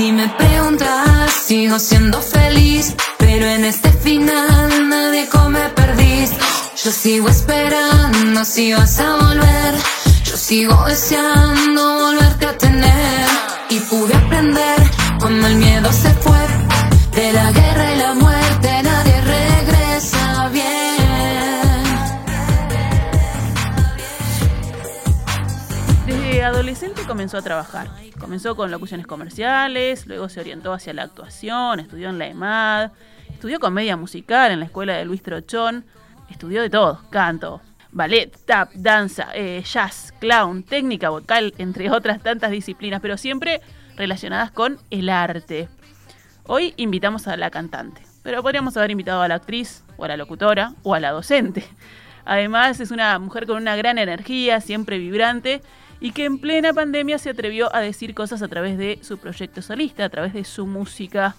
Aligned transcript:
Si 0.00 0.12
me 0.12 0.28
preguntas, 0.30 1.30
sigo 1.30 1.78
siendo 1.78 2.22
feliz, 2.22 2.94
pero 3.18 3.44
en 3.44 3.66
este 3.66 3.92
final 3.92 4.86
me 4.86 5.10
dejo 5.16 5.50
me 5.50 5.68
perdís. 5.80 6.30
Yo 6.82 6.90
sigo 6.90 7.28
esperando 7.28 8.42
si 8.46 8.72
vas 8.72 8.98
a 8.98 9.16
volver, 9.16 9.74
yo 10.24 10.38
sigo 10.38 10.84
deseando 10.86 11.82
volverte 12.06 12.46
a 12.46 12.56
tener. 12.56 13.26
Y 13.68 13.78
pude 13.80 14.14
aprender 14.14 14.78
cuando 15.20 15.46
el 15.48 15.56
miedo 15.56 15.92
se 15.92 16.14
fue 16.14 16.46
de 17.14 17.32
la 17.34 17.52
guerra 17.52 17.69
adolescente 26.80 27.06
comenzó 27.06 27.36
a 27.36 27.42
trabajar. 27.42 27.88
Comenzó 28.18 28.56
con 28.56 28.70
locuciones 28.70 29.06
comerciales, 29.06 30.06
luego 30.06 30.30
se 30.30 30.40
orientó 30.40 30.72
hacia 30.72 30.94
la 30.94 31.02
actuación, 31.02 31.78
estudió 31.78 32.08
en 32.08 32.18
la 32.18 32.26
EMAD, 32.26 32.92
estudió 33.28 33.60
comedia 33.60 33.98
musical 33.98 34.50
en 34.50 34.60
la 34.60 34.64
escuela 34.64 34.94
de 34.94 35.04
Luis 35.04 35.22
Trochón, 35.22 35.84
estudió 36.30 36.62
de 36.62 36.70
todo, 36.70 37.02
canto, 37.10 37.60
ballet, 37.92 38.34
tap, 38.46 38.72
danza, 38.72 39.28
eh, 39.34 39.62
jazz, 39.62 40.14
clown, 40.20 40.62
técnica 40.62 41.10
vocal, 41.10 41.52
entre 41.58 41.90
otras 41.90 42.22
tantas 42.22 42.50
disciplinas, 42.50 43.02
pero 43.02 43.18
siempre 43.18 43.60
relacionadas 43.96 44.50
con 44.50 44.78
el 44.88 45.10
arte. 45.10 45.68
Hoy 46.46 46.72
invitamos 46.78 47.28
a 47.28 47.36
la 47.36 47.50
cantante, 47.50 48.00
pero 48.22 48.42
podríamos 48.42 48.74
haber 48.78 48.90
invitado 48.90 49.20
a 49.20 49.28
la 49.28 49.34
actriz, 49.34 49.84
o 49.98 50.04
a 50.04 50.08
la 50.08 50.16
locutora, 50.16 50.72
o 50.82 50.94
a 50.94 51.00
la 51.00 51.10
docente. 51.10 51.62
Además, 52.24 52.80
es 52.80 52.90
una 52.90 53.18
mujer 53.18 53.46
con 53.46 53.58
una 53.58 53.76
gran 53.76 53.98
energía, 53.98 54.62
siempre 54.62 54.96
vibrante, 54.96 55.60
y 56.00 56.12
que 56.12 56.24
en 56.24 56.38
plena 56.38 56.72
pandemia 56.72 57.18
se 57.18 57.30
atrevió 57.30 57.74
a 57.74 57.80
decir 57.80 58.14
cosas 58.14 58.42
a 58.42 58.48
través 58.48 58.78
de 58.78 58.98
su 59.02 59.18
proyecto 59.18 59.62
solista, 59.62 60.04
a 60.04 60.08
través 60.08 60.32
de 60.32 60.44
su 60.44 60.66
música. 60.66 61.34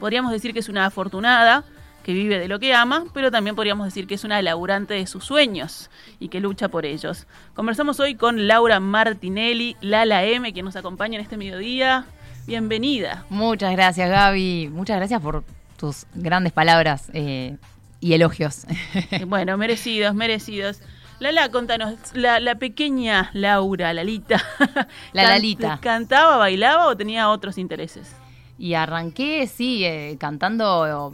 Podríamos 0.00 0.32
decir 0.32 0.52
que 0.52 0.60
es 0.60 0.68
una 0.68 0.86
afortunada, 0.86 1.64
que 2.02 2.12
vive 2.12 2.38
de 2.38 2.48
lo 2.48 2.58
que 2.58 2.74
ama, 2.74 3.04
pero 3.14 3.30
también 3.30 3.54
podríamos 3.54 3.86
decir 3.86 4.06
que 4.06 4.14
es 4.14 4.24
una 4.24 4.42
laburante 4.42 4.94
de 4.94 5.06
sus 5.06 5.24
sueños 5.24 5.90
y 6.18 6.28
que 6.28 6.40
lucha 6.40 6.68
por 6.68 6.84
ellos. 6.84 7.26
Conversamos 7.54 8.00
hoy 8.00 8.16
con 8.16 8.48
Laura 8.48 8.80
Martinelli, 8.80 9.76
Lala 9.80 10.24
M, 10.24 10.52
que 10.52 10.62
nos 10.62 10.76
acompaña 10.76 11.16
en 11.16 11.22
este 11.22 11.36
mediodía. 11.36 12.06
Bienvenida. 12.46 13.24
Muchas 13.28 13.72
gracias, 13.72 14.10
Gaby. 14.10 14.68
Muchas 14.72 14.96
gracias 14.96 15.20
por 15.20 15.44
tus 15.76 16.06
grandes 16.14 16.52
palabras 16.52 17.08
eh, 17.12 17.56
y 18.00 18.14
elogios. 18.14 18.66
bueno, 19.26 19.56
merecidos, 19.56 20.14
merecidos. 20.14 20.80
Lala, 21.22 21.50
contanos, 21.50 21.94
la, 22.14 22.40
la 22.40 22.56
pequeña 22.56 23.30
Laura, 23.32 23.92
Lalita. 23.94 24.42
La 25.12 25.22
Lalita. 25.22 25.78
¿Cantaba, 25.80 26.36
bailaba 26.36 26.88
o 26.88 26.96
tenía 26.96 27.30
otros 27.30 27.58
intereses? 27.58 28.16
Y 28.58 28.74
arranqué, 28.74 29.46
sí, 29.46 29.84
eh, 29.84 30.16
cantando 30.18 31.12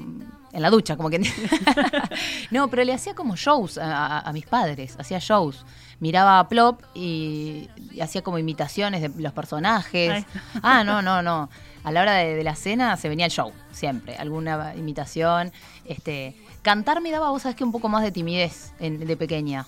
en 0.51 0.63
la 0.63 0.71
ducha, 0.71 0.97
como 0.97 1.11
que... 1.11 1.19
no, 2.51 2.69
pero 2.69 2.85
le 2.85 2.95
hacía 2.95 3.15
como 3.15 3.37
shows 3.37 3.79
a, 3.79 4.31
mis 4.33 4.47
padres, 4.47 4.97
hacía 4.99 5.19
shows. 5.19 5.67
Miraba 6.01 6.39
a 6.39 6.49
Plop 6.49 6.81
y, 6.95 7.69
hacía 8.01 8.23
como 8.23 8.39
imitaciones 8.39 9.03
de 9.03 9.11
los 9.23 9.35
personajes. 9.35 10.25
Ah, 10.63 10.85
no, 10.85 11.03
no, 11.03 11.21
no. 11.21 11.51
A 11.85 11.93
la 11.93 12.01
hora 12.01 12.15
de, 12.15 12.43
la 12.43 12.55
cena 12.55 12.97
se 12.97 13.11
venía 13.11 13.27
el 13.27 13.33
show, 13.33 13.53
siempre. 13.73 14.17
Alguna 14.17 14.75
imitación. 14.75 15.53
Este, 15.85 16.35
cantar 16.63 17.03
me 17.03 17.11
daba, 17.11 17.29
vos 17.29 17.43
sabés 17.43 17.57
que 17.57 17.65
un 17.65 17.73
poco 17.73 17.91
más 17.91 18.03
de 18.03 18.11
timidez 18.11 18.73
de 18.79 19.17
pequeña. 19.19 19.67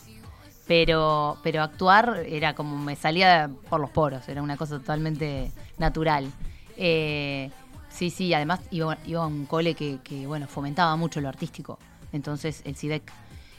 Pero, 0.71 1.37
pero 1.43 1.65
actuar 1.65 2.23
era 2.29 2.55
como 2.55 2.79
me 2.79 2.95
salía 2.95 3.51
por 3.69 3.81
los 3.81 3.91
poros, 3.91 4.29
era 4.29 4.41
una 4.41 4.57
cosa 4.57 4.79
totalmente 4.79 5.51
natural. 5.79 6.31
Eh, 6.77 7.51
Sí, 7.91 8.11
sí, 8.11 8.33
además 8.33 8.61
iba, 8.71 8.95
a 8.95 9.27
un 9.27 9.47
cole 9.47 9.75
que, 9.75 10.25
bueno, 10.27 10.47
fomentaba 10.47 10.97
mucho 10.97 11.21
lo 11.21 11.29
artístico. 11.29 11.79
Entonces, 12.13 12.63
el 12.65 12.77
CIDEC, 12.77 13.03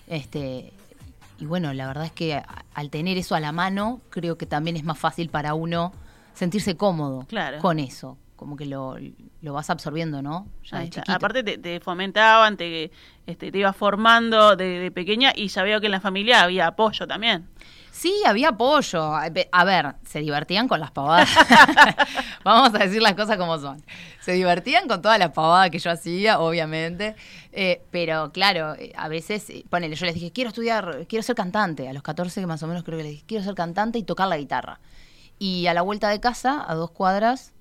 este, 0.08 0.74
y 1.38 1.46
bueno, 1.46 1.74
la 1.74 1.88
verdad 1.88 2.06
es 2.06 2.12
que 2.12 2.42
al 2.74 2.90
tener 2.90 3.18
eso 3.18 3.36
a 3.36 3.40
la 3.40 3.52
mano, 3.52 4.02
creo 4.10 4.38
que 4.38 4.46
también 4.46 4.78
es 4.78 4.84
más 4.84 4.98
fácil 4.98 5.30
para 5.30 5.54
uno 5.54 5.92
sentirse 6.34 6.76
cómodo 6.78 7.28
con 7.60 7.80
eso. 7.80 8.18
Como 8.42 8.58
que 8.58 8.66
lo, 8.66 8.98
vas 9.44 9.70
absorbiendo, 9.70 10.24
¿no? 10.24 10.48
Aparte 11.08 11.44
te, 11.44 11.80
fomentaban, 11.80 12.58
te, 12.58 12.92
este, 13.28 13.52
te 13.52 13.58
ibas 13.60 13.76
formando 13.76 14.56
de, 14.56 14.90
pequeña 14.90 15.32
y 15.36 15.48
ya 15.50 15.62
veo 15.62 15.80
que 15.80 15.86
en 15.86 15.92
la 15.92 16.02
familia 16.02 16.42
había 16.42 16.66
apoyo 16.66 17.06
también. 17.06 17.48
Sí, 17.92 18.12
había 18.26 18.50
apoyo. 18.50 19.14
A 19.14 19.64
ver, 19.64 19.94
se 20.04 20.22
divertían 20.22 20.68
con 20.68 20.80
las 20.80 20.90
pavadas. 20.90 21.30
Vamos 22.44 22.74
a 22.74 22.80
decir 22.80 23.00
las 23.00 23.14
cosas 23.14 23.38
como 23.38 23.60
son. 23.60 23.80
Se 24.22 24.32
divertían 24.32 24.88
con 24.88 25.04
todas 25.04 25.20
las 25.20 25.30
pavadas 25.34 25.70
que 25.70 25.78
yo 25.78 25.92
hacía, 25.92 26.40
obviamente. 26.40 27.16
Eh, 27.52 27.84
pero 27.92 28.32
claro, 28.32 28.76
a 28.96 29.08
veces, 29.08 29.48
eh, 29.52 29.66
ponele, 29.70 29.96
yo 29.96 30.08
les 30.08 30.16
dije, 30.16 30.32
quiero 30.32 30.48
estudiar, 30.48 31.06
quiero 31.08 31.22
ser 31.22 31.36
cantante. 31.36 31.88
A 31.88 31.94
los 31.94 32.02
14 32.02 32.44
más 32.48 32.64
o 32.64 32.68
menos 32.68 32.84
creo 32.84 32.98
que 32.98 33.04
les 33.04 33.12
dije, 33.12 33.26
quiero 33.28 33.44
ser 33.44 33.54
cantante 33.54 34.00
y 34.00 34.04
tocar 34.04 34.28
la 34.30 34.38
guitarra. 34.38 34.80
Y 35.38 35.68
a 35.68 35.76
la 35.76 35.84
vuelta 35.84 36.10
de 36.10 36.20
casa, 36.20 36.66
a 36.68 36.74
dos 36.74 36.90
cuadras, 36.90 37.54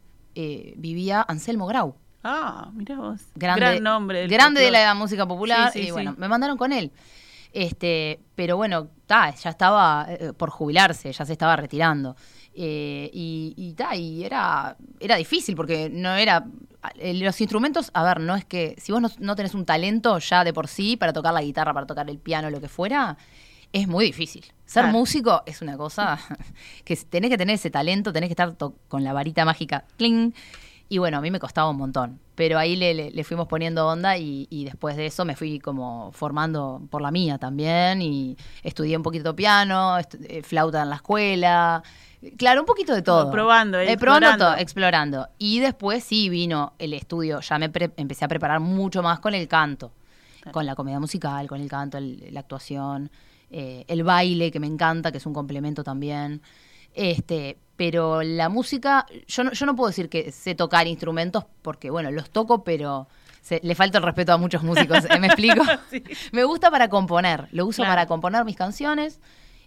vivía 0.77 1.25
Anselmo 1.27 1.67
Grau. 1.67 1.97
Ah, 2.23 2.71
mira 2.75 2.97
vos. 2.97 3.21
Grande, 3.35 3.61
Gran 3.61 3.83
nombre. 3.83 4.27
Grande 4.27 4.61
de 4.61 4.71
la 4.71 4.95
música 4.95 5.27
popular. 5.27 5.73
y 5.75 5.91
bueno, 5.91 6.15
me 6.19 6.29
mandaron 6.29 6.57
con 6.57 6.73
él. 6.73 6.93
Este, 7.53 8.21
pero 8.35 8.57
bueno, 8.57 8.89
ta, 9.07 9.35
ya 9.35 9.51
estaba 9.51 10.07
eh, 10.09 10.33
por 10.37 10.51
jubilarse, 10.51 11.13
ya 11.13 11.25
se 11.25 11.33
estaba 11.33 11.57
retirando. 11.57 12.17
Eh, 12.55 13.11
y, 13.13 13.55
y, 13.57 13.97
y 13.99 14.25
era, 14.25 14.77
era 14.99 15.17
difícil 15.17 15.57
porque 15.57 15.89
no 15.91 16.15
era. 16.15 16.45
Eh, 16.95 17.15
los 17.15 17.41
instrumentos, 17.41 17.91
a 17.95 18.05
ver, 18.05 18.21
no 18.21 18.37
es 18.37 18.45
que. 18.45 18.77
Si 18.79 18.93
vos 18.93 19.19
no, 19.19 19.37
tenés 19.37 19.55
un 19.55 19.65
talento 19.65 20.19
ya 20.19 20.45
de 20.45 20.53
por 20.53 20.69
sí 20.69 20.97
para 20.97 21.13
tocar 21.13 21.35
la 21.35 21.43
guitarra, 21.43 21.75
para 21.75 21.87
tocar 21.87 22.09
el 22.09 22.19
piano, 22.19 22.51
lo 22.51 22.61
que 22.61 22.69
fuera, 22.69 23.17
es 23.73 23.89
muy 23.89 24.05
difícil. 24.05 24.45
Ser 24.65 24.87
músico 24.87 25.43
es 25.47 25.63
una 25.63 25.77
cosa 25.77 26.19
que 26.85 26.97
tenés 26.97 27.31
que 27.31 27.39
tener 27.39 27.55
ese 27.55 27.71
talento, 27.71 28.13
tenés 28.13 28.29
que 28.29 28.33
estar 28.33 28.55
con 28.89 29.05
la 29.05 29.13
varita 29.13 29.45
mágica, 29.45 29.85
cling, 29.97 30.33
y 30.93 30.99
bueno, 30.99 31.19
a 31.19 31.21
mí 31.21 31.31
me 31.31 31.39
costaba 31.39 31.71
un 31.71 31.77
montón, 31.77 32.19
pero 32.35 32.59
ahí 32.59 32.75
le, 32.75 33.23
fuimos 33.23 33.47
poniendo 33.47 33.87
onda 33.87 34.19
y, 34.19 34.65
después 34.65 34.97
de 34.97 35.07
eso 35.07 35.25
me 35.25 35.37
fui 35.37 35.61
como 35.61 36.11
formando 36.11 36.83
por 36.91 37.01
la 37.01 37.13
mía 37.13 37.39
también 37.39 38.03
y 38.03 38.37
estudié 38.65 38.97
un 38.97 39.05
poquito 39.05 39.37
piano, 39.37 39.99
eh, 39.99 40.43
flauta 40.43 40.83
en 40.83 40.91
la 40.91 40.97
escuela, 40.97 41.81
claro, 42.37 42.63
un 42.63 42.67
poquito 42.67 42.93
de 42.93 43.03
todo. 43.03 43.31
Probando, 43.31 43.79
eh, 43.79 43.97
probando 43.97 44.37
todo, 44.37 44.57
explorando. 44.57 45.29
Y 45.39 45.61
después 45.61 46.03
sí 46.03 46.29
vino 46.29 46.73
el 46.81 46.93
estudio, 46.93 47.39
ya 47.39 47.57
me 47.61 47.71
empecé 47.97 48.25
a 48.25 48.29
preparar 48.29 48.59
mucho 48.59 49.01
más 49.01 49.21
con 49.21 49.33
el 49.35 49.47
canto, 49.47 49.93
con 50.51 50.67
la 50.67 50.75
comedia 50.75 50.99
musical, 50.99 51.47
con 51.47 51.61
el 51.61 51.69
canto, 51.69 51.99
la 52.01 52.41
actuación, 52.41 53.13
eh, 53.51 53.85
el 53.89 54.05
baile 54.05 54.51
que 54.51 54.61
me 54.61 54.67
encanta, 54.67 55.11
que 55.11 55.19
es 55.19 55.27
un 55.27 55.35
complemento 55.35 55.83
también. 55.83 56.43
Este, 56.95 57.59
pero 57.77 58.23
la 58.23 58.49
música, 58.49 59.07
yo 59.27 59.45
no, 59.45 59.53
yo 59.53 59.67
no 59.67 59.75
puedo 59.75 59.89
decir 59.89 60.09
que 60.09 60.33
sé 60.33 60.55
tocar 60.55 60.87
instrumentos 60.87 61.45
porque, 61.63 61.91
bueno, 61.91 62.11
los 62.11 62.31
toco, 62.31 62.65
pero 62.65 63.09
le 63.63 63.75
falta 63.75 63.99
el 63.99 64.05
respeto 64.05 64.33
a 64.33 64.39
muchos 64.39 64.63
músicos, 64.63 65.05
¿eh? 65.09 65.19
¿me 65.19 65.29
explico? 65.29 65.63
Me 66.33 66.45
gusta 66.45 66.71
para 66.71 66.89
componer, 66.89 67.49
lo 67.53 67.67
uso 67.67 67.83
para 67.83 68.07
componer 68.07 68.45
mis 68.45 68.57
canciones 68.57 69.21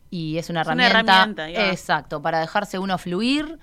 y 0.10 0.38
es 0.38 0.50
una 0.50 0.62
herramienta, 0.62 1.28
exacto, 1.50 2.22
para 2.22 2.40
dejarse 2.40 2.78
uno 2.78 2.98
fluir 2.98 3.58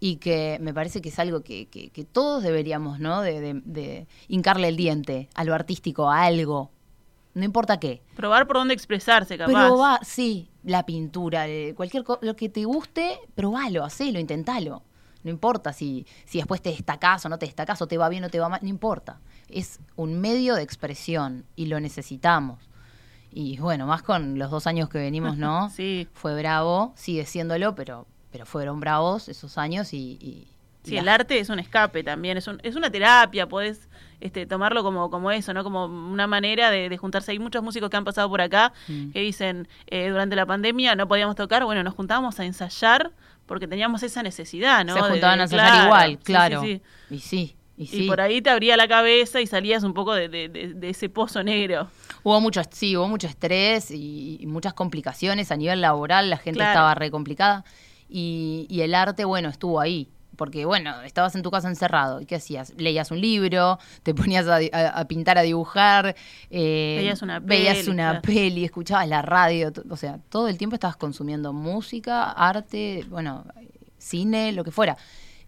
y 0.00 0.16
que 0.16 0.58
me 0.60 0.74
parece 0.74 1.00
que 1.00 1.10
es 1.10 1.18
algo 1.20 1.42
que, 1.44 1.68
que, 1.68 2.04
todos 2.04 2.42
deberíamos, 2.42 2.98
¿no? 2.98 3.22
De, 3.22 3.40
de, 3.40 3.62
de 3.64 4.08
hincarle 4.26 4.66
el 4.66 4.76
diente 4.76 5.28
a 5.34 5.44
lo 5.44 5.54
artístico, 5.54 6.10
a 6.10 6.24
algo, 6.24 6.72
no 7.34 7.44
importa 7.44 7.80
qué. 7.80 8.02
Probar 8.14 8.46
por 8.46 8.56
dónde 8.56 8.74
expresarse, 8.74 9.38
capaz. 9.38 9.52
Probar, 9.52 10.04
sí, 10.04 10.50
la 10.64 10.84
pintura, 10.84 11.46
cualquier 11.74 12.04
lo 12.20 12.36
que 12.36 12.48
te 12.48 12.64
guste, 12.64 13.18
probalo, 13.34 13.84
hacelo, 13.84 14.18
intentalo. 14.18 14.82
No 15.24 15.30
importa 15.30 15.72
si, 15.72 16.06
si 16.24 16.38
después 16.38 16.60
te 16.60 16.70
destacás 16.70 17.24
o 17.24 17.28
no 17.28 17.38
te 17.38 17.46
destacás, 17.46 17.80
o 17.80 17.86
te 17.86 17.96
va 17.96 18.08
bien 18.08 18.24
o 18.24 18.28
te 18.28 18.40
va 18.40 18.48
mal, 18.48 18.60
no 18.62 18.68
importa. 18.68 19.20
Es 19.48 19.78
un 19.96 20.20
medio 20.20 20.54
de 20.56 20.62
expresión 20.62 21.44
y 21.54 21.66
lo 21.66 21.80
necesitamos. 21.80 22.68
Y 23.30 23.56
bueno, 23.58 23.86
más 23.86 24.02
con 24.02 24.38
los 24.38 24.50
dos 24.50 24.66
años 24.66 24.88
que 24.88 24.98
venimos, 24.98 25.38
¿no? 25.38 25.70
sí. 25.76 26.08
Fue 26.12 26.36
bravo, 26.36 26.92
sigue 26.96 27.24
siéndolo, 27.24 27.74
pero, 27.74 28.06
pero 28.30 28.44
fueron 28.44 28.80
bravos 28.80 29.28
esos 29.28 29.58
años 29.58 29.94
y... 29.94 30.48
sí, 30.82 30.96
el 30.96 31.08
arte 31.08 31.38
es 31.38 31.48
un 31.48 31.60
escape 31.60 32.02
también, 32.02 32.36
es, 32.36 32.46
un, 32.48 32.60
es 32.62 32.76
una 32.76 32.90
terapia, 32.90 33.48
podés 33.48 33.88
este, 34.22 34.46
tomarlo 34.46 34.84
como, 34.84 35.10
como 35.10 35.32
eso, 35.32 35.52
¿no? 35.52 35.64
Como 35.64 35.86
una 35.86 36.28
manera 36.28 36.70
de, 36.70 36.96
juntarse. 36.96 37.32
Hay 37.32 37.40
muchos 37.40 37.62
músicos 37.62 37.90
que 37.90 37.96
han 37.96 38.04
pasado 38.04 38.28
por 38.28 38.40
acá 38.40 38.72
mm. 38.86 39.10
que 39.10 39.20
dicen, 39.20 39.66
eh, 39.88 40.10
durante 40.10 40.36
la 40.36 40.46
pandemia 40.46 40.94
no 40.94 41.08
podíamos 41.08 41.34
tocar, 41.34 41.64
bueno, 41.64 41.82
nos 41.82 41.94
juntábamos 41.94 42.38
a 42.38 42.44
ensayar 42.44 43.10
porque 43.46 43.66
teníamos 43.66 44.04
esa 44.04 44.22
necesidad, 44.22 44.84
¿no? 44.84 44.94
Se 44.94 45.00
juntaban 45.00 45.40
a 45.40 45.42
ensayar 45.44 45.86
igual, 45.86 46.18
claro. 46.20 46.64
Y 46.64 46.80
sí. 47.18 47.56
Y, 47.76 47.86
sí. 47.86 48.04
y 48.04 48.06
por 48.06 48.20
ahí 48.20 48.40
te 48.40 48.50
abría 48.50 48.76
la 48.76 48.86
cabeza 48.86 49.40
y 49.40 49.46
salías 49.46 49.82
un 49.82 49.94
poco 49.94 50.14
de, 50.14 50.78
ese 50.82 51.08
pozo 51.08 51.42
negro. 51.42 51.88
Hubo 52.22 52.40
mucho, 52.40 52.62
sí, 52.70 52.96
hubo 52.96 53.08
mucho 53.08 53.26
estrés 53.26 53.90
y, 53.90 54.44
muchas 54.46 54.74
complicaciones 54.74 55.50
a 55.50 55.56
nivel 55.56 55.80
laboral, 55.80 56.30
la 56.30 56.36
gente 56.36 56.60
estaba 56.60 56.94
re 56.94 57.10
complicada 57.10 57.64
y, 58.08 58.66
y, 58.68 58.82
el 58.82 58.94
arte, 58.94 59.24
bueno, 59.24 59.48
estuvo 59.48 59.80
ahí, 59.80 60.11
porque 60.36 60.64
bueno, 60.64 61.02
estabas 61.02 61.34
en 61.34 61.42
tu 61.42 61.50
casa 61.50 61.68
encerrado. 61.68 62.20
¿Y 62.20 62.26
qué 62.26 62.36
hacías? 62.36 62.72
Leías 62.76 63.10
un 63.10 63.20
libro, 63.20 63.78
te 64.02 64.14
ponías 64.14 64.46
a, 64.48 64.56
a- 64.72 64.88
a 65.00 65.04
pintar, 65.06 65.38
a 65.38 65.42
dibujar, 65.42 66.14
eh, 66.50 66.94
Veías 66.98 67.22
una 67.22 67.38
veías 67.40 67.76
peli, 67.78 67.90
una 67.90 68.10
claro. 68.10 68.22
peli, 68.22 68.64
escuchabas 68.64 69.08
la 69.08 69.22
radio, 69.22 69.72
o 69.90 69.96
sea, 69.96 70.18
todo 70.28 70.48
el 70.48 70.58
tiempo 70.58 70.74
estabas 70.74 70.96
consumiendo 70.96 71.52
música, 71.52 72.30
arte, 72.32 73.04
bueno, 73.08 73.44
cine, 73.98 74.52
lo 74.52 74.64
que 74.64 74.70
fuera. 74.70 74.96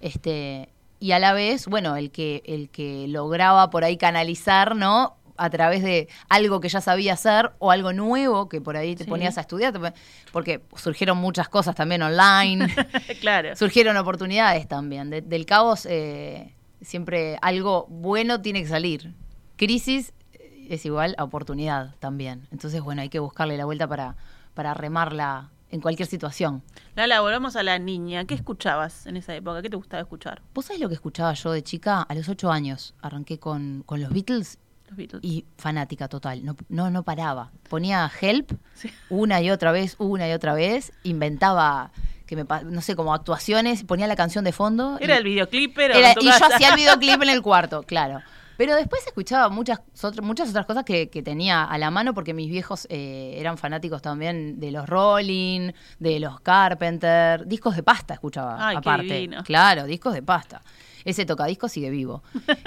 Este, 0.00 0.68
y 1.00 1.12
a 1.12 1.18
la 1.18 1.32
vez, 1.32 1.66
bueno, 1.66 1.96
el 1.96 2.10
que, 2.10 2.42
el 2.46 2.68
que 2.70 3.06
lograba 3.08 3.70
por 3.70 3.84
ahí 3.84 3.96
canalizar, 3.96 4.76
¿no? 4.76 5.16
A 5.36 5.50
través 5.50 5.82
de 5.82 6.08
algo 6.28 6.60
que 6.60 6.68
ya 6.68 6.80
sabía 6.80 7.14
hacer 7.14 7.52
o 7.58 7.70
algo 7.72 7.92
nuevo 7.92 8.48
que 8.48 8.60
por 8.60 8.76
ahí 8.76 8.94
te 8.94 9.04
Sí. 9.04 9.10
ponías 9.10 9.36
a 9.36 9.40
estudiar, 9.40 9.94
porque 10.32 10.62
surgieron 10.76 11.18
muchas 11.18 11.48
cosas 11.48 11.74
también 11.74 12.02
online, 12.02 12.66
claro. 13.20 13.56
surgieron 13.56 13.96
oportunidades 13.96 14.68
también. 14.68 15.10
De- 15.10 15.22
del 15.22 15.44
caos 15.44 15.86
eh, 15.90 16.54
siempre 16.82 17.36
algo 17.42 17.86
bueno 17.88 18.40
tiene 18.42 18.62
que 18.62 18.68
salir. 18.68 19.12
Crisis 19.56 20.12
eh, 20.34 20.66
es 20.70 20.84
igual 20.86 21.14
a 21.18 21.24
oportunidad 21.24 21.94
también. 21.98 22.46
Entonces, 22.52 22.80
bueno, 22.80 23.02
hay 23.02 23.08
que 23.08 23.18
buscarle 23.18 23.56
la 23.56 23.64
vuelta 23.64 23.88
para, 23.88 24.16
para 24.54 24.72
remarla 24.74 25.50
en 25.70 25.80
cualquier 25.80 26.06
situación. 26.08 26.62
Lala, 26.94 27.20
volvamos 27.20 27.56
a 27.56 27.64
la 27.64 27.80
niña. 27.80 28.24
¿Qué 28.26 28.34
escuchabas 28.34 29.06
en 29.06 29.16
esa 29.16 29.34
época? 29.34 29.60
¿Qué 29.62 29.70
te 29.70 29.76
gustaba 29.76 30.00
escuchar? 30.00 30.40
¿Vos 30.54 30.66
sabés 30.66 30.80
lo 30.80 30.88
que 30.88 30.94
escuchaba 30.94 31.32
yo 31.34 31.50
de 31.50 31.62
chica? 31.64 32.02
A 32.02 32.14
los 32.14 32.28
ocho 32.28 32.52
años 32.52 32.94
arranqué 33.02 33.40
con, 33.40 33.82
con 33.84 34.00
los 34.00 34.10
Beatles 34.12 34.58
Los 34.94 34.96
Beatles. 34.96 35.24
y 35.24 35.44
fanática 35.58 36.08
total. 36.08 36.44
No, 36.44 36.56
no, 36.68 36.90
no 36.90 37.02
paraba. 37.02 37.50
Ponía 37.68 38.10
Help 38.20 38.52
Sí. 38.74 38.90
una 39.10 39.40
y 39.40 39.50
otra 39.50 39.72
vez, 39.72 39.96
una 39.98 40.28
y 40.28 40.32
otra 40.32 40.54
vez. 40.54 40.92
Inventaba, 41.02 41.90
que 42.26 42.36
me, 42.36 42.44
no 42.64 42.80
sé, 42.80 42.94
como 42.96 43.12
actuaciones. 43.14 43.84
Ponía 43.84 44.06
la 44.06 44.16
canción 44.16 44.44
de 44.44 44.52
fondo. 44.52 44.98
Era 45.00 45.14
y- 45.14 45.18
el 45.18 45.24
videoclip, 45.24 45.74
pero 45.74 45.94
Era- 45.94 46.14
y 46.20 46.24
yo 46.24 46.30
hacía 46.30 46.70
el 46.70 46.76
videoclip 46.76 47.22
en 47.22 47.28
el 47.30 47.42
cuarto, 47.42 47.82
claro. 47.82 48.20
Pero 48.56 48.76
después 48.76 49.04
escuchaba 49.04 49.48
muchas, 49.48 49.80
muchas 50.22 50.48
otras 50.50 50.64
cosas 50.64 50.84
que, 50.84 51.10
que 51.10 51.24
tenía 51.24 51.64
a 51.64 51.76
la 51.76 51.90
mano 51.90 52.14
porque 52.14 52.32
mis 52.34 52.48
viejos 52.48 52.86
eh, 52.88 53.34
eran 53.36 53.58
fanáticos 53.58 54.00
también 54.00 54.60
de 54.60 54.70
los 54.70 54.88
Rolling, 54.88 55.72
de 55.98 56.20
los 56.20 56.38
Carpenter, 56.40 57.46
discos 57.48 57.74
de 57.74 57.82
pasta 57.82 58.14
escuchaba 58.14 58.56
Ay, 58.68 58.76
qué 58.76 58.78
aparte. 58.78 59.06
divino. 59.14 59.42
Claro, 59.42 59.86
discos 59.86 60.14
de 60.14 60.22
pasta. 60.22 60.62
Ese 61.04 61.26
tocadiscos 61.26 61.72
sigue 61.72 61.90
vivo. 61.90 62.22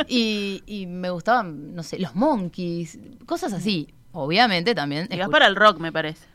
y, 0.07 0.63
y 0.65 0.85
me 0.87 1.09
gustaban, 1.09 1.75
no 1.75 1.83
sé, 1.83 1.99
los 1.99 2.15
Monkeys, 2.15 2.99
cosas 3.25 3.53
así. 3.53 3.87
Obviamente 4.11 4.73
también. 4.73 5.07
Escu- 5.09 5.31
para 5.31 5.47
el 5.47 5.55
rock, 5.55 5.79
me 5.79 5.91
parece. 5.91 6.25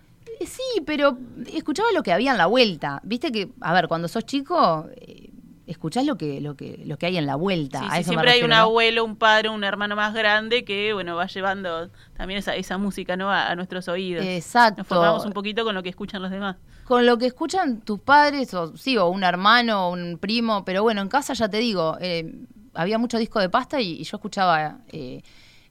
eh, 0.40 0.46
Sí, 0.46 0.62
pero 0.86 1.16
escuchaba 1.52 1.90
lo 1.92 2.02
que 2.02 2.12
había 2.12 2.32
en 2.32 2.38
la 2.38 2.46
vuelta. 2.46 3.00
Viste 3.04 3.32
que, 3.32 3.50
a 3.60 3.72
ver, 3.72 3.88
cuando 3.88 4.06
sos 4.08 4.24
chico, 4.24 4.86
eh, 4.96 5.30
escuchás 5.66 6.04
lo 6.04 6.16
que, 6.16 6.40
lo 6.40 6.56
que, 6.56 6.82
lo 6.84 6.98
que 6.98 7.06
hay 7.06 7.16
en 7.16 7.26
la 7.26 7.36
vuelta. 7.36 7.80
Sí, 7.80 7.86
A 7.88 7.94
sí, 7.94 8.00
eso 8.00 8.10
me 8.10 8.14
siempre 8.14 8.30
hay 8.32 8.42
un 8.42 8.52
abuelo, 8.52 9.04
un 9.04 9.16
padre, 9.16 9.48
un 9.48 9.64
hermano 9.64 9.96
más 9.96 10.14
grande 10.14 10.64
que, 10.64 10.92
bueno, 10.92 11.16
va 11.16 11.26
llevando 11.26 11.90
también 12.16 12.38
esa, 12.38 12.54
esa 12.56 12.78
música, 12.78 13.16
¿no? 13.16 13.30
A, 13.30 13.50
a 13.50 13.56
nuestros 13.56 13.88
oídos. 13.88 14.24
Exacto. 14.24 14.80
Nos 14.80 14.86
formamos 14.86 15.24
un 15.24 15.32
poquito 15.32 15.64
con 15.64 15.74
lo 15.74 15.82
que 15.82 15.88
escuchan 15.88 16.22
los 16.22 16.30
demás. 16.30 16.56
Con 16.84 17.06
lo 17.06 17.16
que 17.16 17.26
escuchan 17.26 17.80
tus 17.80 18.00
padres, 18.00 18.52
o 18.54 18.76
sí, 18.76 18.96
o 18.96 19.08
un 19.08 19.22
hermano, 19.24 19.88
o 19.88 19.92
un 19.92 20.18
primo, 20.18 20.64
pero 20.64 20.82
bueno, 20.82 21.00
en 21.00 21.08
casa 21.08 21.32
ya 21.34 21.48
te 21.48 21.58
digo, 21.58 21.96
eh, 22.00 22.34
había 22.74 22.98
mucho 22.98 23.18
disco 23.18 23.38
de 23.38 23.48
pasta 23.48 23.80
y, 23.80 24.00
y 24.00 24.04
yo 24.04 24.16
escuchaba, 24.16 24.78
eh, 24.88 25.22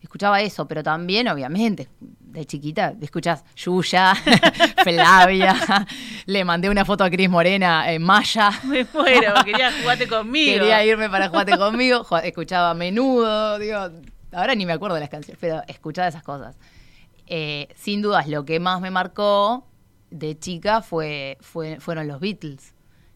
escuchaba 0.01 0.41
eso, 0.41 0.67
pero 0.67 0.83
también, 0.83 1.27
obviamente, 1.27 1.89
de 2.31 2.45
chiquita, 2.45 2.93
escuchás 3.01 3.43
Yuya, 3.55 4.15
Flavia, 4.83 5.55
le 6.25 6.45
mandé 6.45 6.69
una 6.69 6.85
foto 6.85 7.03
a 7.03 7.09
Cris 7.09 7.29
Morena 7.29 7.91
en 7.91 8.01
Maya. 8.01 8.51
Me 8.63 8.85
muero, 8.93 9.33
quería 9.45 9.71
jugarte 9.79 10.07
conmigo. 10.07 10.53
Quería 10.53 10.83
irme 10.85 11.09
para 11.09 11.29
jugarte 11.29 11.57
conmigo, 11.57 12.05
escuchaba 12.23 12.71
a 12.71 12.73
menudo, 12.73 13.59
digo, 13.59 13.79
ahora 14.31 14.55
ni 14.55 14.65
me 14.65 14.73
acuerdo 14.73 14.95
de 14.95 15.01
las 15.01 15.09
canciones, 15.09 15.37
pero 15.39 15.61
escuchaba 15.67 16.07
esas 16.07 16.23
cosas. 16.23 16.55
Eh, 17.27 17.67
sin 17.75 18.01
dudas, 18.01 18.27
lo 18.27 18.45
que 18.45 18.59
más 18.59 18.81
me 18.81 18.91
marcó 18.91 19.65
de 20.09 20.37
chica 20.37 20.81
fue, 20.81 21.37
fue 21.41 21.79
fueron 21.79 22.07
los 22.07 22.19
Beatles. 22.19 22.73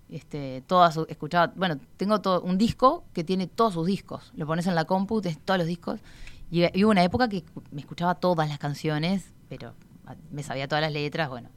Este, 0.09 0.63
todas 0.67 0.97
escuchaba, 1.07 1.51
bueno, 1.56 1.79
tengo 1.97 2.21
todo, 2.21 2.41
un 2.41 2.57
disco 2.57 3.06
que 3.13 3.23
tiene 3.23 3.47
todos 3.47 3.73
sus 3.73 3.88
discos. 3.88 4.31
Lo 4.35 4.45
pones 4.45 4.67
en 4.67 4.75
la 4.75 4.85
compu, 4.85 5.21
todos 5.21 5.57
los 5.57 5.67
discos. 5.67 6.00
Y, 6.51 6.63
y 6.77 6.83
hubo 6.83 6.92
una 6.92 7.03
época 7.03 7.27
que 7.27 7.44
me 7.71 7.81
escuchaba 7.81 8.15
todas 8.15 8.47
las 8.50 8.59
canciones, 8.59 9.31
pero 9.50 9.74
me 10.31 10.44
sabía 10.44 10.68
todas 10.68 10.83
las 10.83 10.92
letras, 10.94 11.30
bueno. 11.30 11.50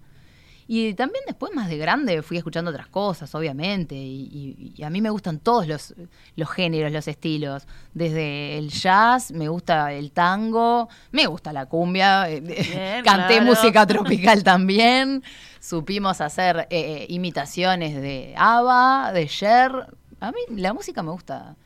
Y 0.71 0.93
también 0.93 1.25
después, 1.27 1.55
más 1.55 1.71
de 1.71 1.79
grande, 1.79 2.21
fui 2.21 2.37
escuchando 2.37 2.71
otras 2.71 2.89
cosas, 2.89 3.35
obviamente. 3.35 3.95
Y, 3.95 4.29
y- 4.31 4.73
y 4.77 4.83
a 4.83 4.91
mí 4.91 5.01
me 5.01 5.09
gustan 5.09 5.39
todos 5.39 5.67
los, 5.67 5.95
los 6.37 6.51
géneros, 6.51 6.93
los 6.93 7.09
estilos. 7.09 7.67
Desde 7.95 8.59
el 8.59 8.69
jazz, 8.69 9.33
me 9.33 9.49
gusta 9.49 9.95
el 9.95 10.13
tango, 10.13 10.91
me 11.11 11.27
gusta 11.27 11.55
la 11.55 11.65
cumbia. 11.65 12.29
eh, 12.29 12.41
Bien, 12.43 13.03
Canté 13.05 13.37
claro. 13.37 13.45
música 13.47 13.87
tropical 13.87 14.45
también. 14.45 15.23
Supimos 15.59 16.21
hacer 16.21 16.67
eh, 16.69 17.07
imitaciones 17.09 17.95
de 17.95 18.35
ABBA, 18.37 19.13
de 19.15 19.27
Cher. 19.27 19.73
A 20.21 20.33
mí 20.33 20.39
la 20.61 20.75
música 20.75 21.03
me 21.03 21.13
gusta, 21.13 21.57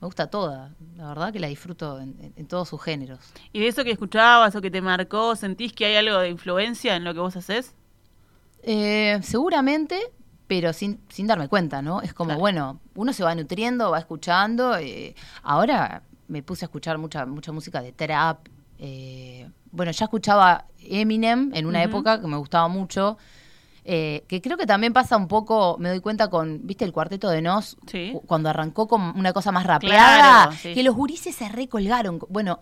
me 0.00 0.06
gusta 0.06 0.28
toda. 0.28 0.74
La 0.96 1.08
verdad 1.08 1.32
que 1.32 1.40
la 1.40 1.48
disfruto 1.48 1.98
en, 2.00 2.16
en- 2.20 2.32
en 2.36 2.46
todos 2.46 2.68
sus 2.68 2.80
géneros. 2.82 3.18
¿Y 3.52 3.60
de 3.60 3.68
eso 3.68 3.84
que 3.84 3.90
escuchabas 3.90 4.54
o 4.56 4.60
que 4.60 4.70
te 4.70 4.80
marcó, 4.80 5.34
sentís 5.36 5.72
que 5.72 5.86
hay 5.86 5.96
algo 5.96 6.18
de 6.18 6.28
influencia 6.28 6.96
en 6.96 7.04
lo 7.04 7.14
que 7.14 7.20
vos 7.20 7.36
haces? 7.36 7.74
Eh, 8.62 9.18
seguramente, 9.22 9.98
pero 10.46 10.72
sin, 10.72 11.00
sin 11.08 11.26
darme 11.26 11.48
cuenta, 11.48 11.82
¿no? 11.82 12.00
Es 12.02 12.12
como, 12.14 12.28
Claro. 12.28 12.40
bueno, 12.40 12.80
uno 12.94 13.12
se 13.12 13.22
va 13.24 13.34
nutriendo, 13.34 13.90
va 13.90 13.98
escuchando. 13.98 14.76
eh, 14.76 15.14
ahora 15.42 16.02
me 16.28 16.42
puse 16.42 16.64
a 16.64 16.66
escuchar 16.66 16.98
mucha, 16.98 17.24
mucha 17.26 17.52
música 17.52 17.80
de 17.82 17.92
trap. 17.92 18.48
eh, 18.78 19.48
bueno, 19.70 19.92
ya 19.92 20.04
escuchaba 20.06 20.64
Eminem 20.78 21.50
en 21.54 21.66
una 21.66 21.82
época 21.82 22.20
que 22.20 22.26
me 22.26 22.36
gustaba 22.36 22.68
mucho. 22.68 23.18
Eh, 23.90 24.24
que 24.28 24.42
creo 24.42 24.58
que 24.58 24.66
también 24.66 24.92
pasa 24.92 25.16
un 25.16 25.28
poco, 25.28 25.76
me 25.78 25.88
doy 25.88 26.00
cuenta 26.00 26.28
con, 26.28 26.60
¿viste 26.66 26.84
el 26.84 26.92
cuarteto 26.92 27.30
de 27.30 27.40
Nos? 27.40 27.78
Sí. 27.90 28.12
Cuando 28.26 28.50
arrancó 28.50 28.86
con 28.86 29.00
una 29.18 29.32
cosa 29.32 29.50
más 29.50 29.64
rapeada, 29.64 30.44
Claro, 30.44 30.52
sí. 30.52 30.74
que 30.74 30.82
los 30.82 30.94
gurises 30.94 31.34
se 31.34 31.48
recolgaron. 31.48 32.18
Bueno, 32.28 32.60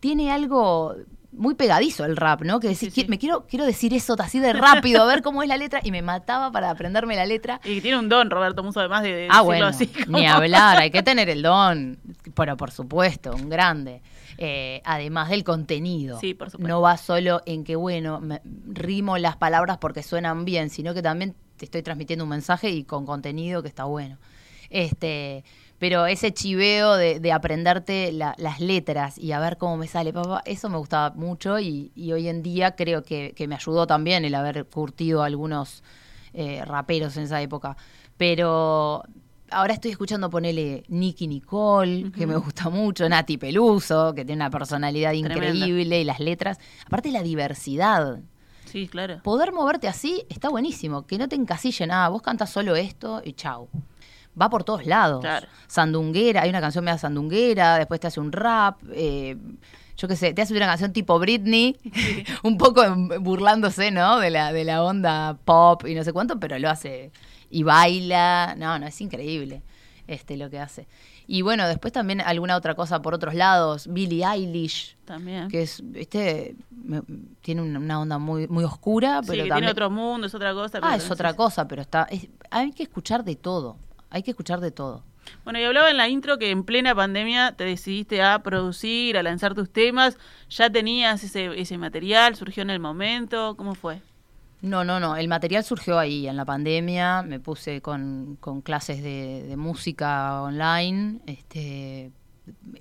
tiene 0.00 0.32
algo 0.32 0.94
muy 1.34 1.54
pegadizo 1.54 2.04
el 2.04 2.16
rap, 2.16 2.42
¿no? 2.42 2.58
Que 2.60 2.74
Sí, 2.74 2.86
decís, 2.86 2.94
sí, 2.94 3.00
"Qui- 3.00 3.04
sí. 3.04 3.10
me 3.10 3.18
quiero, 3.18 3.46
quiero 3.46 3.64
decir 3.64 3.94
eso 3.94 4.16
así 4.18 4.38
de 4.38 4.52
rápido, 4.52 5.02
a 5.02 5.06
ver 5.06 5.22
cómo 5.22 5.42
es 5.42 5.48
la 5.48 5.56
letra, 5.56 5.80
y 5.82 5.90
me 5.90 6.02
mataba 6.02 6.50
para 6.52 6.70
aprenderme 6.70 7.16
la 7.16 7.24
letra. 7.26 7.60
Y 7.64 7.80
tiene 7.80 7.98
un 7.98 8.08
don, 8.08 8.28
Roberto 8.30 8.62
Muso, 8.62 8.80
además 8.80 9.02
de, 9.02 9.08
de 9.12 9.22
Ah, 9.24 9.42
decirlo 9.42 9.44
bueno, 9.44 9.66
así. 9.66 9.86
como- 9.86 10.18
ni 10.18 10.26
hablar, 10.26 10.78
hay 10.78 10.90
que 10.90 11.02
tener 11.02 11.28
el 11.30 11.42
don, 11.42 11.98
pero 12.34 12.56
por 12.56 12.70
supuesto, 12.70 13.32
un 13.34 13.48
grande. 13.48 14.02
Eh, 14.38 14.80
además 14.84 15.28
del 15.30 15.44
contenido. 15.44 16.18
Sí, 16.20 16.34
por 16.34 16.50
supuesto. 16.50 16.68
No 16.68 16.80
va 16.80 16.96
solo 16.96 17.42
en 17.46 17.64
que, 17.64 17.76
bueno, 17.76 18.20
me- 18.20 18.40
rimo 18.66 19.18
las 19.18 19.36
palabras 19.36 19.78
porque 19.78 20.02
suenan 20.02 20.44
bien, 20.44 20.70
sino 20.70 20.94
que 20.94 21.02
también 21.02 21.34
te 21.56 21.64
estoy 21.66 21.82
transmitiendo 21.82 22.24
un 22.24 22.30
mensaje 22.30 22.70
y 22.70 22.84
con 22.84 23.04
contenido 23.06 23.62
que 23.62 23.68
está 23.68 23.84
bueno. 23.84 24.18
Este, 24.70 25.44
pero 25.78 26.06
ese 26.06 26.32
chiveo 26.32 26.94
de, 26.94 27.20
de 27.20 27.32
aprenderte 27.32 28.10
la- 28.12 28.34
las 28.38 28.60
letras 28.60 29.18
y 29.18 29.32
a 29.32 29.38
ver 29.40 29.58
cómo 29.58 29.76
me 29.76 29.86
sale, 29.86 30.12
papá, 30.12 30.42
eso 30.46 30.68
me 30.70 30.78
gustaba 30.78 31.14
mucho 31.14 31.58
y, 31.60 31.92
y 31.94 32.12
hoy 32.12 32.28
en 32.28 32.42
día 32.42 32.74
creo 32.74 33.02
que, 33.02 33.34
que 33.36 33.46
me 33.48 33.54
ayudó 33.54 33.86
también 33.86 34.24
el 34.24 34.34
haber 34.34 34.64
curtido 34.66 35.22
algunos 35.22 35.82
eh, 36.32 36.64
raperos 36.64 37.16
en 37.18 37.24
esa 37.24 37.42
época. 37.42 37.76
Pero 38.16 39.02
ahora 39.52 39.74
estoy 39.74 39.90
escuchando 39.90 40.30
ponele 40.30 40.84
Nicky 40.88 41.26
Nicole, 41.28 42.10
que 42.12 42.26
me 42.26 42.36
gusta 42.36 42.68
mucho, 42.68 43.08
Nati 43.08 43.38
Peluso, 43.38 44.14
que 44.14 44.24
tiene 44.24 44.42
una 44.42 44.50
personalidad 44.50 45.10
Tremenda. 45.10 45.34
increíble 45.48 46.00
y 46.00 46.04
las 46.04 46.20
letras. 46.20 46.58
Aparte 46.86 47.10
la 47.10 47.22
diversidad. 47.22 48.20
Sí, 48.64 48.88
claro. 48.88 49.20
Poder 49.22 49.52
moverte 49.52 49.88
así 49.88 50.24
está 50.28 50.48
buenísimo, 50.48 51.06
que 51.06 51.18
no 51.18 51.28
te 51.28 51.36
encasillen, 51.36 51.90
ah, 51.90 52.08
vos 52.08 52.22
cantas 52.22 52.50
solo 52.50 52.74
esto 52.74 53.20
y 53.24 53.34
chau. 53.34 53.68
Va 54.40 54.48
por 54.48 54.64
todos 54.64 54.86
lados. 54.86 55.20
Claro. 55.20 55.46
Sandunguera, 55.66 56.42
hay 56.42 56.50
una 56.50 56.60
canción 56.60 56.84
media 56.84 56.96
sandunguera, 56.96 57.76
después 57.76 58.00
te 58.00 58.06
hace 58.06 58.18
un 58.18 58.32
rap, 58.32 58.80
eh, 58.92 59.36
yo 59.96 60.08
qué 60.08 60.16
sé, 60.16 60.32
te 60.32 60.40
hace 60.40 60.56
una 60.56 60.66
canción 60.66 60.92
tipo 60.92 61.18
Britney, 61.18 61.76
un 62.42 62.56
poco 62.56 62.82
burlándose, 63.20 63.90
¿no? 63.90 64.18
De 64.18 64.30
la, 64.30 64.52
de 64.52 64.64
la 64.64 64.82
onda 64.82 65.36
pop 65.44 65.86
y 65.86 65.94
no 65.94 66.02
sé 66.02 66.14
cuánto, 66.14 66.40
pero 66.40 66.58
lo 66.58 66.70
hace 66.70 67.12
y 67.52 67.62
baila. 67.62 68.54
No, 68.58 68.78
no, 68.78 68.86
es 68.86 69.00
increíble 69.00 69.62
este 70.08 70.36
lo 70.36 70.50
que 70.50 70.58
hace. 70.58 70.88
Y 71.28 71.42
bueno, 71.42 71.68
después 71.68 71.92
también 71.92 72.20
alguna 72.20 72.56
otra 72.56 72.74
cosa 72.74 73.00
por 73.00 73.14
otros 73.14 73.34
lados, 73.34 73.86
Billie 73.88 74.24
Eilish, 74.26 74.96
También. 75.04 75.48
que 75.48 75.62
es, 75.62 75.82
este, 75.94 76.56
me- 76.70 77.02
tiene 77.40 77.62
una, 77.62 78.00
onda 78.00 78.18
muy, 78.18 78.48
muy 78.48 78.64
oscura, 78.64 79.20
sí, 79.22 79.28
pero 79.30 79.44
que 79.44 79.48
también... 79.48 79.66
tiene 79.66 79.70
otro 79.70 79.88
mundo, 79.90 80.26
es 80.26 80.34
otra 80.34 80.52
cosa. 80.52 80.80
ah, 80.82 80.96
es 80.96 81.04
sí, 81.04 81.12
otra 81.12 81.30
sí. 81.30 81.36
cosa, 81.36 81.68
pero 81.68 81.80
está, 81.80 82.08
es- 82.10 82.28
hay 82.50 82.72
que 82.72 82.82
escuchar 82.82 83.22
de 83.22 83.36
todo, 83.36 83.76
hay 84.10 84.24
que 84.24 84.32
escuchar 84.32 84.60
de 84.60 84.72
todo. 84.72 85.04
Bueno, 85.44 85.60
y 85.60 85.64
hablaba 85.64 85.88
en 85.90 85.96
la 85.96 86.08
intro 86.08 86.36
que 86.36 86.50
en 86.50 86.64
plena 86.64 86.94
pandemia 86.96 87.52
te 87.52 87.62
decidiste 87.64 88.20
a 88.22 88.40
producir, 88.42 89.16
a 89.16 89.22
lanzar 89.22 89.54
tus 89.54 89.70
temas. 89.72 90.18
¿Ya 90.50 90.68
tenías 90.68 91.22
ese, 91.22 91.58
ese 91.58 91.78
material? 91.78 92.34
¿Surgió 92.34 92.64
en 92.64 92.70
el 92.70 92.80
momento? 92.80 93.54
¿Cómo 93.56 93.76
fue? 93.76 94.02
No, 94.62 94.84
no, 94.84 95.00
no. 95.00 95.16
El 95.16 95.28
material 95.28 95.64
surgió 95.64 95.98
ahí, 95.98 96.26
en 96.28 96.36
la 96.36 96.44
pandemia. 96.44 97.22
Me 97.22 97.40
puse 97.40 97.80
con, 97.82 98.36
con 98.40 98.62
clases 98.62 99.02
de, 99.02 99.42
de 99.42 99.56
música 99.56 100.40
online. 100.42 101.18
Este, 101.26 102.10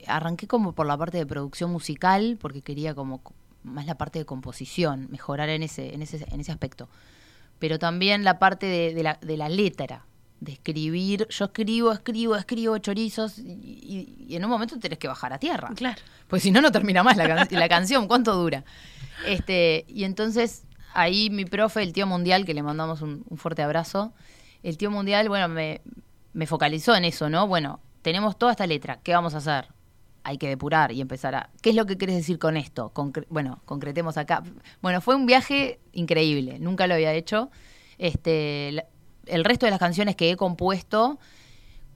arranqué 0.07 0.47
como 0.47 0.73
por 0.73 0.85
la 0.85 0.97
parte 0.97 1.17
de 1.17 1.25
producción 1.25 1.71
musical, 1.71 2.37
porque 2.39 2.61
quería 2.61 2.93
como 2.93 3.19
co- 3.23 3.33
más 3.63 3.85
la 3.87 3.95
parte 3.95 4.19
de 4.19 4.25
composición, 4.25 5.07
mejorar 5.11 5.49
en 5.49 5.63
ese, 5.63 5.93
en 5.93 6.01
ese, 6.03 6.25
en 6.31 6.39
ese 6.39 6.51
aspecto. 6.51 6.87
Pero 7.59 7.77
también 7.79 8.23
la 8.23 8.37
parte 8.39 8.65
de, 8.67 8.93
de 8.93 9.03
la, 9.03 9.17
de 9.21 9.37
la 9.37 9.49
letra, 9.49 10.05
de 10.39 10.51
escribir. 10.53 11.27
Yo 11.29 11.45
escribo, 11.45 11.91
escribo, 11.91 12.35
escribo 12.35 12.77
chorizos 12.77 13.37
y, 13.39 13.41
y- 13.43 14.25
y 14.29 14.35
en 14.35 14.43
un 14.45 14.51
momento 14.51 14.77
tenés 14.79 14.97
que 14.99 15.07
bajar 15.07 15.33
a 15.33 15.39
tierra. 15.39 15.69
Claro. 15.75 16.01
Pues 16.27 16.43
si 16.43 16.51
no, 16.51 16.61
no 16.61 16.71
termina 16.71 17.01
más 17.03 17.17
la, 17.17 17.27
can- 17.27 17.47
la 17.51 17.69
canción. 17.69 18.07
¿Cuánto 18.07 18.35
dura? 18.35 18.63
Este, 19.27 19.85
y 19.87 20.03
entonces 20.05 20.63
ahí 20.93 21.29
mi 21.29 21.45
profe, 21.45 21.81
el 21.83 21.93
tío 21.93 22.07
mundial, 22.07 22.45
que 22.45 22.53
le 22.53 22.63
mandamos 22.63 23.01
un, 23.01 23.23
fuerte 23.35 23.61
abrazo, 23.61 24.13
el 24.63 24.77
tío 24.77 24.91
mundial, 24.91 25.29
bueno, 25.29 25.47
me, 25.47 25.81
me 26.33 26.47
focalizó 26.47 26.95
en 26.95 27.05
eso, 27.05 27.29
¿no? 27.29 27.47
Bueno, 27.47 27.79
tenemos 28.01 28.37
toda 28.37 28.51
esta 28.51 28.67
letra, 28.67 28.99
¿qué 29.03 29.13
vamos 29.13 29.33
a 29.33 29.37
hacer? 29.37 29.69
Hay 30.23 30.37
que 30.37 30.47
depurar 30.47 30.91
y 30.91 31.01
empezar 31.01 31.33
a... 31.33 31.49
¿Qué 31.61 31.71
es 31.71 31.75
lo 31.75 31.85
que 31.85 31.97
querés 31.97 32.15
decir 32.15 32.37
con 32.37 32.55
esto? 32.57 32.91
Bueno, 33.29 33.59
concretemos 33.65 34.17
acá. 34.17 34.43
Bueno, 34.81 35.01
fue 35.01 35.15
un 35.15 35.25
viaje 35.25 35.79
increíble, 35.93 36.59
nunca 36.59 36.85
lo 36.85 36.93
había 36.93 37.13
hecho. 37.13 37.49
Este, 37.97 38.85
el 39.25 39.43
resto 39.43 39.65
de 39.65 39.71
las 39.71 39.79
canciones 39.79 40.15
que 40.15 40.29
he 40.29 40.35
compuesto 40.35 41.19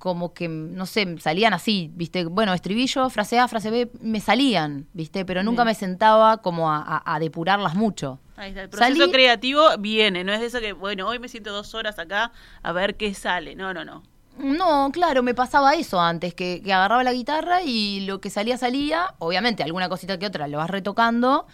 como 0.05 0.35
que, 0.35 0.47
no 0.47 0.85
sé, 0.85 1.17
salían 1.19 1.51
así, 1.55 1.89
¿viste? 1.95 2.25
Bueno, 2.25 2.53
estribillo, 2.53 3.09
frase 3.09 3.39
A, 3.39 3.47
frase 3.47 3.71
B, 3.71 3.89
me 4.01 4.19
salían, 4.19 4.85
¿viste? 4.93 5.25
Pero 5.25 5.41
nunca 5.41 5.63
Bien. 5.63 5.71
me 5.71 5.73
sentaba 5.73 6.37
como 6.43 6.71
a, 6.71 6.77
a- 6.77 7.15
a 7.15 7.19
depurarlas 7.19 7.73
mucho. 7.73 8.19
Ahí 8.37 8.49
está. 8.49 8.61
El 8.61 8.69
proceso 8.69 8.93
Salí- 9.07 9.11
creativo 9.11 9.63
viene, 9.79 10.23
no 10.23 10.31
es 10.31 10.41
de 10.41 10.45
eso 10.45 10.59
que, 10.59 10.73
bueno, 10.73 11.07
hoy 11.07 11.17
me 11.17 11.27
siento 11.27 11.51
dos 11.51 11.73
horas 11.73 11.97
acá 11.97 12.31
a 12.61 12.71
ver 12.71 12.97
qué 12.97 13.15
sale. 13.15 13.55
No, 13.55 13.73
no, 13.73 13.83
no. 13.83 14.03
No, 14.37 14.91
claro, 14.91 15.23
me 15.23 15.33
pasaba 15.33 15.73
eso 15.73 15.99
antes, 15.99 16.35
que, 16.35 16.61
que 16.63 16.71
agarraba 16.71 17.03
la 17.03 17.13
guitarra 17.13 17.63
y 17.63 18.01
lo 18.01 18.21
que 18.21 18.29
salía, 18.29 18.57
salía. 18.59 19.15
Obviamente, 19.17 19.63
alguna 19.63 19.89
cosita 19.89 20.19
que 20.19 20.27
otra 20.27 20.47
lo 20.47 20.59
vas 20.59 20.69
retocando, 20.69 21.47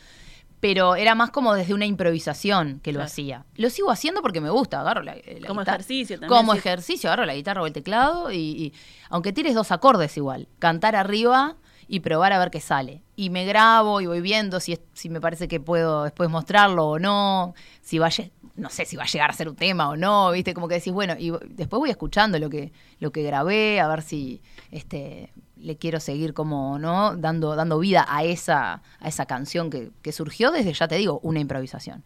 pero 0.61 0.95
era 0.95 1.13
más 1.15 1.31
como 1.31 1.53
desde 1.53 1.73
una 1.73 1.85
improvisación 1.85 2.79
que 2.83 2.91
lo 2.93 2.97
Claro. 2.99 3.07
hacía. 3.07 3.45
Lo 3.55 3.69
sigo 3.69 3.91
haciendo 3.91 4.21
porque 4.21 4.39
me 4.39 4.49
gusta, 4.49 4.79
agarro 4.79 5.01
la, 5.01 5.15
la 5.15 5.47
Como 5.47 5.61
guitarra- 5.61 5.75
ejercicio 5.77 6.19
también, 6.19 6.37
Como 6.39 6.53
sí. 6.53 6.59
ejercicio, 6.59 7.09
agarro 7.09 7.25
la 7.25 7.35
guitarra 7.35 7.61
o 7.61 7.67
el 7.67 7.73
teclado 7.73 8.31
y, 8.31 8.37
y 8.37 8.73
aunque 9.09 9.33
tires 9.33 9.53
dos 9.55 9.71
acordes 9.71 10.15
igual, 10.15 10.47
cantar 10.59 10.95
arriba 10.95 11.57
y 11.87 11.99
probar 11.99 12.31
a 12.31 12.39
ver 12.39 12.51
qué 12.51 12.61
sale. 12.61 13.01
Y 13.17 13.29
me 13.31 13.43
grabo 13.45 13.99
y 13.99 14.05
voy 14.05 14.21
viendo 14.21 14.59
si, 14.61 14.73
es- 14.73 14.81
si 14.93 15.09
me 15.09 15.19
parece 15.19 15.47
que 15.49 15.59
puedo 15.59 16.03
después 16.03 16.29
mostrarlo 16.29 16.85
o 16.87 16.99
no, 16.99 17.53
si 17.81 17.97
va 17.99 18.07
a 18.07 18.11
no 18.55 18.69
sé 18.69 18.85
si 18.85 18.95
va 18.97 19.03
a 19.03 19.07
llegar 19.07 19.29
a 19.31 19.33
ser 19.33 19.49
un 19.49 19.55
tema 19.55 19.89
o 19.89 19.95
no, 19.97 20.31
¿viste? 20.31 20.53
Como 20.53 20.67
que 20.67 20.75
decís, 20.75 20.93
bueno, 20.93 21.15
y 21.17 21.31
después 21.49 21.79
voy 21.79 21.89
escuchando 21.89 22.37
lo 22.37 22.49
que 22.49 22.71
lo 22.99 23.11
que 23.11 23.23
grabé, 23.23 23.79
a 23.79 23.87
ver 23.87 24.01
si 24.03 24.41
este 24.71 25.31
le 25.61 25.77
quiero 25.77 25.99
seguir 25.99 26.33
como, 26.33 26.79
¿no? 26.79 27.15
Dando 27.15 27.55
dando 27.55 27.79
vida 27.79 28.05
a 28.07 28.23
esa 28.23 28.81
a 28.99 29.07
esa 29.07 29.25
canción 29.25 29.69
que, 29.69 29.91
que 30.01 30.11
surgió 30.11 30.51
desde 30.51 30.73
ya 30.73 30.87
te 30.87 30.95
digo, 30.95 31.19
una 31.23 31.39
improvisación. 31.39 32.03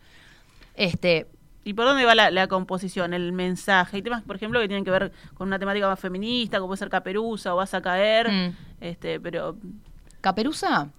Este, 0.76 1.28
¿Y 1.64 1.74
por 1.74 1.86
dónde 1.86 2.06
va 2.06 2.14
la, 2.14 2.30
la 2.30 2.48
composición, 2.48 3.14
el 3.14 3.32
mensaje? 3.32 3.98
Hay 3.98 4.04
temas, 4.04 4.22
por 4.22 4.36
ejemplo, 4.36 4.60
que 4.60 4.68
tienen 4.68 4.86
que 4.86 4.92
ver 4.92 5.12
con 5.34 5.48
una 5.48 5.58
temática 5.58 5.88
más 5.88 6.00
feminista, 6.00 6.58
como 6.60 6.68
puede 6.68 6.78
ser 6.80 6.90
Caperuza 6.90 7.54
o 7.54 7.58
Vas 7.58 7.74
a 7.74 7.82
caer, 7.82 8.30
Mm. 8.32 8.56
este, 8.82 9.20
pero 9.20 9.58
Caperuza 10.22 10.90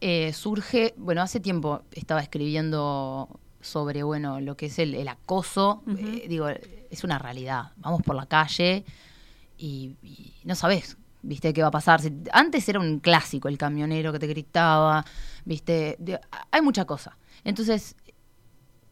eh, 0.00 0.32
surge, 0.32 0.94
bueno, 0.96 1.20
hace 1.20 1.38
tiempo 1.40 1.82
estaba 1.92 2.20
escribiendo 2.20 3.28
sobre, 3.60 4.02
bueno, 4.02 4.40
lo 4.40 4.56
que 4.56 4.66
es 4.66 4.78
el, 4.78 4.94
el 4.94 5.08
acoso. 5.08 5.82
Eh, 5.98 6.26
digo, 6.28 6.48
es 6.48 7.04
una 7.04 7.18
realidad. 7.18 7.72
Vamos 7.76 8.00
por 8.02 8.16
la 8.16 8.24
calle 8.24 8.84
y, 9.58 9.96
y 10.02 10.32
no 10.44 10.54
sabes, 10.54 10.96
viste, 11.22 11.52
qué 11.52 11.62
va 11.62 11.68
a 11.68 11.72
pasar. 11.72 12.00
Si- 12.00 12.12
Antes 12.32 12.68
era 12.68 12.80
un 12.80 13.00
clásico 13.00 13.48
el 13.48 13.58
camionero 13.58 14.12
que 14.12 14.18
te 14.18 14.26
gritaba, 14.26 15.04
viste, 15.44 15.96
de- 15.98 16.20
hay 16.50 16.62
mucha 16.62 16.84
cosa. 16.84 17.16
Entonces, 17.44 17.96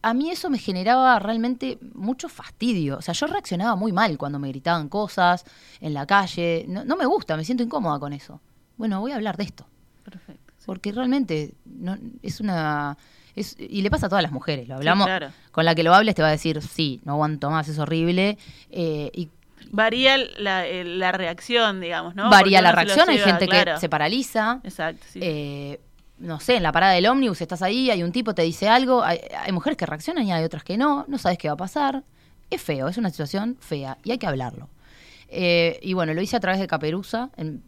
a 0.01 0.13
mí 0.13 0.29
eso 0.31 0.49
me 0.49 0.57
generaba 0.57 1.19
realmente 1.19 1.77
mucho 1.93 2.29
fastidio. 2.29 2.97
O 2.97 3.01
sea, 3.01 3.13
yo 3.13 3.27
reaccionaba 3.27 3.75
muy 3.75 3.91
mal 3.91 4.17
cuando 4.17 4.39
me 4.39 4.47
gritaban 4.47 4.87
cosas 4.87 5.43
en 5.81 5.93
la 5.93 6.05
calle. 6.05 6.65
No, 6.69 6.85
no 6.85 6.95
me 6.95 7.05
gusta, 7.05 7.35
me 7.35 7.43
siento 7.43 7.63
incómoda 7.63 7.99
con 7.99 8.13
eso. 8.13 8.39
Bueno, 8.77 9.01
voy 9.01 9.11
a 9.11 9.15
hablar 9.15 9.35
de 9.35 9.43
esto. 9.43 9.65
perfecto. 10.03 10.53
sí. 10.57 10.63
Porque 10.65 10.91
realmente 10.91 11.53
no, 11.65 11.97
es 12.23 12.39
una... 12.39 12.97
Es, 13.35 13.55
y 13.59 13.81
le 13.81 13.91
pasa 13.91 14.07
a 14.07 14.09
todas 14.09 14.23
las 14.23 14.31
mujeres, 14.31 14.67
lo 14.67 14.75
hablamos. 14.75 15.05
claro. 15.05 15.29
Con 15.51 15.63
la 15.65 15.75
que 15.75 15.83
lo 15.83 15.93
hables 15.93 16.15
te 16.15 16.21
va 16.21 16.29
a 16.29 16.31
decir, 16.31 16.61
sí, 16.61 16.99
no 17.05 17.13
aguanto 17.13 17.49
más, 17.49 17.67
es 17.67 17.77
horrible. 17.77 18.37
eh, 18.69 19.11
y 19.13 19.29
Varía 19.71 20.17
la, 20.37 20.65
el- 20.65 20.99
la 20.99 21.11
reacción, 21.11 21.79
digamos, 21.79 22.15
¿no? 22.15 22.29
varía 22.29 22.59
Porque 22.59 22.61
la 22.61 22.71
reacción, 22.71 23.09
hay 23.09 23.17
lleva, 23.17 23.27
gente 23.29 23.47
claro. 23.47 23.73
que 23.75 23.79
se 23.79 23.89
paraliza. 23.89 24.59
Exacto, 24.63 25.05
sí. 25.09 25.19
Eh, 25.21 25.79
no 26.17 26.39
sé, 26.39 26.55
en 26.57 26.63
la 26.63 26.71
parada 26.71 26.93
del 26.93 27.05
ómnibus 27.05 27.39
estás 27.41 27.61
ahí, 27.61 27.89
hay 27.89 28.03
un 28.03 28.11
tipo, 28.11 28.33
te 28.33 28.41
dice 28.41 28.67
algo, 28.67 29.03
hay, 29.03 29.19
hay 29.39 29.51
mujeres 29.51 29.77
que 29.77 29.85
reaccionan 29.85 30.25
y 30.25 30.31
hay 30.33 30.43
otras 30.43 30.63
que 30.63 30.77
no, 30.77 31.05
no 31.07 31.17
sabes 31.17 31.37
qué 31.37 31.47
va 31.47 31.53
a 31.53 31.57
pasar. 31.57 32.03
Es 32.49 32.61
feo, 32.61 32.87
es 32.87 32.97
una 32.97 33.09
situación 33.09 33.57
fea 33.59 33.97
y 34.03 34.11
hay 34.11 34.17
que 34.17 34.27
hablarlo. 34.27 34.69
Eh, 35.29 35.79
y 35.83 35.93
bueno, 35.93 36.13
lo 36.13 36.21
hice 36.21 36.35
a 36.35 36.39
través 36.39 36.59
de 36.59 36.67
Caperuza. 36.67 37.29
En- 37.37 37.63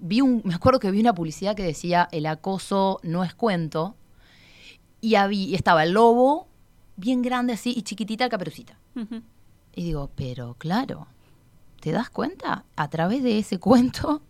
vi 0.00 0.20
un, 0.20 0.42
me 0.44 0.54
acuerdo 0.54 0.80
que 0.80 0.90
vi 0.90 1.00
una 1.00 1.14
publicidad 1.14 1.54
que 1.54 1.62
decía 1.62 2.08
el 2.10 2.26
acoso 2.26 2.98
no 3.04 3.22
es 3.24 3.32
cuento 3.34 3.94
y 5.00 5.14
había, 5.14 5.46
y 5.46 5.54
estaba 5.54 5.84
el 5.84 5.92
lobo 5.92 6.48
bien 6.96 7.22
grande 7.22 7.52
así 7.52 7.72
y 7.76 7.82
chiquitita 7.82 8.28
Caperucita. 8.28 8.76
Ujú. 8.96 9.22
Y 9.76 9.84
digo, 9.84 10.10
pero 10.14 10.54
claro, 10.58 11.06
¿te 11.84 11.92
das 11.92 12.08
cuenta? 12.08 12.64
A 12.76 12.88
través 12.88 13.22
de 13.22 13.38
ese 13.38 13.58
cuento, 13.58 14.22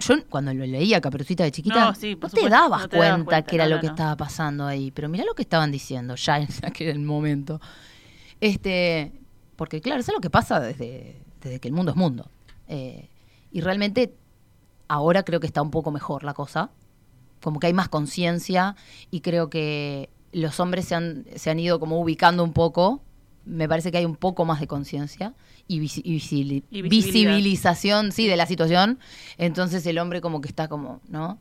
yo 0.00 0.26
cuando 0.28 0.52
lo 0.52 0.66
leía 0.66 1.00
Caperucita 1.00 1.44
de 1.44 1.52
chiquita, 1.52 1.84
No, 1.84 1.94
sí, 1.94 2.16
te 2.16 2.48
dabas 2.48 2.82
no 2.82 2.88
te 2.88 2.96
dabas 2.96 3.20
cuenta, 3.20 3.24
cuenta, 3.24 3.42
que 3.42 3.54
era 3.54 3.68
lo 3.68 3.78
que 3.78 3.86
estaba 3.86 4.16
pasando 4.16 4.66
ahí. 4.66 4.90
Pero 4.90 5.08
mirá 5.08 5.24
lo 5.24 5.34
que 5.34 5.42
estaban 5.42 5.70
diciendo 5.70 6.16
ya 6.16 6.38
en 6.38 6.48
aquel 6.64 6.98
momento. 6.98 7.60
Este, 8.40 9.12
porque 9.54 9.80
claro, 9.80 10.00
eso 10.00 10.10
es 10.10 10.16
lo 10.16 10.20
que 10.20 10.30
pasa 10.30 10.58
desde, 10.58 11.22
desde 11.40 11.60
que 11.60 11.68
el 11.68 11.74
mundo 11.74 11.92
es 11.92 11.96
mundo. 11.96 12.28
Eh, 12.66 13.08
y 13.52 13.60
realmente 13.60 14.12
ahora 14.88 15.22
creo 15.22 15.38
que 15.38 15.46
está 15.46 15.62
un 15.62 15.70
poco 15.70 15.92
mejor 15.92 16.24
la 16.24 16.34
cosa. 16.34 16.70
Como 17.40 17.60
que 17.60 17.68
hay 17.68 17.72
más 17.72 17.88
conciencia 17.88 18.74
y 19.12 19.20
creo 19.20 19.48
que 19.48 20.10
los 20.32 20.58
hombres 20.58 20.86
se 20.86 20.96
han, 20.96 21.24
se 21.36 21.50
han 21.50 21.60
ido 21.60 21.78
como 21.78 22.00
ubicando 22.00 22.42
un 22.42 22.52
poco. 22.52 23.00
Me 23.44 23.68
parece 23.68 23.92
que 23.92 23.98
hay 23.98 24.04
un 24.04 24.16
poco 24.16 24.44
más 24.44 24.58
de 24.58 24.66
conciencia 24.66 25.34
y, 25.68 25.80
visi- 25.80 26.02
y 26.04 26.14
visili- 26.18 26.64
Y 26.70 26.82
visibilidad. 26.82 27.34
visibilización, 27.36 28.12
sí, 28.12 28.26
de 28.26 28.36
la 28.36 28.46
situación. 28.46 28.98
Entonces 29.38 29.84
el 29.86 29.98
hombre 29.98 30.20
como 30.20 30.40
que 30.40 30.48
está 30.48 30.68
como, 30.68 31.00
¿no? 31.08 31.38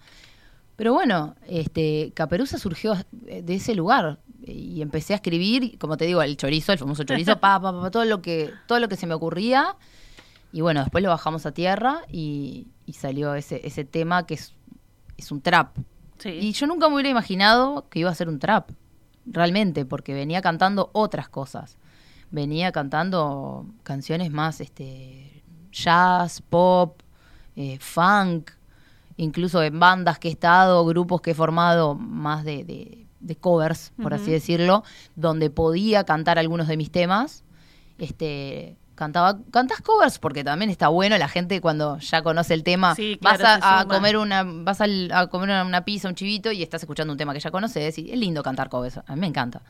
Pero 0.75 0.93
bueno, 0.93 1.35
este, 1.47 2.11
Caperuza 2.15 2.57
surgió 2.57 2.95
eh, 3.27 3.41
de 3.43 3.55
ese 3.55 3.75
lugar 3.75 4.19
y 4.43 4.81
empecé 4.81 5.13
a 5.13 5.17
escribir, 5.17 5.77
como 5.77 5.95
te 5.97 6.05
digo, 6.05 6.21
el 6.23 6.37
chorizo, 6.37 6.71
el 6.71 6.79
famoso 6.79 7.03
chorizo, 7.03 7.33
pa, 7.39 7.59
pa, 7.61 7.71
pa, 7.71 7.81
pa, 7.81 7.91
todo 7.91 8.05
lo 8.05 8.21
que, 8.21 8.51
todo 8.67 8.79
lo 8.79 8.87
que 8.89 8.95
se 8.95 9.05
me 9.05 9.13
ocurría. 9.13 9.75
Y 10.53 10.61
bueno, 10.61 10.81
después 10.81 11.03
lo 11.03 11.09
bajamos 11.09 11.45
a 11.45 11.51
tierra 11.53 12.01
y, 12.11 12.67
y 12.85 12.93
salió 12.93 13.35
ese, 13.35 13.61
ese 13.65 13.85
tema 13.85 14.25
que 14.25 14.33
es, 14.35 14.53
es 15.17 15.31
un 15.31 15.41
trap. 15.41 15.77
Sí. 16.17 16.29
Y 16.29 16.51
yo 16.53 16.67
nunca 16.67 16.87
me 16.89 16.95
hubiera 16.95 17.09
imaginado 17.09 17.87
que 17.89 17.99
iba 17.99 18.09
a 18.09 18.15
ser 18.15 18.27
un 18.29 18.39
trap, 18.39 18.71
realmente, 19.25 19.85
porque 19.85 20.13
venía 20.13 20.41
cantando 20.41 20.89
otras 20.93 21.29
cosas. 21.29 21.77
Venía 22.31 22.71
cantando 22.71 23.65
canciones 23.83 24.31
más 24.31 24.61
este, 24.61 25.43
jazz, 25.71 26.41
pop, 26.41 26.99
eh, 27.55 27.77
funk, 27.79 28.51
incluso 29.17 29.61
en 29.61 29.79
bandas 29.79 30.17
que 30.17 30.29
he 30.29 30.31
estado, 30.31 30.85
grupos 30.85 31.21
que 31.21 31.31
he 31.31 31.35
formado 31.35 31.95
más 31.95 32.43
de, 32.43 32.63
de- 32.63 33.05
de 33.19 33.35
covers, 33.35 33.91
por 34.01 34.13
así 34.15 34.31
decirlo, 34.31 34.83
donde 35.15 35.49
podía 35.51 36.03
cantar 36.05 36.39
algunos 36.39 36.67
de 36.67 36.75
mis 36.77 36.89
temas. 36.89 37.43
Este, 37.99 38.77
cantaba, 38.95 39.37
cantás 39.51 39.81
covers 39.81 40.17
porque 40.17 40.43
también 40.43 40.71
está 40.71 40.87
bueno 40.87 41.17
la 41.17 41.27
gente 41.27 41.61
cuando 41.61 41.99
ya 41.99 42.21
conoce 42.23 42.53
el 42.55 42.63
tema, 42.63 42.95
Sí, 42.95 43.17
claro, 43.21 43.43
vas 43.43 43.63
a, 43.63 43.79
a 43.81 43.85
comer 43.97 44.17
una, 44.17 44.43
vas 44.43 44.81
al- 44.81 45.11
a 45.13 45.27
comer 45.27 45.49
una, 45.49 45.63
una 45.65 45.85
pizza, 45.85 46.07
un 46.07 46.15
chivito 46.15 46.51
y 46.51 46.63
estás 46.63 46.81
escuchando 46.81 47.11
un 47.13 47.17
tema 47.17 47.33
que 47.33 47.39
ya 47.39 47.51
conoces 47.51 47.97
y 47.99 48.11
es 48.11 48.17
lindo 48.17 48.41
cantar 48.41 48.69
covers, 48.69 48.97
a 49.05 49.13
mí 49.15 49.19
me 49.21 49.27
encanta. 49.27 49.61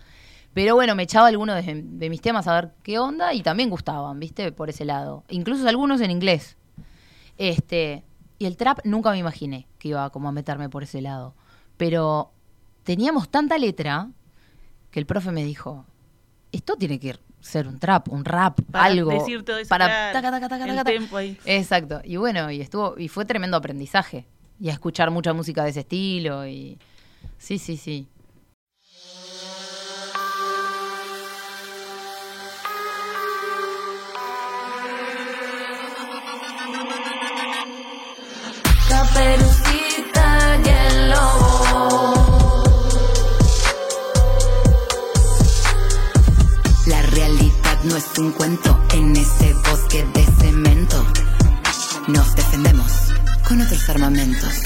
Pero 0.53 0.75
bueno, 0.75 0.95
me 0.95 1.03
echaba 1.03 1.27
algunos 1.27 1.63
de, 1.63 1.81
de 1.83 2.09
mis 2.09 2.21
temas 2.21 2.47
a 2.47 2.55
ver 2.55 2.71
qué 2.83 2.99
onda 2.99 3.33
y 3.33 3.41
también 3.41 3.69
gustaban, 3.69 4.19
¿viste? 4.19 4.51
Por 4.51 4.69
ese 4.69 4.83
lado. 4.85 5.23
Incluso 5.29 5.67
algunos 5.67 6.01
en 6.01 6.11
inglés. 6.11 6.57
Este, 7.37 8.03
y 8.37 8.45
el 8.45 8.57
trap 8.57 8.79
nunca 8.83 9.11
me 9.11 9.17
imaginé 9.17 9.67
que 9.77 9.89
iba 9.89 10.09
como 10.09 10.27
a 10.27 10.31
meterme 10.31 10.69
por 10.69 10.83
ese 10.83 11.01
lado. 11.01 11.35
Pero 11.77 12.31
teníamos 12.83 13.29
tanta 13.29 13.57
letra 13.57 14.09
que 14.91 14.99
el 14.99 15.05
profe 15.05 15.31
me 15.31 15.43
dijo, 15.45 15.85
esto 16.51 16.75
tiene 16.75 16.99
que 16.99 17.17
ser 17.39 17.67
un 17.67 17.79
trap, 17.79 18.09
un 18.09 18.25
rap, 18.25 18.59
Para 18.69 18.85
algo. 18.85 19.11
decir 19.11 19.43
todo 19.43 19.57
eso, 19.57 19.69
para 19.69 19.85
claro, 19.85 20.13
taca, 20.13 20.31
taca, 20.31 20.49
taca, 20.49 20.73
el 20.73 20.83
tempo 20.83 21.17
ahí. 21.17 21.37
Exacto. 21.45 22.01
Y 22.03 22.17
bueno, 22.17 22.51
y 22.51 22.61
estuvo, 22.61 22.95
y 22.97 23.07
fue 23.07 23.25
tremendo 23.25 23.57
aprendizaje. 23.57 24.25
Y 24.59 24.69
a 24.69 24.73
escuchar 24.73 25.09
mucha 25.09 25.33
música 25.33 25.63
de 25.63 25.71
ese 25.71 25.79
estilo. 25.79 26.45
Y 26.45 26.77
sí, 27.37 27.57
sí, 27.57 27.77
sí. 27.77 28.07
La 46.87 47.01
realidad 47.03 47.77
no 47.83 47.95
es 47.95 48.17
un 48.17 48.31
cuento 48.31 48.83
en 48.93 49.15
ese 49.15 49.53
bosque 49.53 50.03
de 50.13 50.23
cemento. 50.39 51.05
Nos 52.07 52.35
defendemos 52.35 53.13
con 53.47 53.61
otros 53.61 53.87
armamentos. 53.89 54.61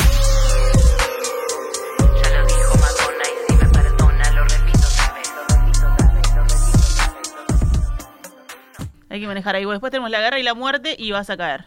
Hay 9.09 9.19
que 9.19 9.27
manejar 9.27 9.55
ahí. 9.55 9.65
Después 9.65 9.91
tenemos 9.91 10.09
la 10.09 10.19
guerra 10.19 10.39
y 10.39 10.43
la 10.43 10.53
muerte 10.53 10.95
y 10.97 11.11
vas 11.11 11.29
a 11.29 11.37
caer. 11.37 11.65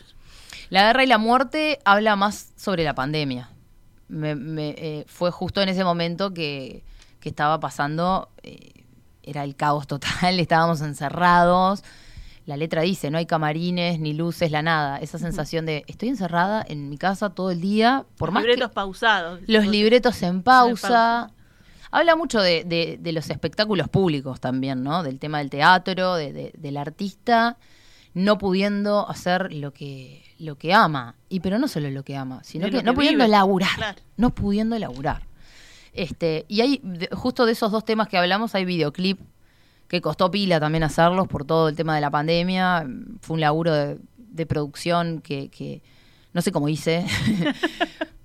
La 0.70 0.88
guerra 0.88 1.04
y 1.04 1.06
la 1.06 1.18
muerte 1.18 1.78
habla 1.84 2.16
más 2.16 2.47
sobre 2.68 2.84
la 2.84 2.94
pandemia. 2.94 3.48
Me- 4.08 4.34
me, 4.34 4.74
eh, 4.76 5.04
fue 5.08 5.30
justo 5.30 5.62
en 5.62 5.70
ese 5.70 5.84
momento 5.84 6.34
que, 6.34 6.84
que 7.18 7.30
estaba 7.30 7.58
pasando, 7.60 8.28
eh, 8.42 8.84
era 9.22 9.42
el 9.42 9.56
caos 9.56 9.86
total, 9.86 10.38
estábamos 10.38 10.82
encerrados. 10.82 11.82
La 12.44 12.58
letra 12.58 12.82
dice, 12.82 13.10
no 13.10 13.16
hay 13.16 13.24
camarines, 13.24 14.00
ni 14.00 14.12
luces, 14.12 14.50
la 14.50 14.60
nada. 14.60 14.98
Esa 14.98 15.18
sensación 15.18 15.64
de, 15.64 15.84
estoy 15.86 16.10
encerrada 16.10 16.62
en 16.68 16.90
mi 16.90 16.98
casa 16.98 17.30
todo 17.30 17.50
el 17.50 17.62
día, 17.62 18.04
por 18.18 18.28
Los 18.28 18.34
más 18.34 18.42
libretos 18.42 18.68
que 18.68 18.74
pausados. 18.74 19.40
los 19.46 19.66
libretos 19.66 20.22
en 20.22 20.42
pausa. 20.42 20.88
pausa. 20.88 21.30
Habla 21.90 22.16
mucho 22.16 22.40
de, 22.42 22.64
de- 22.64 22.98
de 23.00 23.12
los 23.12 23.30
espectáculos 23.30 23.88
públicos 23.88 24.40
también, 24.40 24.82
¿no? 24.82 25.02
Del 25.02 25.18
tema 25.18 25.38
del 25.38 25.48
teatro, 25.48 26.16
de- 26.16 26.34
de- 26.34 26.52
del 26.58 26.76
artista 26.76 27.56
no 28.12 28.36
pudiendo 28.36 29.08
hacer 29.08 29.52
lo 29.54 29.72
que 29.72 30.22
lo 30.38 30.56
que 30.56 30.72
ama 30.72 31.14
y 31.28 31.40
pero 31.40 31.58
no 31.58 31.68
solo 31.68 31.90
lo 31.90 32.02
que 32.04 32.16
ama 32.16 32.42
sino 32.44 32.70
que, 32.70 32.82
no 32.82 32.94
pudiendo 32.94 33.24
vive, 33.24 33.28
laburar 33.36 33.74
claro. 33.76 34.00
no 34.16 34.30
pudiendo 34.34 34.78
laburar. 34.78 35.22
Este 35.92 36.44
y 36.48 36.60
hay 36.60 36.80
de- 36.82 37.08
justo 37.12 37.44
de 37.46 37.52
esos 37.52 37.72
dos 37.72 37.84
temas 37.84 38.08
que 38.08 38.16
hablamos 38.18 38.54
hay 38.54 38.64
videoclip 38.64 39.18
que 39.88 40.00
costó 40.00 40.30
pila 40.30 40.60
también 40.60 40.84
hacerlos 40.84 41.26
por 41.28 41.44
todo 41.44 41.68
el 41.68 41.74
tema 41.76 41.94
de 41.94 42.00
la 42.00 42.10
pandemia 42.10 42.86
fue 43.20 43.34
un 43.34 43.40
laburo 43.40 43.72
de, 43.72 43.98
de 44.16 44.46
producción 44.46 45.20
que, 45.22 45.48
que 45.48 45.82
no 46.32 46.42
sé 46.42 46.52
cómo 46.52 46.68
hice. 46.68 47.04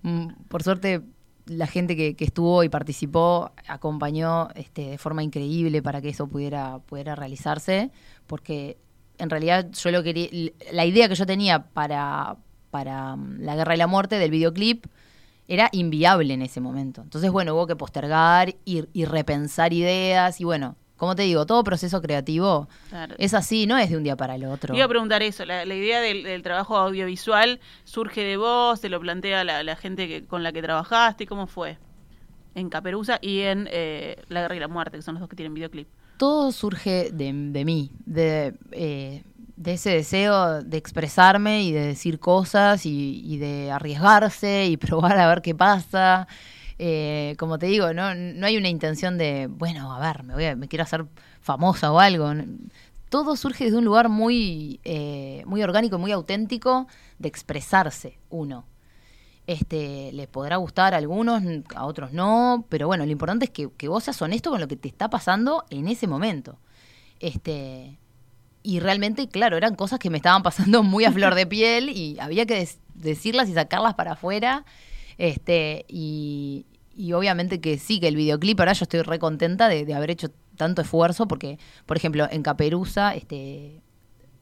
Mm, 0.05 0.33
por 0.49 0.63
suerte 0.63 1.01
la 1.45 1.65
gente 1.65 1.95
que, 1.95 2.15
que 2.15 2.25
estuvo 2.25 2.61
y 2.65 2.67
participó 2.67 3.51
acompañó 3.67 4.49
este, 4.55 4.89
de 4.89 4.97
forma 4.97 5.23
increíble 5.23 5.81
para 5.81 6.01
que 6.01 6.09
eso 6.09 6.27
pudiera, 6.27 6.79
pudiera 6.79 7.15
realizarse, 7.15 7.89
porque 8.27 8.75
en 9.17 9.29
realidad 9.29 9.69
yo 9.71 9.91
lo 9.91 10.03
quería, 10.03 10.29
la 10.71 10.85
idea 10.85 11.07
que 11.07 11.15
yo 11.15 11.25
tenía 11.25 11.63
para, 11.63 12.35
para 12.71 13.15
mm, 13.15 13.41
la 13.41 13.55
guerra 13.55 13.75
y 13.75 13.77
la 13.77 13.87
muerte 13.87 14.17
del 14.19 14.31
videoclip 14.31 14.85
era 15.47 15.69
inviable 15.73 16.33
en 16.33 16.41
ese 16.41 16.61
momento. 16.61 17.01
Entonces, 17.01 17.29
bueno, 17.31 17.53
hubo 17.53 17.67
que 17.67 17.75
postergar 17.75 18.55
y, 18.65 18.85
y 18.93 19.05
repensar 19.05 19.73
ideas 19.73 20.39
y 20.39 20.45
bueno, 20.45 20.75
como 20.95 21.15
te 21.15 21.23
digo, 21.23 21.45
todo 21.45 21.63
proceso 21.65 22.01
creativo 22.01 22.69
Claro. 22.89 23.15
es 23.17 23.33
así, 23.33 23.65
no 23.67 23.77
es 23.77 23.89
de 23.89 23.97
un 23.97 24.03
día 24.03 24.15
para 24.15 24.35
el 24.35 24.45
otro. 24.45 24.73
Iba 24.73 24.85
a 24.85 24.87
preguntar 24.87 25.21
eso, 25.21 25.43
la, 25.43 25.65
la 25.65 25.75
idea 25.75 25.99
del, 25.99 26.23
del 26.23 26.41
trabajo 26.43 26.77
audiovisual 26.77 27.59
surge 27.83 28.21
de 28.23 28.37
vos, 28.37 28.79
te 28.79 28.87
lo 28.87 29.01
plantea 29.01 29.43
la, 29.43 29.63
la 29.63 29.75
gente 29.75 30.07
que, 30.07 30.25
con 30.25 30.43
la 30.43 30.53
que 30.53 30.61
trabajaste, 30.61 31.27
¿cómo 31.27 31.45
fue? 31.47 31.77
En 32.55 32.69
Caperuza 32.69 33.17
y 33.21 33.41
en 33.41 33.67
eh, 33.71 34.15
La 34.29 34.41
Guerra 34.43 34.55
y 34.55 34.59
la 34.59 34.67
Muerte, 34.69 34.97
que 34.97 35.01
son 35.03 35.15
los 35.15 35.21
dos 35.21 35.29
que 35.29 35.35
tienen 35.35 35.53
videoclip. 35.53 35.89
Todo 36.23 36.53
surge 36.53 37.11
de, 37.11 37.33
mí, 37.65 37.91
de, 38.05 38.53
eh, 38.71 39.23
de 39.57 39.73
ese 39.73 39.89
deseo 39.89 40.63
de 40.63 40.77
expresarme 40.77 41.63
y 41.63 41.73
de 41.73 41.81
decir 41.87 42.17
cosas 42.17 42.85
y, 42.85 43.35
de 43.39 43.71
arriesgarse 43.71 44.67
y 44.67 44.77
probar 44.85 45.19
a 45.19 45.27
ver 45.27 45.41
qué 45.41 45.53
pasa. 45.53 46.29
Eh, 46.79 47.35
como 47.37 47.59
te 47.59 47.65
digo, 47.65 47.93
no, 47.93 48.15
no 48.15 48.45
hay 48.47 48.55
una 48.55 48.69
intención 48.69 49.17
de, 49.17 49.47
bueno, 49.47 49.93
a 49.93 49.99
ver, 49.99 50.23
me, 50.23 50.33
voy 50.33 50.45
a- 50.45 50.55
me 50.55 50.69
quiero 50.69 50.83
hacer 50.83 51.05
famosa 51.41 51.91
o 51.91 51.99
algo. 51.99 52.31
Todo 53.09 53.35
surge 53.35 53.65
desde 53.65 53.77
un 53.79 53.83
lugar 53.83 54.07
muy, 54.07 54.79
eh, 54.85 55.43
muy 55.45 55.61
orgánico, 55.61 55.97
muy 55.99 56.13
auténtico 56.13 56.87
de 57.19 57.27
expresarse 57.27 58.17
uno. 58.29 58.63
Este, 59.45 60.11
les 60.13 60.27
podrá 60.27 60.55
gustar 60.55 60.93
a 60.93 60.97
algunos, 60.97 61.43
a 61.75 61.85
otros 61.85 62.13
no, 62.13 62.65
pero 62.69 62.87
bueno, 62.87 63.05
lo 63.05 63.11
importante 63.11 63.45
es 63.45 63.51
que, 63.51 63.69
que 63.75 63.89
vos 63.89 64.05
seas 64.05 64.21
honesto 64.21 64.49
con 64.49 64.61
lo 64.61 64.67
que 64.69 64.77
te 64.77 64.87
está 64.87 65.09
pasando 65.09 65.65
en 65.69 65.87
ese 65.89 66.07
momento. 66.07 66.59
Este, 67.19 67.99
y 68.63 68.79
realmente, 68.79 69.27
claro, 69.27 69.57
eran 69.57 69.75
cosas 69.75 69.99
que 69.99 70.09
me 70.09 70.17
estaban 70.17 70.43
pasando 70.43 70.81
muy 70.83 71.03
a 71.05 71.11
flor 71.11 71.35
de 71.35 71.45
piel 71.45 71.89
y 71.89 72.17
había 72.19 72.45
que 72.45 72.67
decirlas 72.95 73.49
y 73.49 73.53
sacarlas 73.53 73.95
para 73.95 74.13
afuera. 74.13 74.65
Este, 75.17 75.85
y, 75.89 76.65
y 76.95 77.11
obviamente 77.13 77.59
que 77.59 77.77
sí, 77.77 77.99
que 77.99 78.07
el 78.07 78.15
videoclip, 78.15 78.59
ahora 78.59 78.73
yo 78.73 78.83
estoy 78.83 79.01
re 79.01 79.19
contenta 79.19 79.67
de, 79.67 79.85
de 79.85 79.93
haber 79.93 80.11
hecho 80.11 80.29
tanto 80.55 80.81
esfuerzo, 80.81 81.27
porque, 81.27 81.59
por 81.85 81.97
ejemplo, 81.97 82.27
en 82.31 82.43
Caperuza, 82.43 83.13
este, 83.15 83.81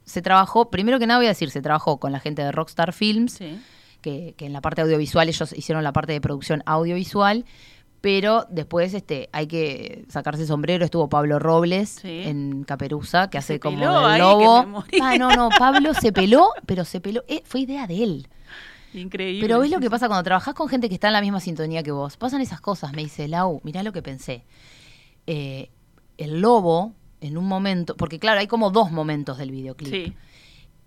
se 0.04 0.22
trabajó, 0.22 0.70
primero 0.70 0.98
que 0.98 1.06
nada 1.06 1.18
voy 1.18 1.26
a 1.26 1.30
decir, 1.30 1.50
se 1.50 1.62
trabajó 1.62 1.98
con 1.98 2.12
la 2.12 2.20
gente 2.20 2.42
de 2.42 2.52
Rockstar 2.52 2.92
Films, 2.92 3.34
Sí. 3.34 3.60
Que, 4.02 4.34
que 4.36 4.44
en 4.44 4.52
la 4.52 4.60
parte 4.60 4.82
audiovisual 4.82 5.28
ellos 5.28 5.52
hicieron 5.56 5.82
la 5.84 5.92
parte 5.92 6.12
de 6.12 6.20
producción 6.20 6.62
audiovisual, 6.66 7.44
pero 8.02 8.46
después 8.50 8.92
este 8.94 9.28
hay 9.32 9.46
que 9.46 10.04
sacarse 10.08 10.44
sombrero, 10.46 10.84
estuvo 10.84 11.08
Pablo 11.08 11.38
Robles 11.38 12.00
Sí. 12.02 12.22
en 12.26 12.64
Caperuza, 12.64 13.30
que 13.30 13.38
hace 13.38 13.54
Se 13.54 13.60
como 13.60 13.76
el 14.10 14.18
lobo. 14.18 14.84
Ah, 15.00 15.16
no, 15.16 15.30
no, 15.36 15.48
Pablo 15.56 15.94
se 15.94 16.12
peló, 16.12 16.48
pero 16.66 16.84
se 16.84 17.00
peló, 17.00 17.22
eh, 17.28 17.42
fue 17.44 17.60
idea 17.60 17.86
de 17.86 18.02
él. 18.02 18.28
Increíble. 18.94 19.40
Pero 19.40 19.60
ves 19.60 19.70
lo 19.70 19.80
que 19.80 19.88
pasa 19.88 20.06
cuando 20.08 20.22
trabajas 20.24 20.52
con 20.54 20.68
gente 20.68 20.88
que 20.88 20.94
está 20.94 21.06
en 21.06 21.14
la 21.14 21.20
misma 21.22 21.40
sintonía 21.40 21.82
que 21.82 21.92
vos. 21.92 22.16
Pasan 22.18 22.40
esas 22.42 22.60
cosas, 22.60 22.92
me 22.92 23.02
dice 23.02 23.26
Lau, 23.28 23.60
mirá 23.64 23.82
lo 23.82 23.92
que 23.92 24.02
pensé. 24.02 24.44
Eh, 25.26 25.70
el 26.18 26.40
lobo, 26.40 26.92
en 27.20 27.38
un 27.38 27.46
momento, 27.46 27.96
porque 27.96 28.18
claro, 28.18 28.40
hay 28.40 28.48
como 28.48 28.70
dos 28.70 28.90
momentos 28.90 29.38
del 29.38 29.50
videoclip. 29.52 29.92
Sí. 29.92 30.12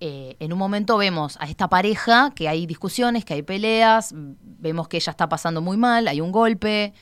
Eh, 0.02 0.36
en 0.40 0.52
un 0.52 0.60
momento 0.60 0.98
vemos 0.98 1.38
a 1.40 1.46
esta 1.50 1.70
pareja 1.70 2.32
que 2.36 2.50
hay 2.50 2.66
discusiones, 2.66 3.24
que 3.24 3.34
hay 3.34 3.44
peleas, 3.44 4.12
vemos 4.14 4.88
que 4.88 4.98
ella 4.98 5.12
está 5.12 5.30
pasando 5.30 5.62
muy 5.62 5.78
mal, 5.78 6.08
hay 6.08 6.20
un 6.22 6.32
golpe, 6.32 6.94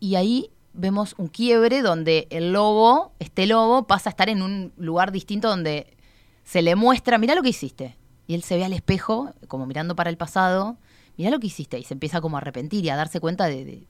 y 0.00 0.14
ahí 0.14 0.50
vemos 0.72 1.14
un 1.18 1.28
quiebre 1.28 1.82
donde 1.82 2.26
el 2.30 2.52
lobo, 2.52 3.12
este 3.18 3.46
lobo, 3.46 3.86
pasa 3.86 4.08
a 4.08 4.12
estar 4.12 4.28
en 4.28 4.42
un 4.42 4.72
lugar 4.76 5.12
distinto 5.12 5.48
donde 5.48 5.96
se 6.44 6.62
le 6.62 6.76
muestra, 6.76 7.18
mirá 7.18 7.34
lo 7.34 7.42
que 7.42 7.50
hiciste. 7.50 7.96
Y 8.26 8.34
él 8.34 8.42
se 8.42 8.56
ve 8.56 8.64
al 8.64 8.72
espejo, 8.72 9.32
como 9.48 9.66
mirando 9.66 9.94
para 9.96 10.10
el 10.10 10.16
pasado, 10.16 10.76
mirá 11.16 11.30
lo 11.30 11.38
que 11.40 11.46
hiciste, 11.48 11.78
y 11.78 11.84
se 11.84 11.94
empieza 11.94 12.20
como 12.20 12.36
a 12.36 12.40
arrepentir 12.40 12.84
y 12.84 12.88
a 12.90 12.96
darse 12.96 13.20
cuenta 13.20 13.46
de, 13.46 13.64
de- 13.64 13.86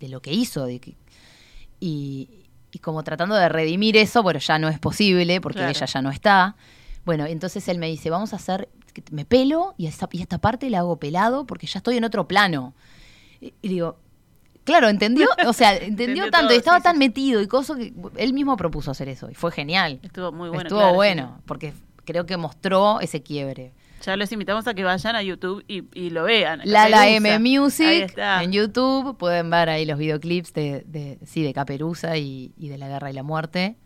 de 0.00 0.08
lo 0.08 0.20
que 0.20 0.32
hizo, 0.32 0.66
de 0.66 0.80
que, 0.80 0.96
y, 1.80 2.28
y 2.72 2.78
como 2.80 3.02
tratando 3.04 3.34
de 3.36 3.48
redimir 3.48 3.96
eso, 3.96 4.22
pero 4.24 4.38
ya 4.38 4.58
no 4.58 4.68
es 4.68 4.78
posible 4.78 5.40
porque 5.40 5.58
Claro. 5.58 5.70
ella 5.70 5.86
ya 5.86 6.02
no 6.02 6.10
está. 6.10 6.56
Bueno, 7.04 7.26
entonces 7.26 7.66
él 7.68 7.78
me 7.78 7.86
dice, 7.86 8.10
vamos 8.10 8.32
a 8.32 8.36
hacer, 8.36 8.68
me 9.10 9.24
pelo 9.24 9.74
y 9.76 9.86
esta, 9.86 10.08
y 10.12 10.22
esta 10.22 10.38
parte 10.38 10.70
la 10.70 10.78
hago 10.78 10.98
pelado 10.98 11.46
porque 11.46 11.66
ya 11.66 11.78
estoy 11.78 11.96
en 11.96 12.04
otro 12.04 12.26
plano. 12.26 12.74
Y, 13.40 13.54
y 13.60 13.68
digo, 13.68 13.98
claro, 14.64 14.88
¿entendió? 14.88 15.28
O 15.46 15.52
sea, 15.52 15.72
entendió, 15.74 16.04
Entendió 16.04 16.30
tanto 16.30 16.48
todo, 16.48 16.54
y 16.54 16.58
estaba 16.58 16.78
sí, 16.78 16.82
tan 16.84 16.94
sí. 16.94 16.98
metido 16.98 17.40
y 17.42 17.46
cosas 17.46 17.76
que 17.76 17.92
él 18.16 18.32
mismo 18.32 18.56
propuso 18.56 18.90
hacer 18.90 19.08
eso 19.08 19.30
y 19.30 19.34
fue 19.34 19.52
genial. 19.52 20.00
Estuvo 20.02 20.32
muy 20.32 20.48
bueno. 20.48 20.62
Estuvo 20.62 20.80
claro, 20.80 20.94
bueno, 20.94 21.42
porque 21.46 21.74
creo 22.04 22.26
que 22.26 22.36
mostró 22.36 23.00
ese 23.00 23.22
quiebre. 23.22 23.72
Ya 24.02 24.16
los 24.16 24.30
invitamos 24.32 24.66
a 24.66 24.74
que 24.74 24.84
vayan 24.84 25.16
a 25.16 25.22
YouTube 25.22 25.64
y, 25.66 25.84
y 25.98 26.10
lo 26.10 26.24
vean. 26.24 26.60
a 26.60 26.64
La. 26.66 27.08
M 27.08 27.38
Music 27.38 28.14
en 28.16 28.52
YouTube. 28.52 29.16
Pueden 29.16 29.48
ver 29.48 29.70
ahí 29.70 29.86
los 29.86 29.98
videoclips 29.98 30.52
de, 30.52 30.84
de, 30.86 31.18
sí, 31.24 31.42
de 31.42 31.54
Caperuza 31.54 32.16
y, 32.18 32.52
y 32.58 32.68
de 32.68 32.76
La 32.76 32.88
Guerra 32.88 33.10
y 33.10 33.14
la 33.14 33.22
Muerte. 33.22 33.76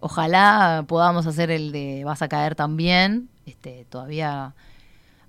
Ojalá 0.00 0.84
podamos 0.86 1.26
hacer 1.26 1.50
el 1.50 1.72
de 1.72 2.04
Vas 2.04 2.22
a 2.22 2.28
caer 2.28 2.54
también. 2.54 3.28
Este, 3.46 3.84
todavía 3.88 4.54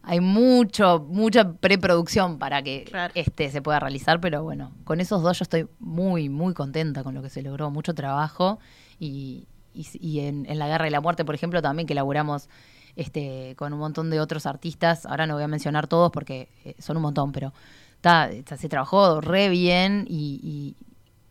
hay 0.03 0.19
mucho, 0.21 1.05
mucha 1.09 1.53
preproducción 1.53 2.39
para 2.39 2.61
que 2.61 2.85
Claro. 2.85 3.11
este 3.15 3.49
se 3.51 3.61
pueda 3.61 3.79
realizar, 3.79 4.19
pero 4.21 4.43
bueno, 4.43 4.71
con 4.83 5.01
esos 5.01 5.21
dos 5.21 5.37
yo 5.39 5.43
estoy 5.43 5.67
muy, 5.79 6.29
muy 6.29 6.53
contenta 6.53 7.03
con 7.03 7.13
lo 7.15 7.21
que 7.21 7.29
se 7.29 7.41
logró, 7.41 7.69
mucho 7.69 7.93
trabajo 7.93 8.59
y, 8.99 9.47
y, 9.73 9.87
y 9.99 10.19
en, 10.21 10.45
en 10.49 10.57
La 10.59 10.67
Guerra 10.67 10.87
y 10.87 10.91
la 10.91 11.01
Muerte, 11.01 11.25
por 11.25 11.35
ejemplo, 11.35 11.61
también 11.61 11.85
que 11.87 11.95
laburamos 11.95 12.47
este, 12.95 13.55
con 13.57 13.73
un 13.73 13.79
montón 13.79 14.09
de 14.09 14.19
otros 14.19 14.45
artistas, 14.45 15.05
ahora 15.05 15.27
no 15.27 15.35
voy 15.35 15.43
a 15.43 15.47
mencionar 15.47 15.87
todos 15.87 16.11
porque 16.11 16.49
eh, 16.65 16.75
son 16.79 16.97
un 16.97 17.03
montón, 17.03 17.31
pero 17.31 17.53
ta, 18.01 18.29
ta, 18.45 18.57
se 18.57 18.69
trabajó 18.69 19.19
re 19.21 19.49
bien 19.49 20.05
y, 20.09 20.39
y- 20.43 20.75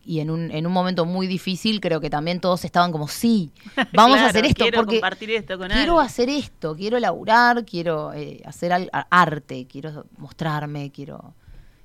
y 0.05 0.19
en, 0.21 0.29
un, 0.31 0.51
en 0.51 0.65
un 0.65 0.73
momento 0.73 1.05
muy 1.05 1.27
difícil 1.27 1.79
creo 1.81 1.99
que 2.01 2.09
también 2.09 2.39
todos 2.39 2.65
estaban 2.65 2.91
como, 2.91 3.07
sí, 3.07 3.51
vamos 3.93 4.17
Claro, 4.17 4.25
a 4.25 4.29
hacer 4.29 4.45
esto 4.45 4.63
quiero 4.63 4.77
porque 4.77 4.95
compartir 4.95 5.31
esto 5.31 5.57
con 5.57 5.69
quiero 5.69 5.99
hacer 5.99 6.29
esto, 6.29 6.75
quiero 6.75 6.99
laburar, 6.99 7.65
quiero 7.65 8.13
eh, 8.13 8.41
hacer 8.45 8.71
al- 8.73 8.89
arte, 9.09 9.67
quiero 9.69 10.05
mostrarme, 10.17 10.91
quiero 10.91 11.33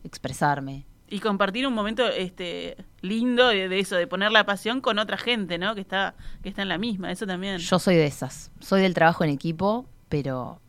expresarme. 0.05 0.87
Y 1.09 1.21
compartir 1.21 1.67
un 1.67 1.75
momento 1.75 2.09
este 2.09 2.77
lindo 3.03 3.49
de, 3.49 3.69
de 3.69 3.79
eso, 3.79 3.95
de 3.95 4.07
poner 4.07 4.33
la 4.33 4.45
pasión 4.47 4.81
con 4.81 4.99
otra 4.99 5.17
gente, 5.19 5.59
¿no? 5.59 5.75
Que 5.75 5.83
está, 5.83 6.15
que 6.43 6.49
está 6.49 6.63
en 6.63 6.69
la 6.69 6.79
misma, 6.79 7.13
eso 7.13 7.27
también. 7.27 7.59
Yo 7.59 7.79
soy 7.79 7.95
de 7.97 8.07
esas, 8.07 8.51
soy 8.61 8.81
del 8.81 8.95
trabajo 8.95 9.23
en 9.23 9.31
equipo, 9.31 9.87
pero 10.09 10.61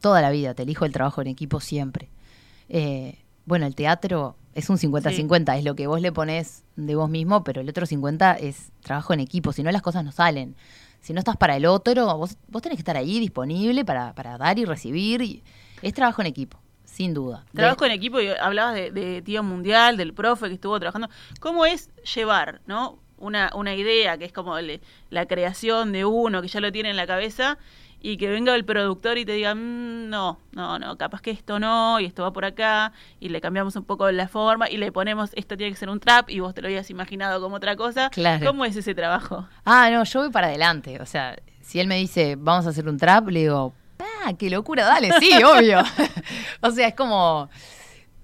toda 0.00 0.22
la 0.22 0.30
vida 0.30 0.54
te 0.54 0.62
elijo 0.62 0.84
el 0.84 0.92
trabajo 0.92 1.20
en 1.22 1.26
equipo 1.26 1.60
siempre. 1.60 2.08
Eh, 2.68 3.18
bueno, 3.46 3.66
el 3.66 3.74
teatro 3.74 4.36
es 4.54 4.68
un 4.70 4.76
50-50, 4.78 5.58
es 5.58 5.64
lo 5.64 5.74
que 5.76 5.86
vos 5.86 6.00
le 6.00 6.10
pones 6.12 6.64
de 6.76 6.94
vos 6.96 7.08
mismo, 7.08 7.44
pero 7.44 7.60
el 7.60 7.68
otro 7.68 7.86
50 7.86 8.34
es 8.34 8.72
trabajo 8.82 9.12
en 9.12 9.20
equipo, 9.20 9.52
si 9.52 9.62
no 9.62 9.70
las 9.70 9.82
cosas 9.82 10.04
no 10.04 10.12
salen. 10.12 10.56
si 11.00 11.12
no 11.12 11.20
estás 11.20 11.36
para 11.36 11.56
el 11.56 11.64
otro, 11.66 12.16
vos, 12.16 12.36
vos 12.48 12.60
tenés 12.62 12.76
que 12.76 12.80
estar 12.80 12.96
ahí 12.96 13.20
disponible 13.20 13.84
para, 13.84 14.14
para 14.14 14.36
dar 14.36 14.58
y 14.58 14.64
recibir. 14.64 15.22
y- 15.22 15.42
es 15.80 15.94
trabajo 15.94 16.20
en 16.22 16.26
equipo, 16.26 16.58
sin 16.84 17.14
duda. 17.14 17.44
De- 17.52 17.58
Trabajo 17.60 17.84
en 17.84 17.92
equipo 17.92 18.20
y 18.20 18.26
hablabas 18.28 18.74
de, 18.74 18.90
de 18.90 19.22
tío 19.22 19.44
mundial, 19.44 19.96
del 19.96 20.12
profe 20.12 20.48
que 20.48 20.54
estuvo 20.54 20.78
trabajando. 20.80 21.08
¿Cómo 21.38 21.64
es 21.66 21.90
llevar, 22.16 22.60
no? 22.66 22.98
Una, 23.16 23.50
una 23.54 23.74
idea 23.76 24.18
que 24.18 24.24
es 24.24 24.32
como 24.32 24.58
le- 24.60 24.80
la 25.10 25.26
creación 25.26 25.92
de 25.92 26.04
uno 26.04 26.42
que 26.42 26.48
ya 26.48 26.58
lo 26.60 26.72
tiene 26.72 26.90
en 26.90 26.96
la 26.96 27.06
cabeza 27.06 27.58
y 28.00 28.16
que 28.16 28.28
venga 28.28 28.54
el 28.54 28.64
productor 28.64 29.18
y 29.18 29.24
te 29.24 29.32
diga, 29.32 29.54
"Mm, 29.54 30.08
no, 30.08 30.38
no, 30.52 30.78
no, 30.78 30.96
capaz 30.96 31.20
que 31.20 31.30
esto 31.32 31.58
no 31.58 31.98
y 32.00 32.04
esto 32.04 32.22
va 32.22 32.32
por 32.32 32.44
acá 32.44 32.92
y 33.20 33.28
le 33.28 33.40
cambiamos 33.40 33.74
un 33.76 33.84
poco 33.84 34.10
la 34.12 34.28
forma 34.28 34.70
y 34.70 34.76
le 34.76 34.92
ponemos 34.92 35.30
esto 35.34 35.56
tiene 35.56 35.72
que 35.72 35.78
ser 35.78 35.88
un 35.90 35.98
trap 36.00 36.30
y 36.30 36.40
vos 36.40 36.54
te 36.54 36.62
lo 36.62 36.68
habías 36.68 36.90
imaginado 36.90 37.40
como 37.40 37.56
otra 37.56 37.74
cosa. 37.76 38.10
Claro. 38.10 38.46
¿Cómo 38.46 38.64
es 38.64 38.76
ese 38.76 38.94
trabajo? 38.94 39.48
Ah, 39.64 39.88
no, 39.90 40.04
yo 40.04 40.20
voy 40.20 40.30
para 40.30 40.46
adelante. 40.48 41.00
O 41.00 41.06
sea, 41.06 41.36
si 41.60 41.80
él 41.80 41.86
me 41.88 41.96
dice, 41.96 42.36
vamos 42.38 42.66
a 42.66 42.70
hacer 42.70 42.88
un 42.88 42.96
trap, 42.98 43.28
le 43.28 43.40
digo, 43.40 43.74
¡ah, 44.24 44.32
qué 44.38 44.48
locura! 44.48 44.84
Dale, 44.84 45.10
sí, 45.18 45.30
obvio. 45.44 45.80
o 46.60 46.70
sea, 46.70 46.88
es 46.88 46.94
como. 46.94 47.50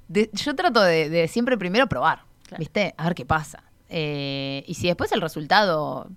de- 0.08 0.30
yo 0.32 0.54
trato 0.54 0.80
de, 0.82 1.08
de 1.08 1.28
siempre 1.28 1.58
primero 1.58 1.86
probar, 1.88 2.22
Claro. 2.46 2.60
¿viste? 2.60 2.94
A 2.96 3.04
ver 3.04 3.14
qué 3.14 3.26
pasa. 3.26 3.62
Eh, 3.88 4.64
y 4.66 4.74
si 4.74 4.86
después 4.86 5.10
el 5.12 5.20
resultado 5.20 6.08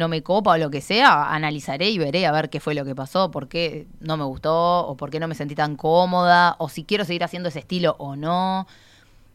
no 0.00 0.08
me 0.08 0.22
copa 0.22 0.52
o 0.52 0.56
lo 0.58 0.70
que 0.70 0.80
sea, 0.80 1.32
analizaré 1.32 1.90
y 1.90 1.98
veré 1.98 2.26
a 2.26 2.32
ver 2.32 2.50
qué 2.50 2.58
fue 2.58 2.74
lo 2.74 2.84
que 2.84 2.94
pasó, 2.96 3.30
por 3.30 3.46
qué 3.46 3.86
no 4.00 4.16
me 4.16 4.24
gustó, 4.24 4.86
o 4.88 4.96
por 4.96 5.10
qué 5.10 5.20
no 5.20 5.28
me 5.28 5.36
sentí 5.36 5.54
tan 5.54 5.76
cómoda, 5.76 6.56
o 6.58 6.68
si 6.68 6.82
quiero 6.82 7.04
seguir 7.04 7.22
haciendo 7.22 7.48
ese 7.50 7.60
estilo 7.60 7.94
o 7.98 8.16
no. 8.16 8.66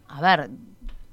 A 0.09 0.19
ver, 0.21 0.49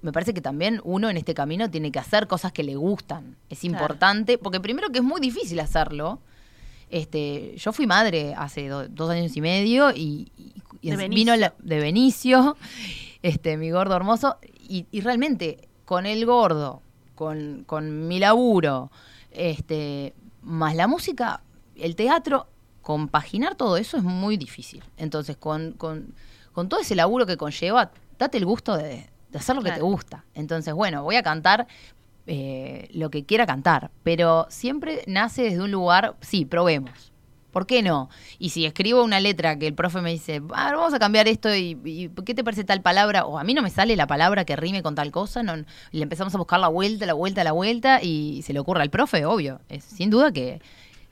me 0.02 0.10
parece 0.10 0.34
que 0.34 0.40
también 0.40 0.80
uno 0.82 1.08
en 1.08 1.16
este 1.16 1.34
camino 1.34 1.70
tiene 1.70 1.92
que 1.92 2.00
hacer 2.00 2.26
cosas 2.26 2.50
que 2.50 2.64
le 2.64 2.74
gustan. 2.74 3.36
Es 3.48 3.60
Claro. 3.60 3.74
importante, 3.74 4.36
porque 4.38 4.58
primero 4.58 4.88
que 4.90 4.98
es 4.98 5.04
muy 5.04 5.20
difícil 5.20 5.60
hacerlo. 5.60 6.18
Este, 6.90 7.54
yo 7.56 7.72
fui 7.72 7.86
madre 7.86 8.34
hace 8.36 8.68
do- 8.68 8.88
dos 8.88 9.10
años 9.10 9.36
y 9.36 9.40
medio 9.40 9.90
y, 9.92 10.30
y- 10.36 10.52
y 10.82 10.88
De 10.88 10.92
es- 10.94 10.98
Benicio. 10.98 11.14
vino 11.14 11.36
la- 11.36 11.54
de 11.58 11.78
Benicio, 11.80 12.56
este, 13.22 13.56
mi 13.56 13.70
gordo 13.70 13.94
hermoso, 13.96 14.36
y, 14.68 14.86
y 14.90 15.00
realmente 15.00 15.68
con 15.84 16.04
el 16.06 16.26
gordo, 16.26 16.82
con, 17.14 17.64
con 17.66 18.08
mi 18.08 18.18
laburo, 18.18 18.90
este, 19.34 20.14
más 20.42 20.74
la 20.74 20.86
música, 20.86 21.42
el 21.76 21.96
teatro, 21.96 22.46
compaginar 22.82 23.54
todo 23.54 23.76
eso 23.76 23.96
es 23.96 24.02
muy 24.02 24.36
difícil. 24.36 24.82
Entonces, 24.96 25.36
con, 25.36 25.72
con, 25.72 26.14
con 26.52 26.68
todo 26.68 26.80
ese 26.80 26.94
laburo 26.94 27.26
que 27.26 27.36
conlleva, 27.36 27.92
date 28.18 28.38
el 28.38 28.44
gusto 28.44 28.76
de, 28.76 29.08
de 29.30 29.38
hacer 29.38 29.56
lo 29.56 29.62
que 29.62 29.72
te 29.72 29.80
gusta. 29.80 30.24
Entonces, 30.34 30.74
bueno, 30.74 31.02
voy 31.02 31.16
a 31.16 31.22
cantar 31.22 31.66
eh, 32.26 32.88
lo 32.92 33.10
que 33.10 33.24
quiera 33.24 33.46
cantar, 33.46 33.90
pero 34.02 34.46
siempre 34.48 35.02
nace 35.06 35.42
desde 35.42 35.60
un 35.60 35.70
lugar, 35.70 36.16
sí, 36.20 36.44
probemos. 36.44 37.11
¿Por 37.52 37.66
qué 37.66 37.82
no? 37.82 38.08
Y 38.38 38.50
si 38.50 38.64
escribo 38.64 39.04
una 39.04 39.20
letra 39.20 39.58
que 39.58 39.66
el 39.66 39.74
profe 39.74 40.00
me 40.00 40.10
dice, 40.10 40.40
"Ah, 40.54 40.72
vamos 40.74 40.94
a 40.94 40.98
cambiar 40.98 41.28
esto 41.28 41.54
y, 41.54 41.78
y 41.84 42.08
¿qué 42.24 42.34
te 42.34 42.42
parece 42.42 42.64
tal 42.64 42.80
palabra? 42.82 43.26
O 43.26 43.38
a 43.38 43.44
mí 43.44 43.54
no 43.54 43.62
me 43.62 43.70
sale 43.70 43.94
la 43.94 44.06
palabra 44.06 44.44
que 44.44 44.56
rime 44.56 44.82
con 44.82 44.94
tal 44.94 45.10
cosa, 45.12 45.42
no, 45.42 45.56
y 45.56 45.64
le 45.98 46.02
empezamos 46.02 46.34
a 46.34 46.38
buscar 46.38 46.58
la 46.60 46.68
vuelta, 46.68 47.06
la 47.06 47.12
vuelta, 47.12 47.44
la 47.44 47.52
vuelta 47.52 48.00
y 48.02 48.42
se 48.42 48.52
le 48.52 48.58
ocurre 48.58 48.82
al 48.82 48.90
profe, 48.90 49.24
obvio. 49.26 49.60
Es, 49.68 49.84
sin 49.84 50.10
duda 50.10 50.32
que 50.32 50.60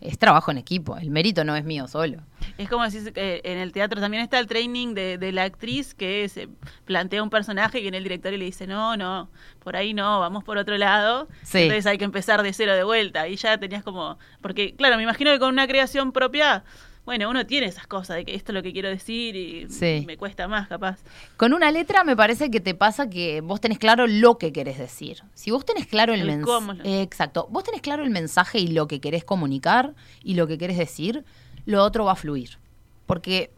es 0.00 0.18
trabajo 0.18 0.50
en 0.50 0.58
equipo, 0.58 0.96
el 0.96 1.10
mérito 1.10 1.44
no 1.44 1.54
es 1.56 1.64
mío 1.64 1.86
solo. 1.86 2.22
Es 2.58 2.68
como 2.68 2.84
decir 2.84 3.12
que 3.12 3.40
en 3.44 3.58
el 3.58 3.72
teatro 3.72 4.00
también 4.00 4.22
está 4.22 4.38
el 4.38 4.46
training 4.46 4.94
de, 4.94 5.18
de 5.18 5.32
la 5.32 5.44
actriz 5.44 5.94
que 5.94 6.28
se 6.28 6.48
plantea 6.84 7.22
un 7.22 7.30
personaje 7.30 7.80
y 7.80 7.88
en 7.88 7.94
el 7.94 8.02
directorio 8.02 8.38
le 8.38 8.44
dice, 8.44 8.66
no, 8.66 8.96
no, 8.96 9.30
por 9.60 9.76
ahí 9.76 9.94
no, 9.94 10.20
vamos 10.20 10.44
por 10.44 10.58
otro 10.58 10.76
lado. 10.78 11.28
Sí. 11.42 11.58
Entonces 11.62 11.86
hay 11.86 11.98
que 11.98 12.04
empezar 12.04 12.42
de 12.42 12.52
cero 12.52 12.74
de 12.74 12.84
vuelta. 12.84 13.28
Y 13.28 13.36
ya 13.36 13.58
tenías 13.58 13.82
como. 13.82 14.18
Porque, 14.40 14.74
claro, 14.74 14.96
me 14.96 15.02
imagino 15.02 15.30
que 15.32 15.38
con 15.38 15.50
una 15.52 15.66
creación 15.66 16.12
propia, 16.12 16.64
bueno, 17.04 17.28
uno 17.30 17.44
tiene 17.46 17.66
esas 17.66 17.86
cosas 17.86 18.16
de 18.16 18.24
que 18.24 18.34
esto 18.34 18.52
es 18.52 18.54
lo 18.54 18.62
que 18.62 18.72
quiero 18.72 18.88
decir 18.88 19.34
y 19.34 19.68
Sí. 19.70 20.04
me 20.06 20.16
cuesta 20.16 20.46
más, 20.48 20.68
capaz. 20.68 20.98
Con 21.36 21.52
una 21.54 21.70
letra 21.72 22.04
me 22.04 22.14
parece 22.14 22.50
que 22.50 22.60
te 22.60 22.74
pasa 22.74 23.08
que 23.10 23.40
vos 23.40 23.60
tenés 23.60 23.78
claro 23.78 24.06
lo 24.06 24.38
que 24.38 24.52
querés 24.52 24.78
decir. 24.78 25.22
Si 25.34 25.50
vos 25.50 25.64
tenés 25.64 25.86
claro 25.86 26.12
el, 26.14 26.20
El 26.20 26.26
mensaje. 26.26 27.02
exacto. 27.02 27.48
Vos 27.50 27.64
tenés 27.64 27.80
claro 27.80 28.04
el 28.04 28.10
mensaje 28.10 28.58
y 28.58 28.68
lo 28.68 28.86
que 28.86 29.00
querés 29.00 29.24
comunicar 29.24 29.94
y 30.22 30.34
lo 30.34 30.46
que 30.46 30.58
querés 30.58 30.76
decir, 30.78 31.24
lo 31.66 31.82
otro 31.84 32.04
va 32.04 32.12
a 32.12 32.16
fluir. 32.16 32.58
Porque 33.06 33.50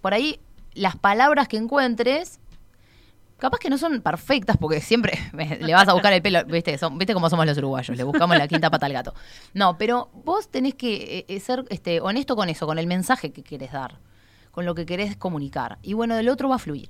por 0.00 0.14
ahí 0.14 0.38
las 0.74 0.96
palabras 0.96 1.48
que 1.48 1.56
encuentres, 1.56 2.38
capaz 3.38 3.58
que 3.58 3.70
no 3.70 3.78
son 3.78 4.00
perfectas, 4.02 4.56
porque 4.56 4.80
siempre 4.80 5.18
le 5.60 5.72
vas 5.74 5.88
a 5.88 5.92
buscar 5.94 6.12
el 6.12 6.22
pelo. 6.22 6.44
¿Viste, 6.44 6.76
Son- 6.78 6.98
¿Viste 6.98 7.14
cómo 7.14 7.28
somos 7.30 7.46
los 7.46 7.58
uruguayos? 7.58 7.96
Le 7.96 8.04
buscamos 8.04 8.36
la 8.36 8.46
quinta 8.48 8.70
pata 8.70 8.86
al 8.86 8.92
gato. 8.92 9.14
No, 9.54 9.76
pero 9.78 10.10
vos 10.24 10.48
tenés 10.48 10.74
que 10.74 11.18
eh, 11.18 11.24
eh, 11.28 11.40
ser 11.40 11.64
este, 11.70 12.00
honesto 12.00 12.36
con 12.36 12.48
eso, 12.48 12.66
con 12.66 12.78
el 12.78 12.86
mensaje 12.86 13.32
que 13.32 13.42
querés 13.42 13.72
dar, 13.72 13.98
con 14.50 14.64
lo 14.64 14.74
que 14.74 14.86
querés 14.86 15.16
comunicar. 15.16 15.78
Y 15.82 15.94
bueno, 15.94 16.14
del 16.16 16.28
otro 16.28 16.48
va 16.48 16.56
a 16.56 16.58
fluir. 16.58 16.88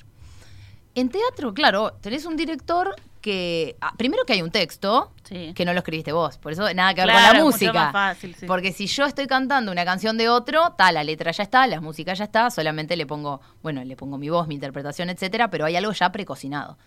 En 0.94 1.09
teatro, 1.09 1.54
claro, 1.54 1.92
tenés 2.00 2.26
un 2.26 2.37
director 2.37 2.96
que. 3.20 3.76
ah, 3.80 3.92
primero 3.96 4.24
que 4.24 4.33
hay 4.35 4.42
un 4.42 4.50
texto 4.50 5.12
Sí. 5.24 5.52
que 5.54 5.64
no 5.64 5.72
lo 5.72 5.78
escribiste 5.78 6.12
vos. 6.12 6.38
Por 6.38 6.52
eso 6.52 6.62
nada 6.74 6.92
que 6.94 7.02
ver 7.02 7.11
Claro, 7.11 7.26
con 7.28 7.37
la 7.38 7.44
mucho 7.44 7.52
música. 7.56 7.72
más 7.72 7.92
fácil, 7.92 8.35
sí. 8.35 8.46
Porque 8.46 8.72
si 8.72 8.87
yo 8.87 9.04
estoy 9.04 9.26
cantando 9.26 9.70
una 9.70 9.85
canción 9.85 10.16
de 10.18 10.28
otro, 10.28 10.72
tal, 10.76 10.94
la 10.94 11.04
letra 11.04 11.30
ya 11.30 11.42
está, 11.44 11.66
la 11.66 11.80
música 11.80 12.14
ya 12.14 12.24
está, 12.24 12.50
solamente 12.50 12.96
le 12.96 13.06
pongo, 13.06 13.40
bueno, 13.62 13.85
le 13.85 13.94
pongo 13.96 14.18
mi 14.18 14.28
voz, 14.28 14.48
mi 14.48 14.54
interpretación, 14.56 15.09
etcétera, 15.11 15.50
pero 15.50 15.64
hay 15.66 15.76
algo 15.76 15.92
ya 15.92 16.11
precocinado. 16.11 16.78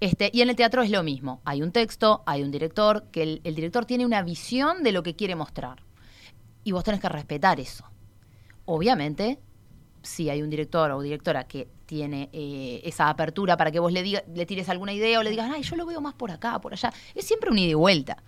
Este, 0.00 0.30
y 0.32 0.42
en 0.42 0.50
el 0.50 0.56
teatro 0.56 0.82
es 0.82 0.90
lo 0.90 1.02
mismo. 1.02 1.40
Hay 1.44 1.62
un 1.62 1.70
texto, 1.72 2.22
hay 2.26 2.42
un 2.42 2.50
director, 2.50 3.04
que 3.12 3.22
el, 3.22 3.40
el 3.44 3.54
director 3.54 3.84
tiene 3.84 4.04
una 4.06 4.22
visión 4.22 4.82
de 4.82 4.92
lo 4.92 5.02
que 5.02 5.14
quiere 5.16 5.34
mostrar. 5.36 5.82
Y 6.64 6.72
vos 6.72 6.84
tenés 6.84 7.00
que 7.00 7.08
respetar 7.08 7.58
eso. 7.60 7.84
Obviamente, 8.64 9.38
si 10.02 10.30
hay 10.30 10.42
un 10.42 10.50
director 10.50 10.90
o 10.90 11.00
directora 11.00 11.44
que 11.44 11.68
tiene 11.86 12.28
eh, 12.32 12.80
esa 12.84 13.08
apertura 13.08 13.56
para 13.56 13.70
que 13.70 13.78
vos 13.78 13.92
le, 13.92 14.02
diga, 14.02 14.22
le 14.32 14.46
tires 14.46 14.68
alguna 14.68 14.92
idea 14.92 15.18
o 15.18 15.22
le 15.22 15.30
digas, 15.30 15.50
ay, 15.52 15.62
yo 15.62 15.76
lo 15.76 15.86
veo 15.86 16.00
más 16.00 16.14
por 16.14 16.30
acá, 16.30 16.60
por 16.60 16.72
allá. 16.72 16.92
Es 17.14 17.26
siempre 17.26 17.50
un 17.50 17.58
ida 17.58 17.70
y 17.70 17.74
vuelta. 17.74 18.22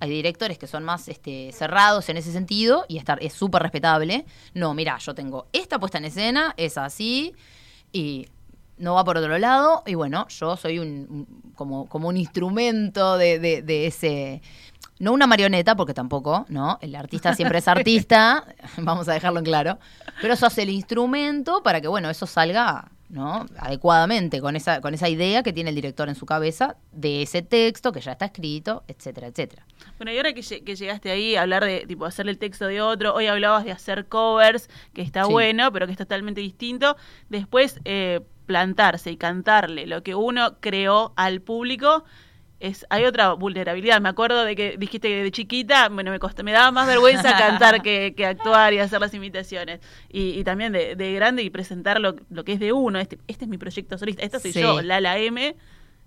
Hay 0.00 0.10
directores 0.10 0.58
que 0.58 0.66
son 0.66 0.84
más 0.84 1.08
este, 1.08 1.52
cerrados 1.52 2.08
en 2.08 2.16
ese 2.16 2.32
sentido 2.32 2.86
y 2.88 2.96
estar, 2.96 3.22
es 3.22 3.34
súper 3.34 3.62
respetable. 3.62 4.24
No, 4.54 4.72
mira, 4.72 4.96
yo 4.98 5.14
tengo 5.14 5.46
esta 5.52 5.78
puesta 5.78 5.98
en 5.98 6.06
escena, 6.06 6.54
es 6.56 6.78
así, 6.78 7.34
y 7.92 8.26
no 8.78 8.94
va 8.94 9.04
por 9.04 9.18
otro 9.18 9.36
lado. 9.36 9.82
Y 9.86 9.94
bueno, 9.94 10.26
yo 10.28 10.56
soy 10.56 10.78
un, 10.78 11.52
como, 11.54 11.86
como 11.88 12.08
un 12.08 12.16
instrumento 12.16 13.18
de 13.18 13.86
ese. 13.86 14.40
No 15.00 15.12
una 15.12 15.26
marioneta, 15.26 15.74
porque 15.74 15.94
tampoco, 15.94 16.46
¿no? 16.48 16.78
El 16.80 16.94
artista 16.94 17.34
siempre 17.34 17.58
es 17.58 17.66
artista, 17.66 18.44
vamos 18.76 19.08
a 19.08 19.12
dejarlo 19.14 19.40
en 19.40 19.44
claro. 19.44 19.78
Pero 20.22 20.36
sos 20.36 20.56
el 20.58 20.68
instrumento 20.70 21.62
para 21.64 21.80
que, 21.80 21.88
bueno, 21.88 22.08
eso 22.10 22.26
salga, 22.26 22.92
¿no? 23.08 23.46
Adecuadamente, 23.58 24.40
con 24.40 24.54
esa, 24.56 24.80
con 24.80 24.94
esa 24.94 25.08
idea 25.08 25.42
que 25.42 25.52
tiene 25.52 25.70
el 25.70 25.74
director 25.74 26.08
en 26.08 26.14
su 26.14 26.26
cabeza 26.26 26.76
de 26.92 27.22
ese 27.22 27.40
texto 27.42 27.90
que 27.92 28.00
ya 28.00 28.12
está 28.12 28.26
escrito, 28.26 28.84
etcétera, 28.88 29.26
etcétera. 29.28 29.66
Bueno, 29.96 30.12
y 30.12 30.18
ahora 30.18 30.32
que, 30.34 30.42
lle- 30.42 30.62
que 30.62 30.76
llegaste 30.76 31.10
ahí 31.10 31.34
a 31.34 31.42
hablar 31.42 31.64
de, 31.64 31.86
tipo, 31.88 32.04
hacerle 32.04 32.32
el 32.32 32.38
texto 32.38 32.66
de 32.66 32.80
otro, 32.82 33.14
hoy 33.14 33.26
hablabas 33.26 33.64
de 33.64 33.72
hacer 33.72 34.06
covers, 34.06 34.68
que 34.92 35.02
está 35.02 35.24
Sí. 35.24 35.32
bueno, 35.32 35.72
pero 35.72 35.86
que 35.86 35.92
es 35.92 35.98
totalmente 35.98 36.40
distinto. 36.42 36.96
Después, 37.30 37.80
eh, 37.86 38.20
plantarse 38.46 39.10
y 39.12 39.16
cantarle 39.16 39.86
lo 39.86 40.02
que 40.02 40.14
uno 40.14 40.56
creó 40.60 41.12
al 41.16 41.40
público, 41.40 42.04
es, 42.60 42.86
hay 42.90 43.04
otra 43.04 43.32
vulnerabilidad. 43.32 44.00
Me 44.00 44.10
acuerdo 44.10 44.44
de 44.44 44.54
que 44.54 44.76
dijiste 44.78 45.08
que 45.08 45.22
de 45.22 45.30
chiquita, 45.32 45.88
bueno, 45.88 46.10
me, 46.10 46.18
costó, 46.18 46.44
me 46.44 46.52
daba 46.52 46.70
más 46.70 46.86
vergüenza 46.86 47.36
cantar 47.36 47.82
que, 47.82 48.14
que 48.14 48.26
actuar 48.26 48.72
y 48.74 48.78
hacer 48.78 49.00
las 49.00 49.14
imitaciones. 49.14 49.80
Y, 50.10 50.38
y 50.38 50.44
también 50.44 50.72
de, 50.72 50.94
de 50.94 51.12
grande 51.14 51.42
y 51.42 51.50
presentar 51.50 52.00
lo, 52.00 52.16
lo 52.28 52.44
que 52.44 52.52
es 52.52 52.60
de 52.60 52.72
uno. 52.72 52.98
Este, 53.00 53.18
este 53.26 53.46
es 53.46 53.48
mi 53.48 53.58
proyecto 53.58 53.98
solista, 53.98 54.22
esta 54.22 54.38
soy 54.38 54.52
Sí. 54.52 54.60
yo, 54.60 54.82
Lala 54.82 55.18
M. 55.18 55.56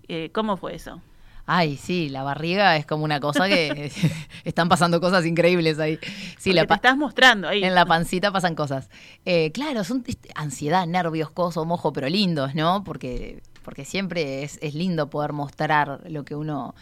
Eh, 0.08 0.30
¿Cómo 0.32 0.56
fue 0.58 0.76
eso? 0.76 1.02
Ay, 1.46 1.76
sí, 1.76 2.08
la 2.08 2.24
barriga 2.24 2.78
es 2.78 2.86
como 2.86 3.04
una 3.04 3.20
cosa 3.20 3.50
que 3.50 3.92
están 4.46 4.70
pasando 4.70 5.02
cosas 5.02 5.26
increíbles 5.26 5.78
ahí. 5.80 5.98
Sí, 6.38 6.52
Porque 6.52 6.54
la 6.54 6.66
te 6.68 6.74
estás 6.76 6.98
mostrando 6.98 7.50
ahí. 7.50 7.64
En 7.64 7.76
la 7.76 7.86
pancita 7.86 8.32
pasan 8.32 8.56
cosas. 8.56 8.90
Eh, 9.26 9.52
claro, 9.52 9.84
son 9.84 10.04
este, 10.08 10.30
ansiedad, 10.36 10.88
nervios, 10.88 11.32
coso, 11.32 11.66
mojo, 11.66 11.92
pero 11.92 12.08
lindos, 12.08 12.56
¿no? 12.56 12.84
Porque, 12.86 13.42
porque 13.64 13.86
siempre 13.86 14.44
es, 14.44 14.60
es 14.62 14.74
lindo 14.76 15.10
poder 15.10 15.34
mostrar 15.34 16.02
lo 16.10 16.24
que 16.26 16.36
uno. 16.36 16.76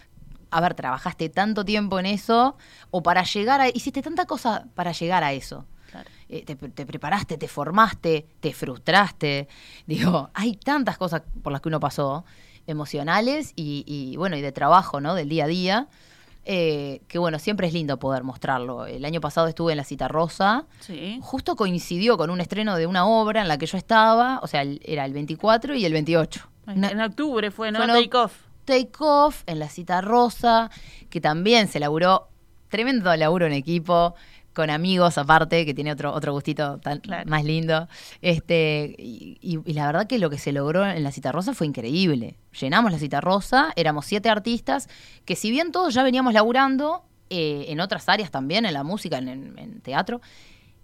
A 0.54 0.60
ver, 0.60 0.74
trabajaste 0.74 1.30
tanto 1.30 1.64
tiempo 1.64 1.98
en 2.00 2.06
eso, 2.08 2.58
o 2.90 3.02
para 3.02 3.24
llegar 3.24 3.62
a. 3.62 3.70
Hiciste 3.70 4.02
tanta 4.02 4.26
cosa 4.26 4.66
para 4.76 4.92
llegar 4.92 5.24
a 5.24 5.32
eso. 5.32 5.66
Claro. 5.90 6.10
Eh, 6.30 6.44
te, 6.46 6.56
te 6.56 6.86
preparaste, 6.86 7.38
te 7.38 7.48
formaste, 7.48 8.26
te 8.42 8.52
frustraste. 8.54 9.48
Digo, 9.88 10.30
hay 10.34 10.56
tantas 10.58 10.98
cosas 10.98 11.22
por 11.42 11.52
las 11.54 11.62
que 11.62 11.70
uno 11.70 11.80
pasó, 11.80 12.26
emocionales 12.68 13.54
y, 13.56 13.84
y, 13.88 14.18
bueno, 14.18 14.36
y 14.36 14.42
de 14.42 14.52
trabajo, 14.52 15.00
¿no? 15.02 15.14
Del 15.16 15.30
día 15.30 15.46
a 15.46 15.48
día. 15.48 15.88
eh, 16.44 17.02
que 17.08 17.20
bueno, 17.20 17.38
siempre 17.38 17.68
es 17.68 17.74
lindo 17.74 18.00
poder 18.00 18.24
mostrarlo. 18.24 18.88
El 18.88 19.06
año 19.06 19.22
pasado 19.22 19.48
estuve 19.48 19.74
en 19.74 19.78
la 19.78 19.84
Cita 19.84 20.08
Rosa, 20.08 20.66
Sí. 20.80 21.20
justo 21.22 21.56
coincidió 21.56 22.18
con 22.18 22.30
un 22.32 22.42
estreno 22.42 22.76
de 22.78 22.88
una 22.88 23.06
obra 23.06 23.42
en 23.42 23.48
la 23.48 23.58
que 23.60 23.68
yo 23.68 23.78
estaba, 23.78 24.40
o 24.42 24.48
sea, 24.48 24.64
el- 24.64 24.82
era 24.84 25.06
el 25.06 25.14
24 25.14 25.76
y 25.76 25.86
el 25.86 25.94
28. 25.94 26.50
En 26.68 27.02
octubre 27.02 27.52
fue, 27.52 27.72
¿no? 27.72 27.80
Fue 27.80 27.88
Take 27.88 28.18
off. 28.18 28.34
Take 28.66 28.92
Off 29.00 29.44
en 29.48 29.60
la 29.60 29.68
cita 29.70 30.02
rosa, 30.02 30.70
que 31.10 31.20
también 31.20 31.68
se 31.68 31.80
laburó 31.80 32.28
tremendo 32.70 33.14
laburo 33.16 33.46
en 33.48 33.54
equipo, 33.54 34.16
con 34.54 34.70
amigos 34.70 35.18
aparte, 35.18 35.66
que 35.66 35.74
tiene 35.74 35.92
otro, 35.92 36.14
otro 36.14 36.34
gustito 36.34 36.78
tan, 36.80 37.00
Claro. 37.00 37.30
más 37.30 37.44
lindo. 37.44 37.88
Este, 38.22 38.96
y, 38.98 39.38
y- 39.42 39.60
y 39.66 39.74
la 39.74 39.88
verdad 39.88 40.08
que 40.08 40.20
lo 40.20 40.30
que 40.30 40.38
se 40.38 40.52
logró 40.52 40.86
en 40.86 41.04
la 41.04 41.12
Cita 41.12 41.32
Rosa 41.32 41.54
fue 41.54 41.68
increíble. 41.68 42.38
Llenamos 42.60 42.92
la 42.92 43.00
Cita 43.00 43.20
Rosa, 43.22 43.72
éramos 43.76 44.06
siete 44.06 44.30
artistas, 44.30 44.88
que 45.26 45.36
si 45.36 45.52
bien 45.52 45.72
todos 45.72 45.94
ya 45.94 46.04
veníamos 46.04 46.34
laburando, 46.34 47.04
eh, 47.30 47.66
en 47.70 47.80
otras 47.80 48.08
áreas 48.10 48.30
también, 48.30 48.66
en 48.66 48.74
la 48.74 48.84
música, 48.84 49.18
en, 49.18 49.30
en- 49.30 49.58
en 49.58 49.82
teatro, 49.82 50.22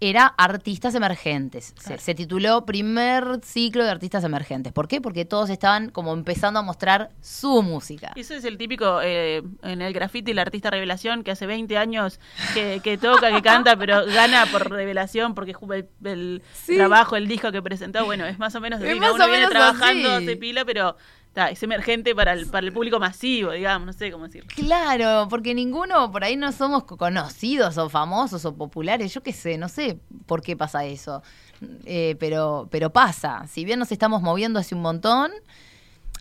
era 0.00 0.26
artistas 0.26 0.94
emergentes. 0.94 1.74
Se- 1.76 1.88
Claro. 1.88 2.02
Se, 2.02 2.14
tituló 2.14 2.64
primer 2.64 3.40
ciclo 3.42 3.84
de 3.84 3.90
artistas 3.90 4.22
emergentes. 4.24 4.72
¿Por 4.72 4.86
qué? 4.88 5.00
Porque 5.00 5.24
todos 5.24 5.50
estaban 5.50 5.90
como 5.90 6.12
empezando 6.12 6.60
a 6.60 6.62
mostrar 6.62 7.10
su 7.20 7.62
música. 7.62 8.12
Eso 8.14 8.34
es 8.34 8.44
el 8.44 8.58
típico 8.58 9.00
eh, 9.02 9.42
en 9.62 9.82
el 9.82 9.92
graffiti, 9.92 10.30
el 10.30 10.38
artista 10.38 10.70
revelación 10.70 11.24
que 11.24 11.32
hace 11.32 11.46
20 11.46 11.76
años 11.78 12.20
que, 12.54 12.80
que 12.84 12.96
toca, 12.98 13.32
que 13.32 13.42
canta, 13.42 13.76
pero 13.76 14.04
gana 14.06 14.46
por 14.52 14.70
revelación 14.70 15.34
porque 15.34 15.54
el, 15.74 15.88
el 16.04 16.42
Sí. 16.52 16.76
trabajo, 16.76 17.16
el 17.16 17.26
disco 17.26 17.50
que 17.50 17.62
presentó, 17.62 18.04
bueno, 18.04 18.26
es 18.26 18.38
más 18.38 18.54
o 18.54 18.60
menos 18.60 18.80
Es 18.80 18.94
¿no? 18.94 19.00
más 19.00 19.12
Uno 19.14 19.24
o 19.24 19.28
viene 19.28 19.46
trabajando, 19.48 20.10
así. 20.12 20.36
pila, 20.36 20.64
pero 20.64 20.96
ta, 21.32 21.50
es 21.50 21.62
emergente 21.62 22.14
para 22.14 22.32
el, 22.32 22.46
para 22.46 22.66
el 22.66 22.72
público 22.72 22.98
masivo, 22.98 23.52
digamos, 23.52 23.86
no 23.86 23.92
sé 23.92 24.10
cómo 24.10 24.24
decirlo. 24.26 24.48
Claro, 24.54 25.26
porque 25.30 25.54
ninguno 25.54 26.10
por 26.10 26.24
ahí 26.24 26.36
no 26.36 26.50
somos 26.52 26.84
co- 26.84 26.96
conocidos 26.96 27.78
o 27.78 27.88
famosos 27.88 28.44
o 28.44 28.54
populares. 28.54 29.12
Yo 29.14 29.22
qué 29.22 29.32
sé, 29.32 29.56
no 29.58 29.68
sé 29.68 29.98
por 30.26 30.42
qué 30.42 30.56
pasa 30.56 30.84
eso. 30.84 31.22
Eh, 31.84 32.16
pero, 32.18 32.68
pero 32.70 32.90
pasa. 32.90 33.46
Si 33.48 33.64
bien 33.64 33.78
nos 33.78 33.90
estamos 33.92 34.22
moviendo 34.22 34.58
hace 34.58 34.74
un 34.74 34.82
montón, 34.82 35.30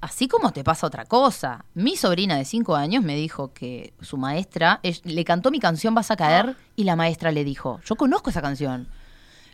así 0.01 0.27
como 0.27 0.51
te 0.51 0.63
pasa 0.63 0.85
otra 0.87 1.05
cosa. 1.05 1.65
Mi 1.73 1.95
sobrina 1.95 2.35
de 2.37 2.45
5 2.45 2.75
años 2.75 3.03
me 3.03 3.15
dijo 3.15 3.53
que 3.53 3.93
su 4.01 4.17
maestra 4.17 4.79
es- 4.83 5.05
le 5.05 5.23
cantó 5.25 5.49
mi 5.51 5.59
canción 5.59 5.95
Vas 5.95 6.11
a 6.11 6.15
caer 6.17 6.55
y 6.75 6.83
la 6.83 6.95
maestra 6.95 7.31
le 7.31 7.43
dijo, 7.43 7.79
yo 7.85 7.95
conozco 7.95 8.29
esa 8.29 8.41
canción. 8.41 8.87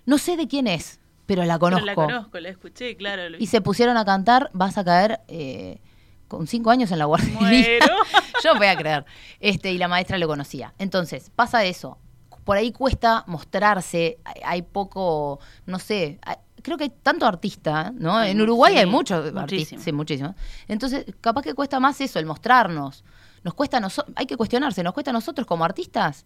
No 0.05 0.17
sé 0.17 0.35
de 0.35 0.47
quién 0.47 0.67
es, 0.67 0.99
pero 1.25 1.43
la 1.45 1.57
conozco. 1.59 1.86
Pero 1.86 2.01
la 2.01 2.07
conozco, 2.07 2.39
la 2.39 2.49
escuché, 2.49 2.95
claro. 2.95 3.29
lo- 3.29 3.38
Y 3.38 3.47
se 3.47 3.62
pusieron 3.62 3.97
a 3.97 4.05
cantar 4.05 4.49
Vas 4.53 4.77
a 4.77 4.83
caer 4.83 5.21
eh, 5.27 5.79
con 6.27 6.47
cinco 6.47 6.69
años 6.71 6.91
en 6.91 6.99
la 6.99 7.05
guardería. 7.05 7.79
Yo 8.43 8.55
voy 8.55 8.67
a 8.67 8.75
creer. 8.75 9.05
Este, 9.39 9.71
y 9.71 9.77
la 9.77 9.88
maestra 9.88 10.17
lo 10.17 10.27
conocía. 10.27 10.73
Entonces, 10.79 11.29
pasa 11.36 11.63
eso. 11.63 11.97
Por 12.43 12.57
ahí 12.57 12.71
cuesta 12.71 13.23
mostrarse. 13.27 14.17
Hay, 14.25 14.41
hay 14.43 14.62
poco, 14.63 15.39
no 15.65 15.79
sé. 15.79 16.19
hay- 16.23 16.38
creo 16.62 16.77
que 16.77 16.86
hay 16.86 16.89
tanto 17.01 17.25
artista, 17.25 17.91
¿no? 17.95 18.21
En 18.23 18.41
Uruguay 18.41 18.73
Sí, 18.73 18.79
hay 18.79 18.86
muchos 18.86 19.36
artistas. 19.36 19.81
Sí, 19.81 19.91
muchísimo. 19.91 20.33
Entonces, 20.67 21.05
capaz 21.21 21.41
que 21.41 21.53
cuesta 21.53 21.79
más 21.79 21.99
eso, 22.01 22.19
el 22.19 22.25
mostrarnos. 22.25 23.03
Nos 23.43 23.53
cuesta 23.53 23.77
a 23.77 23.81
noso- 23.81 24.05
hay 24.15 24.25
que 24.25 24.38
cuestionarse, 24.38 24.81
nos 24.83 24.93
cuesta 24.93 25.12
a 25.12 25.13
nosotros 25.13 25.45
como 25.45 25.65
artistas 25.65 26.25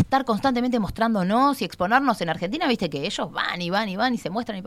estar 0.00 0.24
constantemente 0.24 0.78
mostrándonos 0.80 1.60
y 1.62 1.64
exponernos 1.64 2.20
en 2.20 2.28
Argentina, 2.28 2.66
viste 2.66 2.90
que 2.90 3.06
ellos 3.06 3.30
van 3.30 3.62
y 3.62 3.70
van 3.70 3.88
y 3.88 3.96
van 3.96 4.14
y 4.14 4.18
se 4.18 4.30
muestran 4.30 4.58
y 4.58 4.62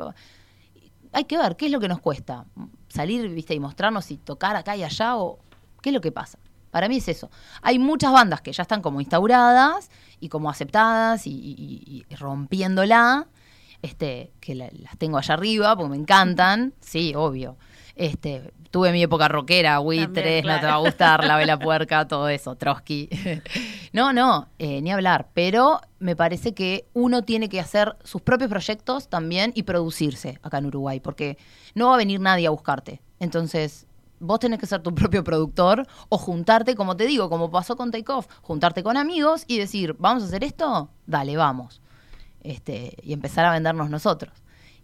hay 1.13 1.23
que 1.25 1.37
ver 1.37 1.55
qué 1.55 1.67
es 1.67 1.71
lo 1.71 1.79
que 1.79 1.87
nos 1.87 1.99
cuesta. 1.99 2.45
Salir, 2.89 3.27
viste, 3.29 3.53
y 3.53 3.59
mostrarnos 3.59 4.09
y 4.11 4.17
tocar 4.17 4.55
acá 4.55 4.75
y 4.75 4.83
allá 4.83 5.15
o 5.17 5.39
qué 5.81 5.89
es 5.89 5.93
lo 5.93 6.01
que 6.01 6.11
pasa. 6.11 6.37
Para 6.71 6.87
mí 6.89 6.97
es 6.97 7.07
eso. 7.07 7.29
Hay 7.61 7.79
muchas 7.79 8.11
bandas 8.11 8.41
que 8.41 8.51
ya 8.51 8.61
están 8.63 8.81
como 8.81 8.99
instauradas 8.99 9.89
y 10.19 10.29
como 10.29 10.49
aceptadas 10.49 11.23
y, 11.25 12.05
rompiéndola, 12.19 13.27
este, 13.81 14.31
que 14.39 14.55
la- 14.55 14.69
las 14.71 14.97
tengo 14.97 15.17
allá 15.17 15.33
arriba 15.35 15.75
porque 15.75 15.91
me 15.91 15.97
encantan, 15.97 16.73
sí, 16.81 17.13
obvio. 17.15 17.57
Este, 17.97 18.53
tuve 18.69 18.91
mi 18.91 19.01
época 19.01 19.27
rockera, 19.27 19.79
Buitres, 19.79 20.45
no 20.45 20.60
te 20.60 20.65
va 20.67 20.75
a 20.75 20.77
gustar, 20.77 21.25
La 21.25 21.36
Vela 21.36 21.57
Puerca, 21.60 22.07
todo 22.07 22.29
eso, 22.29 22.55
Trotsky. 22.55 23.10
no, 23.93 24.13
no, 24.13 24.49
eh, 24.60 24.81
ni 24.81 24.91
hablar. 24.91 25.29
Pero 25.33 25.81
me 25.99 26.15
parece 26.15 26.53
que 26.53 26.86
uno 26.93 27.23
tiene 27.23 27.49
que 27.49 27.60
hacer 27.60 27.97
sus 28.03 28.21
propios 28.21 28.49
proyectos 28.49 29.10
también 29.10 29.51
y 29.55 29.63
producirse 29.63 30.39
acá 30.43 30.60
en 30.60 30.67
Uruguay, 30.67 30.99
porque 30.99 31.38
no 31.73 31.88
va 31.88 31.95
a 31.95 31.97
venir 31.97 32.19
nadie 32.19 32.45
a 32.45 32.51
buscarte. 32.51 33.01
Entonces, 33.19 33.88
vos 34.19 34.39
tenés 34.39 34.60
que 34.60 34.67
ser 34.67 34.81
tu 34.81 34.93
propio 34.93 35.23
productor 35.23 35.88
o 36.10 36.17
juntarte, 36.17 36.75
como 36.75 36.95
te 36.95 37.07
digo, 37.07 37.29
como 37.29 37.49
pasó 37.49 37.75
con 37.75 37.91
Take 37.91 38.12
Off, 38.12 38.27
juntarte 38.41 38.83
con 38.83 38.95
amigos 38.97 39.43
y 39.47 39.57
decir, 39.57 39.95
¿vamos 39.97 40.23
a 40.23 40.27
hacer 40.27 40.43
esto? 40.43 40.89
Dale, 41.07 41.36
vamos. 41.36 41.81
Este, 42.41 42.95
y 43.01 43.13
empezar 43.13 43.45
a 43.45 43.51
vendernos 43.51 43.89
nosotros. 43.89 44.33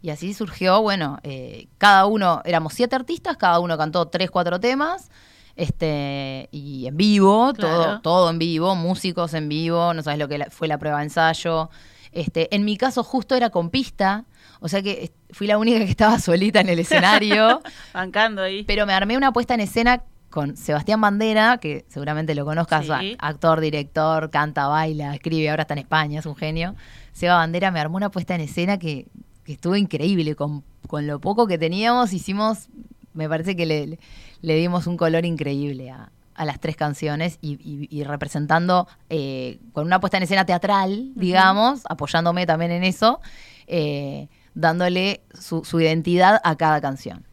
Y 0.04 0.10
así 0.12 0.34
surgió, 0.36 0.82
bueno, 0.82 1.18
eh, 1.24 1.68
cada 1.80 2.06
uno, 2.06 2.42
éramos 2.44 2.74
siete 2.74 2.96
artistas, 2.96 3.38
cada 3.38 3.60
uno 3.60 3.78
cantó 3.78 4.06
tres, 4.10 4.30
cuatro 4.30 4.60
temas, 4.60 5.10
este, 5.56 6.50
y 6.52 6.88
en 6.88 6.98
vivo, 6.98 7.54
todo, 7.54 7.84
Claro. 7.84 8.02
todo 8.02 8.30
en 8.30 8.38
vivo, 8.38 8.76
músicos 8.76 9.34
en 9.34 9.48
vivo, 9.50 9.94
no 9.94 10.04
sabes 10.04 10.20
lo 10.20 10.28
que 10.28 10.38
la- 10.40 10.50
fue 10.50 10.68
la 10.68 10.78
prueba 10.78 10.98
de 10.98 11.06
ensayo. 11.06 11.70
Este, 12.12 12.54
en 12.56 12.66
mi 12.66 12.76
caso 12.78 13.04
justo 13.04 13.34
era 13.36 13.50
con 13.50 13.70
pista, 13.70 14.26
o 14.60 14.68
sea 14.68 14.82
que 14.82 15.14
fui 15.32 15.48
la 15.48 15.58
única 15.58 15.80
que 15.80 15.86
estaba 15.90 16.20
solita 16.20 16.60
en 16.60 16.70
el 16.70 16.80
escenario, 16.80 17.62
Bancando 17.94 18.42
ahí. 18.44 18.64
pero 18.66 18.86
me 18.86 18.94
armé 18.94 19.16
una 19.18 19.32
puesta 19.32 19.54
en 19.54 19.62
escena 19.62 20.04
con 20.30 20.58
Sebastián 20.58 21.00
Bandera, 21.00 21.60
que 21.60 21.86
seguramente 21.88 22.36
lo 22.36 22.44
conozcas, 22.44 22.86
Sí. 22.86 23.16
actor, 23.20 23.62
director, 23.62 24.30
canta, 24.32 24.68
baila, 24.68 25.14
escribe, 25.16 25.50
ahora 25.50 25.62
está 25.62 25.76
en 25.76 25.80
España, 25.80 26.20
es 26.20 26.26
un 26.26 26.36
genio. 26.36 26.76
Seba 27.14 27.36
Bandera 27.36 27.72
me 27.72 27.80
armó 27.80 27.96
una 27.98 28.10
puesta 28.12 28.34
en 28.36 28.42
escena 28.42 28.78
que, 28.80 29.06
que 29.44 29.54
estuvo 29.54 29.76
increíble, 29.76 30.36
con, 30.36 30.64
con 30.88 31.06
lo 31.08 31.20
poco 31.20 31.48
que 31.48 31.58
teníamos 31.58 32.14
hicimos, 32.14 32.70
me 33.14 33.28
parece 33.30 33.56
que 33.56 33.66
le, 33.66 34.00
le 34.42 34.56
dimos 34.56 34.88
un 34.88 34.98
color 34.98 35.26
increíble 35.26 35.92
a, 35.92 36.12
a 36.36 36.46
las 36.46 36.60
tres 36.60 36.76
canciones 36.76 37.38
y, 37.42 37.54
y- 37.54 37.88
y 37.92 38.04
representando 38.04 38.88
eh, 39.10 39.60
con 39.74 39.86
una 39.86 40.00
puesta 40.00 40.18
en 40.18 40.24
escena 40.24 40.46
teatral, 40.46 41.12
digamos, 41.16 41.82
apoyándome 41.90 42.46
también 42.46 42.72
en 42.72 42.84
eso, 42.84 43.20
eh, 43.68 44.30
dándole 44.56 45.22
su, 45.40 45.64
su 45.64 45.80
identidad 45.80 46.40
a 46.44 46.56
cada 46.56 46.80
canción. 46.82 47.24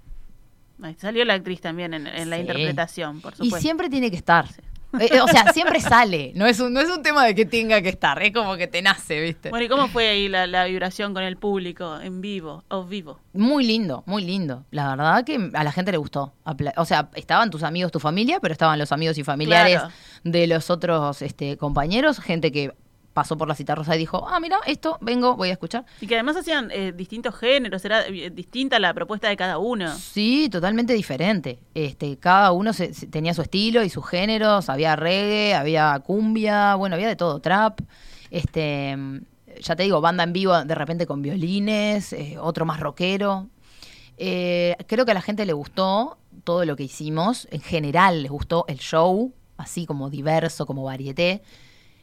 Salió 0.96 1.24
la 1.26 1.34
actriz 1.34 1.60
también 1.60 1.92
en, 1.92 2.06
en 2.06 2.30
la 2.30 2.36
Sí. 2.36 2.40
interpretación, 2.40 3.20
por 3.20 3.34
Y 3.34 3.36
supuesto. 3.36 3.58
siempre 3.60 3.90
tiene 3.90 4.10
que 4.10 4.16
estar. 4.16 4.46
Eh, 4.98 5.20
o 5.20 5.28
sea, 5.28 5.52
siempre 5.52 5.80
sale. 5.80 6.32
No 6.34 6.46
es, 6.46 6.58
un, 6.60 6.72
no 6.72 6.80
es 6.80 6.88
un 6.90 7.02
tema 7.02 7.24
de 7.24 7.34
que 7.34 7.44
tenga 7.44 7.80
que 7.82 7.90
estar. 7.90 8.20
Es 8.22 8.32
como 8.32 8.56
que 8.56 8.66
te 8.66 8.82
nace, 8.82 9.20
¿viste? 9.20 9.50
Bueno, 9.50 9.64
¿y 9.64 9.68
cómo 9.68 9.88
fue 9.88 10.08
ahí 10.08 10.28
la, 10.28 10.46
la 10.46 10.64
vibración 10.64 11.14
con 11.14 11.22
el 11.22 11.36
público 11.36 12.00
en 12.00 12.20
vivo, 12.20 12.64
o 12.68 12.84
vivo? 12.84 13.20
Muy 13.32 13.64
lindo, 13.64 14.02
muy 14.06 14.24
lindo. 14.24 14.64
La 14.70 14.90
verdad 14.90 15.24
que 15.24 15.50
a 15.54 15.64
la 15.64 15.72
gente 15.72 15.92
le 15.92 15.98
gustó. 15.98 16.32
O 16.76 16.84
sea, 16.84 17.10
estaban 17.14 17.50
tus 17.50 17.62
amigos, 17.62 17.92
tu 17.92 18.00
familia, 18.00 18.40
pero 18.40 18.52
estaban 18.52 18.78
los 18.78 18.92
amigos 18.92 19.16
y 19.18 19.24
familiares 19.24 19.78
Claro. 19.78 19.92
de 20.24 20.46
los 20.46 20.70
otros 20.70 21.22
este, 21.22 21.56
compañeros. 21.56 22.18
Gente 22.18 22.50
que 22.50 22.72
pasó 23.12 23.36
por 23.36 23.48
la 23.48 23.54
cita 23.54 23.74
rosa 23.74 23.96
y 23.96 23.98
dijo, 23.98 24.26
ah, 24.28 24.38
mira, 24.40 24.58
esto, 24.66 24.96
vengo, 25.00 25.36
voy 25.36 25.48
a 25.50 25.52
escuchar. 25.52 25.84
Y 26.00 26.06
que 26.06 26.14
además 26.14 26.36
hacían 26.36 26.70
eh, 26.70 26.92
distintos 26.92 27.34
géneros, 27.34 27.84
era 27.84 28.06
eh, 28.06 28.30
distinta 28.30 28.78
la 28.78 28.94
propuesta 28.94 29.28
de 29.28 29.36
cada 29.36 29.58
uno. 29.58 29.92
Sí, 29.96 30.48
totalmente 30.50 30.92
diferente. 30.94 31.58
Este, 31.74 32.16
cada 32.18 32.52
uno 32.52 32.72
se- 32.72 32.94
se- 32.94 33.06
tenía 33.08 33.34
su 33.34 33.42
estilo 33.42 33.82
y 33.82 33.90
sus 33.90 34.06
géneros. 34.06 34.68
Había 34.68 34.94
reggae, 34.96 35.54
había 35.54 35.98
cumbia, 36.04 36.76
bueno, 36.76 36.94
había 36.94 37.08
de 37.08 37.16
todo, 37.16 37.40
trap. 37.40 37.80
Este, 38.30 38.96
ya 39.60 39.74
te 39.76 39.82
digo, 39.82 40.00
banda 40.00 40.22
en 40.24 40.32
vivo 40.32 40.64
de 40.64 40.74
repente 40.74 41.06
con 41.06 41.20
violines, 41.20 42.12
eh, 42.12 42.36
otro 42.40 42.64
más 42.64 42.78
rockero. 42.80 43.48
Eh, 44.18 44.76
creo 44.86 45.04
que 45.04 45.10
a 45.12 45.14
la 45.14 45.22
gente 45.22 45.46
le 45.46 45.52
gustó 45.52 46.18
todo 46.44 46.64
lo 46.64 46.76
que 46.76 46.84
hicimos. 46.84 47.48
En 47.50 47.60
general 47.60 48.22
les 48.22 48.30
gustó 48.30 48.64
el 48.68 48.78
show, 48.78 49.32
así 49.56 49.86
como 49.86 50.10
diverso, 50.10 50.66
como 50.66 50.84
varieté. 50.84 51.42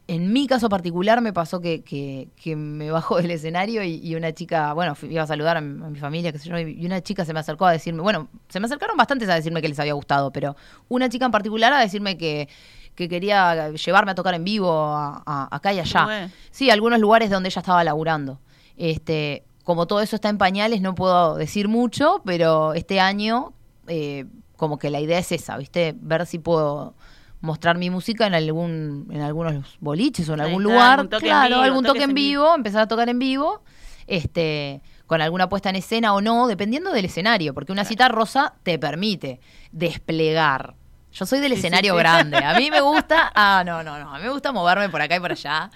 En 0.10 0.32
mi 0.32 0.48
caso 0.48 0.70
particular 0.70 1.20
me 1.22 1.34
pasó 1.34 1.60
que, 1.60 1.84
que- 1.84 2.30
que 2.42 2.56
me 2.56 2.90
bajó 2.92 3.18
del 3.18 3.30
escenario 3.32 3.84
y, 3.84 3.96
y 4.02 4.16
una 4.16 4.32
chica, 4.34 4.72
bueno, 4.74 4.96
fui- 4.96 5.12
iba 5.12 5.24
a 5.24 5.28
saludar 5.28 5.58
a 5.58 5.62
mi, 5.62 5.84
a 5.84 5.90
mi 5.90 6.00
familia, 6.00 6.32
qué 6.32 6.40
sé 6.40 6.48
yo, 6.50 6.58
y 6.58 6.86
una 6.86 7.02
chica 7.02 7.26
se 7.26 7.34
me 7.34 7.42
acercó 7.42 7.66
a 7.66 7.74
decirme, 7.74 8.02
bueno, 8.02 8.30
se 8.48 8.60
me 8.62 8.68
acercaron 8.68 8.96
bastantes 8.96 9.28
a 9.28 9.36
decirme 9.36 9.62
que 9.62 9.68
les 9.68 9.80
había 9.80 9.94
gustado, 9.94 10.32
pero 10.32 10.56
una 10.88 11.10
chica 11.10 11.26
en 11.26 11.32
particular 11.32 11.74
a 11.74 11.80
decirme 11.82 12.18
que, 12.18 12.48
que 12.96 13.10
quería 13.10 13.70
llevarme 13.72 14.12
a 14.12 14.16
tocar 14.16 14.34
en 14.34 14.46
vivo 14.46 14.72
a- 14.72 15.22
a- 15.26 15.54
acá 15.56 15.74
y 15.74 15.80
allá. 15.80 16.06
Bueno. 16.06 16.32
Sí, 16.52 16.70
algunos 16.72 17.00
lugares 17.00 17.30
donde 17.30 17.50
ella 17.50 17.60
estaba 17.60 17.84
laburando. 17.84 18.40
Este, 18.78 19.44
como 19.66 19.88
todo 19.88 20.00
eso 20.02 20.16
está 20.16 20.30
en 20.30 20.38
pañales, 20.38 20.80
no 20.82 20.96
puedo 20.96 21.36
decir 21.36 21.68
mucho, 21.68 22.22
pero 22.26 22.74
este 22.76 23.02
año, 23.02 23.52
eh, 23.88 24.24
como 24.56 24.80
que 24.80 24.90
la 24.90 25.02
idea 25.02 25.20
es 25.20 25.32
esa, 25.34 25.58
¿viste? 25.58 25.94
Ver 26.00 26.26
si 26.26 26.40
puedo 26.40 26.96
mostrar 27.42 27.78
mi 27.78 27.90
música 27.90 28.26
en 28.28 28.34
algún 28.34 29.08
en 29.12 29.22
algunos 29.22 29.78
boliches 29.80 30.28
o 30.30 30.34
en 30.34 30.42
algún 30.42 30.64
está, 30.64 30.74
lugar, 30.74 31.00
algún 31.00 31.20
claro, 31.20 31.48
vivo, 31.50 31.62
algún 31.62 31.86
toque 31.86 32.04
en 32.04 32.14
vivo, 32.14 32.56
empezar 32.56 32.82
a 32.82 32.88
tocar 32.88 33.10
en 33.10 33.20
vivo, 33.20 33.62
este, 34.08 34.82
con 35.06 35.22
alguna 35.22 35.48
puesta 35.48 35.70
en 35.70 35.76
escena 35.78 36.14
o 36.14 36.22
no, 36.22 36.48
dependiendo 36.48 36.92
del 36.92 37.06
escenario, 37.06 37.54
porque 37.54 37.72
una 37.72 37.86
cita 37.86 38.08
rosa 38.10 38.54
te 38.64 38.80
permite 38.80 39.40
desplegar. 39.72 40.76
Yo 41.14 41.26
soy 41.26 41.40
del 41.40 41.52
Sí, 41.54 41.56
sí, 41.56 41.60
escenario 41.68 41.94
sí. 41.94 42.00
grande. 42.00 42.38
A 42.38 42.58
mí 42.58 42.70
me 42.70 42.82
gusta, 42.82 43.32
ah, 43.34 43.64
no, 43.66 43.84
no, 43.84 43.98
no, 44.00 44.14
a 44.14 44.18
mí 44.18 44.24
me 44.26 44.30
gusta 44.32 44.52
moverme 44.52 44.90
por 44.90 45.02
acá 45.02 45.16
y 45.16 45.20
por 45.20 45.32
allá. 45.32 45.70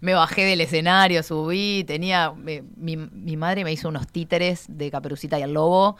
Me 0.00 0.14
bajé 0.14 0.44
del 0.46 0.62
escenario, 0.62 1.22
subí, 1.22 1.84
tenía, 1.84 2.32
me- 2.32 2.62
mi, 2.76 2.96
mi 2.96 3.36
madre 3.36 3.64
me 3.64 3.72
hizo 3.72 3.88
unos 3.88 4.06
títeres 4.08 4.64
de 4.68 4.90
Caperucita 4.90 5.38
y 5.38 5.42
el 5.42 5.52
Lobo 5.52 5.96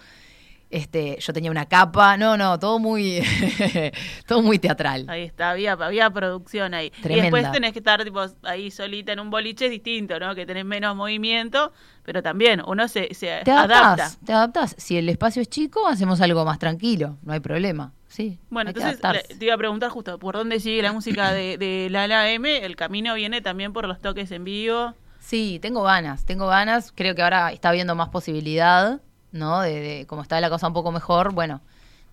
Este, 0.71 1.19
yo 1.21 1.33
tenía 1.33 1.51
una 1.51 1.67
capa, 1.67 2.17
no, 2.17 2.37
no, 2.37 2.57
todo 2.59 2.79
muy, 2.79 3.21
todo 4.27 4.41
muy 4.43 4.59
teatral. 4.61 5.05
Ahí 5.09 5.23
está, 5.23 5.51
había, 5.51 5.73
había 5.73 6.09
producción 6.11 6.75
ahí. 6.75 6.93
Y 7.05 7.09
después 7.21 7.51
tenés 7.51 7.73
que 7.73 7.81
estar 7.81 8.05
tipo 8.05 8.25
ahí 8.43 8.71
solita 8.71 9.13
en 9.13 9.21
un 9.21 9.31
boliche 9.31 9.65
es 9.67 9.71
distinto, 9.73 10.19
¿no? 10.21 10.35
Que 10.35 10.47
tenés 10.47 10.65
menos 10.65 10.95
movimiento, 10.95 11.73
pero 12.05 12.23
también 12.23 12.63
uno 12.67 12.87
se, 12.89 13.13
se 13.15 13.41
Te 13.45 13.51
adapta. 13.51 14.11
te 14.25 14.33
adaptás. 14.33 14.77
Si 14.79 14.97
el 14.97 15.09
espacio 15.09 15.43
es 15.43 15.49
chico, 15.49 15.89
hacemos 15.89 16.21
algo 16.21 16.45
más 16.45 16.59
tranquilo, 16.61 17.17
no 17.23 17.33
hay 17.33 17.41
problema. 17.41 17.93
Sí. 18.09 18.39
Bueno, 18.49 18.71
entonces 18.71 18.99
le- 19.03 19.37
te 19.37 19.45
iba 19.45 19.55
a 19.55 19.59
preguntar 19.59 19.91
justo 19.91 20.19
por 20.19 20.35
dónde 20.37 20.59
sigue 20.61 20.83
la 20.83 20.93
música 20.93 21.33
de, 21.33 21.59
de 21.59 21.89
Lala 21.91 22.31
M. 22.31 22.65
El 22.65 22.77
camino 22.77 23.15
viene 23.15 23.41
también 23.41 23.73
por 23.73 23.87
los 23.89 24.01
toques 24.01 24.31
en 24.33 24.45
vivo. 24.45 24.95
Sí, 25.21 25.59
tengo 25.63 25.83
ganas, 25.83 26.25
tengo 26.25 26.47
ganas. 26.49 26.93
Creo 26.95 27.15
que 27.15 27.23
ahora 27.23 27.53
está 27.53 27.69
habiendo 27.69 27.95
más 27.95 28.09
posibilidad, 28.09 29.01
¿no? 29.33 29.61
De, 29.61 29.81
de- 29.81 30.07
como 30.07 30.23
está 30.23 30.41
la 30.41 30.51
cosa 30.51 30.67
un 30.69 30.75
poco 30.75 30.93
mejor, 30.93 31.33
bueno, 31.33 31.61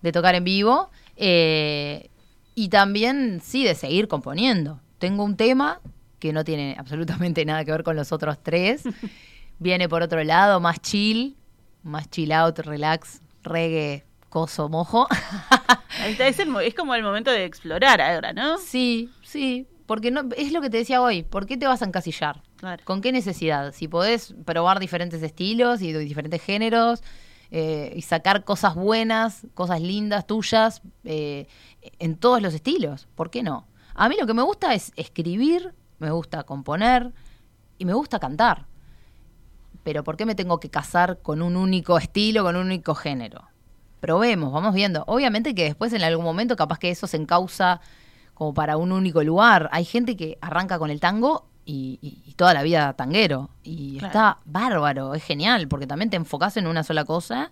de 0.02 0.12
tocar 0.12 0.34
en 0.34 0.44
vivo. 0.44 0.90
Eh, 1.16 2.10
y 2.54 2.68
también, 2.68 3.40
sí, 3.42 3.64
de 3.64 3.74
seguir 3.74 4.08
componiendo. 4.08 4.80
Tengo 4.98 5.24
un 5.24 5.36
tema 5.36 5.80
que 6.18 6.32
no 6.32 6.44
tiene 6.44 6.76
absolutamente 6.78 7.44
nada 7.46 7.64
que 7.64 7.70
ver 7.72 7.82
con 7.84 7.96
los 7.96 8.12
otros 8.12 8.38
tres. 8.42 8.82
Viene 9.58 9.88
por 9.88 10.02
otro 10.02 10.22
lado, 10.22 10.60
más 10.60 10.80
chill, 10.80 11.36
más 11.82 12.08
chill 12.10 12.32
out, 12.32 12.58
relax, 12.60 13.20
reggae, 13.42 14.04
coso, 14.28 14.68
mojo. 14.68 15.06
Es, 16.06 16.38
el 16.38 16.54
es 16.60 16.74
como 16.74 16.94
el 16.94 17.02
momento 17.02 17.30
de 17.30 17.44
explorar 17.44 18.00
ahora, 18.00 18.32
¿no? 18.32 18.58
Sí, 18.58 19.10
sí, 19.22 19.66
porque 19.88 20.10
no, 20.10 20.28
es 20.36 20.52
lo 20.52 20.60
que 20.60 20.68
te 20.68 20.76
decía 20.76 21.00
hoy, 21.00 21.22
¿por 21.22 21.46
qué 21.46 21.56
te 21.56 21.66
vas 21.66 21.80
a 21.80 21.86
encasillar? 21.86 22.42
Claro. 22.56 22.84
¿Con 22.84 23.00
qué 23.00 23.10
necesidad? 23.10 23.72
Si 23.72 23.88
podés 23.88 24.34
probar 24.44 24.80
diferentes 24.80 25.22
estilos 25.22 25.80
y 25.80 25.94
diferentes 25.94 26.42
géneros 26.42 27.02
eh, 27.50 27.94
y 27.96 28.02
sacar 28.02 28.44
cosas 28.44 28.74
buenas, 28.74 29.46
cosas 29.54 29.80
lindas 29.80 30.26
tuyas 30.26 30.82
eh, 31.04 31.46
en 31.98 32.16
todos 32.16 32.42
los 32.42 32.52
estilos, 32.52 33.08
¿por 33.14 33.30
qué 33.30 33.42
no? 33.42 33.66
A 33.94 34.10
mí 34.10 34.16
lo 34.20 34.26
que 34.26 34.34
me 34.34 34.42
gusta 34.42 34.74
es 34.74 34.92
escribir, 34.94 35.72
me 35.98 36.10
gusta 36.10 36.42
componer 36.42 37.14
y 37.78 37.86
me 37.86 37.94
gusta 37.94 38.18
cantar. 38.18 38.66
Pero 39.84 40.04
¿por 40.04 40.18
qué 40.18 40.26
me 40.26 40.34
tengo 40.34 40.60
que 40.60 40.68
casar 40.68 41.22
con 41.22 41.40
un 41.40 41.56
único 41.56 41.96
estilo, 41.96 42.42
con 42.44 42.56
un 42.56 42.66
único 42.66 42.94
género? 42.94 43.48
Probemos, 44.00 44.52
vamos 44.52 44.74
viendo. 44.74 45.04
Obviamente 45.06 45.54
que 45.54 45.64
después 45.64 45.94
en 45.94 46.02
algún 46.02 46.26
momento 46.26 46.56
capaz 46.56 46.78
que 46.78 46.90
eso 46.90 47.06
se 47.06 47.16
encausa 47.16 47.80
como 48.38 48.54
para 48.54 48.76
un 48.76 48.92
único 48.92 49.20
lugar. 49.24 49.68
Hay 49.72 49.84
gente 49.84 50.16
que 50.16 50.38
arranca 50.40 50.78
con 50.78 50.90
el 50.90 51.00
tango 51.00 51.44
y, 51.64 51.98
y- 52.00 52.22
y 52.24 52.34
toda 52.34 52.54
la 52.54 52.62
vida 52.62 52.92
tanguero. 52.92 53.50
Y 53.64 53.98
Claro. 53.98 54.06
está 54.06 54.38
bárbaro, 54.44 55.14
es 55.14 55.24
genial, 55.24 55.66
porque 55.66 55.88
también 55.88 56.08
te 56.08 56.16
enfocas 56.16 56.56
en 56.56 56.68
una 56.68 56.84
sola 56.84 57.04
cosa 57.04 57.50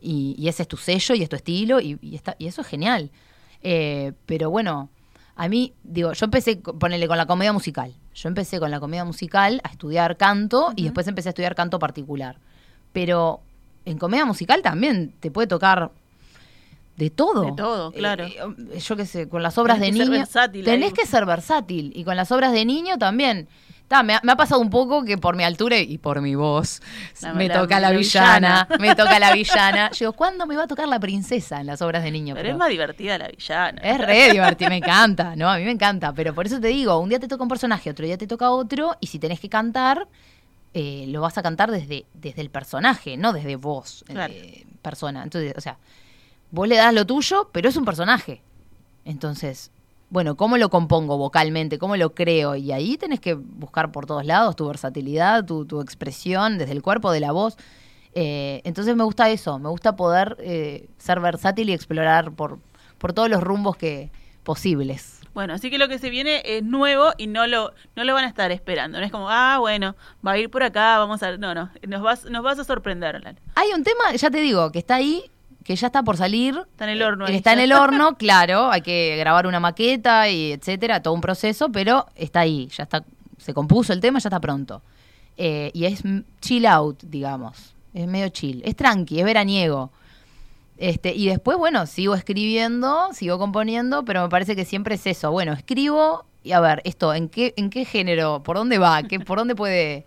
y, 0.00 0.36
y 0.38 0.46
ese 0.46 0.62
es 0.62 0.68
tu 0.68 0.76
sello 0.76 1.16
y 1.16 1.22
es 1.24 1.28
tu 1.28 1.34
estilo 1.34 1.80
y, 1.80 1.98
está, 2.14 2.36
y 2.38 2.46
eso 2.46 2.60
es 2.60 2.68
genial. 2.68 3.10
Eh, 3.62 4.12
pero 4.24 4.50
bueno, 4.50 4.88
a 5.34 5.48
mí, 5.48 5.74
digo, 5.82 6.12
yo 6.12 6.24
empecé, 6.26 6.56
ponele 6.56 7.08
con 7.08 7.16
la 7.16 7.26
comedia 7.26 7.52
musical. 7.52 7.92
Yo 8.14 8.28
empecé 8.28 8.60
con 8.60 8.70
la 8.70 8.78
comedia 8.78 9.04
musical 9.04 9.60
a 9.64 9.68
estudiar 9.70 10.16
canto 10.16 10.72
y 10.76 10.84
después 10.84 11.08
empecé 11.08 11.28
a 11.28 11.30
estudiar 11.30 11.56
canto 11.56 11.78
particular. 11.80 12.36
Pero 12.92 13.40
en 13.84 13.98
comedia 13.98 14.24
musical 14.24 14.62
también 14.62 15.12
te 15.18 15.30
puede 15.32 15.48
tocar 15.48 15.90
de 17.00 17.10
todo. 17.10 17.44
De 17.46 17.52
todo, 17.52 17.90
claro. 17.92 18.24
Eh, 18.24 18.36
eh, 18.74 18.78
yo 18.78 18.94
qué 18.96 19.06
sé, 19.06 19.28
con 19.28 19.42
las 19.42 19.56
obras 19.58 19.78
Tenés 19.80 19.94
de 19.98 20.04
niño. 20.04 20.18
versátil 20.18 20.64
tenés 20.64 20.88
ahí. 20.90 20.92
que 20.94 21.06
ser 21.06 21.24
versátil. 21.26 21.92
Y 21.96 22.04
con 22.04 22.14
las 22.16 22.30
obras 22.30 22.52
de 22.52 22.64
niño 22.64 22.98
también. 22.98 23.48
Ta, 23.88 24.04
me, 24.04 24.14
ha, 24.14 24.20
me 24.22 24.30
ha 24.30 24.36
pasado 24.36 24.60
un 24.60 24.70
poco 24.70 25.02
que 25.04 25.18
por 25.18 25.34
mi 25.34 25.42
altura 25.42 25.76
y 25.78 25.98
por 25.98 26.20
mi 26.20 26.36
voz 26.36 26.80
La- 27.22 27.32
me 27.34 27.48
la- 27.48 27.54
toca 27.60 27.80
la, 27.80 27.90
la 27.90 27.96
villana, 27.98 28.66
villana. 28.68 28.68
me 28.78 28.94
toca 28.94 29.18
la 29.18 29.32
villana. 29.40 29.90
Yo 29.90 29.98
digo, 29.98 30.12
¿cuándo 30.12 30.46
me 30.46 30.54
va 30.56 30.62
a 30.62 30.66
tocar 30.68 30.86
la 30.86 31.00
princesa 31.00 31.60
en 31.60 31.66
las 31.66 31.82
obras 31.82 32.04
de 32.04 32.10
niño? 32.12 32.34
Pero, 32.34 32.44
Pero 32.44 32.54
es 32.54 32.58
más 32.58 32.68
divertida 32.68 33.18
la 33.18 33.26
villana. 33.28 33.80
es 33.82 33.98
re 33.98 34.30
divertido, 34.32 34.70
me 34.70 34.76
encanta, 34.76 35.34
¿no? 35.34 35.48
A 35.50 35.56
mí 35.58 35.64
me 35.64 35.72
encanta. 35.72 36.12
Pero 36.12 36.32
por 36.34 36.46
eso 36.46 36.60
te 36.60 36.68
digo, 36.68 36.98
un 37.00 37.08
día 37.08 37.18
te 37.18 37.26
toca 37.26 37.42
un 37.42 37.48
personaje, 37.48 37.90
otro 37.90 38.04
día 38.06 38.16
te 38.16 38.28
toca 38.28 38.50
otro, 38.52 38.96
y 39.00 39.08
si 39.08 39.18
tenés 39.18 39.40
que 39.40 39.48
cantar, 39.48 40.06
eh, 40.72 41.06
lo 41.08 41.20
vas 41.22 41.36
a 41.36 41.42
cantar 41.42 41.72
desde, 41.72 42.04
desde 42.14 42.42
el 42.42 42.50
personaje, 42.50 43.16
no 43.16 43.32
desde 43.32 43.56
vos, 43.56 44.04
eh, 44.08 44.66
persona. 44.82 45.24
Entonces, 45.24 45.52
o 45.56 45.60
sea, 45.60 45.78
vos 46.50 46.68
le 46.68 46.76
das 46.76 46.94
lo 46.94 47.06
tuyo, 47.06 47.48
pero 47.52 47.68
es 47.68 47.76
un 47.76 47.84
personaje. 47.84 48.42
Entonces, 49.04 49.70
bueno, 50.10 50.36
¿cómo 50.36 50.56
lo 50.56 50.70
compongo 50.70 51.16
vocalmente? 51.16 51.78
¿Cómo 51.78 51.96
lo 51.96 52.14
creo? 52.14 52.56
Y 52.56 52.72
ahí 52.72 52.96
tenés 52.96 53.20
que 53.20 53.34
buscar 53.34 53.92
por 53.92 54.06
todos 54.06 54.26
lados 54.26 54.56
tu 54.56 54.66
versatilidad, 54.66 55.44
tu, 55.44 55.64
tu 55.64 55.80
expresión, 55.80 56.58
desde 56.58 56.72
el 56.72 56.82
cuerpo, 56.82 57.12
de 57.12 57.20
la 57.20 57.32
voz. 57.32 57.56
Eh, 58.14 58.60
entonces 58.64 58.96
me 58.96 59.04
gusta 59.04 59.30
eso, 59.30 59.58
me 59.60 59.68
gusta 59.68 59.94
poder 59.94 60.36
eh, 60.40 60.88
ser 60.98 61.20
versátil 61.20 61.70
y 61.70 61.72
explorar 61.72 62.32
por, 62.32 62.58
por 62.98 63.12
todos 63.12 63.30
los 63.30 63.40
rumbos 63.40 63.76
que 63.76 64.10
posibles. 64.42 65.20
Bueno, 65.32 65.54
así 65.54 65.70
que 65.70 65.78
lo 65.78 65.88
que 65.88 66.00
se 66.00 66.10
viene 66.10 66.42
es 66.44 66.64
nuevo 66.64 67.12
y 67.16 67.28
no 67.28 67.46
lo, 67.46 67.72
no 67.94 68.02
lo 68.02 68.14
van 68.14 68.24
a 68.24 68.28
estar 68.28 68.50
esperando. 68.50 68.98
No 68.98 69.04
es 69.04 69.12
como, 69.12 69.30
ah, 69.30 69.58
bueno, 69.60 69.94
va 70.26 70.32
a 70.32 70.38
ir 70.38 70.50
por 70.50 70.64
acá, 70.64 70.98
vamos 70.98 71.22
a... 71.22 71.36
No, 71.36 71.54
no, 71.54 71.70
nos 71.86 72.02
vas, 72.02 72.24
nos 72.24 72.42
vas 72.42 72.58
a 72.58 72.64
sorprender. 72.64 73.22
Hay 73.54 73.68
un 73.72 73.84
tema, 73.84 74.12
ya 74.16 74.28
te 74.28 74.40
digo, 74.40 74.72
que 74.72 74.80
está 74.80 74.96
ahí, 74.96 75.30
que 75.70 75.76
ya 75.76 75.86
está 75.86 76.02
por 76.02 76.16
salir. 76.16 76.60
Está 76.72 76.82
en 76.82 76.90
el 76.90 77.02
horno 77.02 77.26
ahí 77.26 77.36
Está 77.36 77.52
en 77.52 77.60
el 77.60 77.72
horno, 77.80 78.16
claro, 78.16 78.72
hay 78.72 78.80
que 78.80 79.14
grabar 79.16 79.46
una 79.46 79.60
maqueta 79.60 80.28
y 80.28 80.50
etcétera, 80.50 81.00
todo 81.00 81.14
un 81.14 81.20
proceso, 81.20 81.70
pero 81.70 82.06
está 82.16 82.40
ahí, 82.40 82.66
ya 82.76 82.82
está, 82.82 83.04
se 83.38 83.54
compuso 83.54 83.92
el 83.92 84.00
tema, 84.00 84.18
ya 84.18 84.30
está 84.30 84.40
pronto. 84.40 84.82
Eh, 85.36 85.70
y 85.72 85.84
es 85.84 86.02
chill 86.40 86.66
out, 86.66 87.04
digamos. 87.04 87.76
Es 87.94 88.08
medio 88.08 88.30
chill. 88.30 88.62
Es 88.64 88.74
tranqui, 88.74 89.20
es 89.20 89.24
veraniego. 89.24 89.92
Este, 90.76 91.14
y 91.14 91.28
después, 91.28 91.56
bueno, 91.56 91.86
sigo 91.86 92.16
escribiendo, 92.16 93.12
sigo 93.12 93.38
componiendo, 93.38 94.04
pero 94.04 94.22
me 94.22 94.28
parece 94.28 94.56
que 94.56 94.64
siempre 94.64 94.96
es 94.96 95.06
eso. 95.06 95.30
Bueno, 95.30 95.52
escribo 95.52 96.24
y 96.42 96.50
a 96.50 96.58
ver, 96.58 96.82
esto, 96.84 97.14
¿en 97.14 97.28
qué, 97.28 97.54
en 97.56 97.70
qué 97.70 97.84
género? 97.84 98.42
¿Por 98.42 98.56
dónde 98.56 98.78
va? 98.78 99.04
¿Qué, 99.04 99.20
¿Por 99.20 99.38
dónde 99.38 99.54
puede 99.54 100.04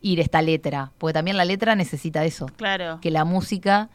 ir 0.00 0.18
esta 0.18 0.42
letra? 0.42 0.90
Porque 0.98 1.12
también 1.12 1.36
la 1.36 1.44
letra 1.44 1.76
necesita 1.76 2.24
eso 2.24 2.46
Claro. 2.56 2.98
que 3.00 3.12
la 3.12 3.24
música 3.24 3.90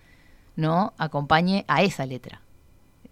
no 0.59 0.93
acompañe 0.97 1.65
a 1.67 1.81
esa 1.83 2.05
letra. 2.05 2.41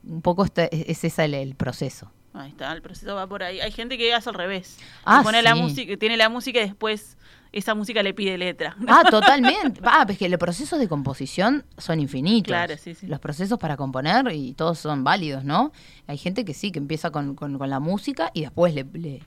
Un 0.03 0.21
poco 0.21 0.45
este- 0.45 0.91
es 0.91 1.03
ese 1.03 1.25
el, 1.25 1.33
el 1.33 1.55
proceso. 1.55 2.11
Ahí 2.33 2.49
está, 2.51 2.71
el 2.73 2.81
proceso 2.83 3.15
va 3.15 3.25
por 3.27 3.41
ahí. 3.41 3.59
Hay 3.59 3.71
gente 3.71 3.97
que 3.97 4.13
hace 4.13 4.29
al 4.29 4.35
revés. 4.35 4.77
Ah, 5.03 5.21
pone 5.23 5.41
la 5.41 5.55
música, 5.55 5.97
tiene 5.97 6.17
la 6.17 6.29
música 6.29 6.59
y 6.59 6.65
después 6.65 7.17
esa 7.51 7.73
música 7.73 8.03
le 8.03 8.13
pide 8.13 8.37
letra. 8.37 8.75
Ah, 8.87 9.03
totalmente. 9.09 9.81
Ah, 9.83 10.03
pues 10.05 10.19
que 10.19 10.29
los 10.29 10.37
procesos 10.39 10.77
de 10.77 10.87
composición 10.87 11.65
son 11.79 11.99
infinitos. 11.99 12.47
Claro, 12.51 12.75
sí, 12.77 12.93
sí. 12.93 13.07
Los 13.07 13.19
procesos 13.19 13.57
para 13.57 13.75
componer 13.75 14.31
y 14.33 14.53
todos 14.53 14.77
son 14.77 15.03
válidos, 15.03 15.43
¿no? 15.45 15.71
Hay 16.05 16.17
gente 16.19 16.45
que 16.45 16.53
sí, 16.53 16.71
que 16.71 16.77
empieza 16.79 17.09
con, 17.09 17.33
con- 17.33 17.57
con 17.57 17.69
la 17.69 17.79
música 17.79 18.29
y 18.35 18.41
después 18.41 18.73
le, 18.75 18.85
le- 18.93 19.23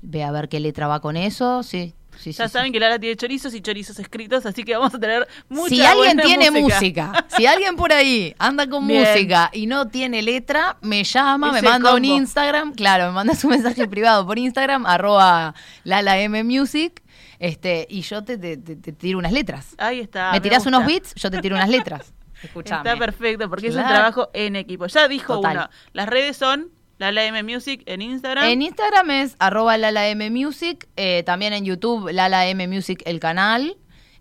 ve 0.00 0.24
a 0.24 0.30
ver 0.30 0.48
qué 0.48 0.58
letra 0.58 0.86
va 0.86 1.00
con 1.00 1.16
eso. 1.18 1.62
Sí, 1.62 1.94
sí, 2.18 2.32
ya 2.32 2.48
sí, 2.48 2.52
saben 2.52 2.68
sí. 2.68 2.72
que 2.72 2.80
Lara 2.80 2.98
tiene 2.98 3.16
chorizos 3.16 3.54
y 3.54 3.60
chorizos 3.60 3.98
escritos, 3.98 4.44
así 4.46 4.62
que 4.64 4.76
vamos 4.76 4.94
a 4.94 4.98
tener 4.98 5.26
mucha 5.48 5.68
Si 5.68 5.82
alguien 5.84 6.16
buena 6.16 6.22
tiene 6.22 6.50
música. 6.50 7.26
si 7.28 7.46
alguien 7.46 7.76
por 7.76 7.92
ahí 7.92 8.34
anda 8.38 8.68
con 8.68 8.86
Bien. 8.86 9.02
música 9.02 9.50
y 9.52 9.66
no 9.66 9.88
tiene 9.88 10.22
letra, 10.22 10.76
me 10.82 11.04
llama, 11.04 11.52
me 11.52 11.62
manda 11.62 11.94
un. 11.94 12.04
Instagram, 12.04 12.74
claro, 12.74 13.06
me 13.06 13.12
manda 13.12 13.34
su 13.34 13.48
mensaje 13.48 13.86
privado 13.88 14.26
por 14.26 14.38
Instagram, 14.38 14.86
arroba 14.86 15.54
lalaMmusic, 15.84 17.02
este, 17.38 17.86
y 17.90 18.02
yo 18.02 18.22
te, 18.24 18.38
te- 18.38 18.56
te- 18.56 18.76
te 18.76 18.92
tiro 18.92 19.18
unas 19.18 19.32
letras. 19.32 19.74
Ahí 19.78 20.00
está. 20.00 20.32
me 20.32 20.40
tirás 20.40 20.64
gusta. 20.64 20.68
unos 20.76 20.86
beats, 20.86 21.14
yo 21.14 21.30
te 21.30 21.40
tiro 21.40 21.56
unas 21.56 21.68
letras. 21.68 22.12
Escuchame. 22.42 22.88
Está 22.90 22.98
perfecto, 22.98 23.48
porque 23.48 23.68
es 23.68 23.74
un 23.74 23.80
Claro. 23.80 23.94
trabajo 23.94 24.30
en 24.34 24.56
equipo. 24.56 24.86
Ya 24.86 25.08
dijo 25.08 25.36
Total. 25.36 25.56
uno. 25.56 25.70
Las 25.92 26.08
redes 26.08 26.36
son 26.36 26.70
la 26.98 27.24
M 27.24 27.42
Music 27.42 27.82
en 27.86 28.02
Instagram. 28.02 28.44
En 28.46 28.62
Instagram 28.62 29.10
es 29.10 29.36
arroba 29.38 29.76
lalaMmusic, 29.76 30.88
eh, 30.96 31.22
también 31.24 31.52
en 31.52 31.64
YouTube 31.64 32.10
lalaMmusic 32.12 33.02
el 33.06 33.20
canal. 33.20 33.76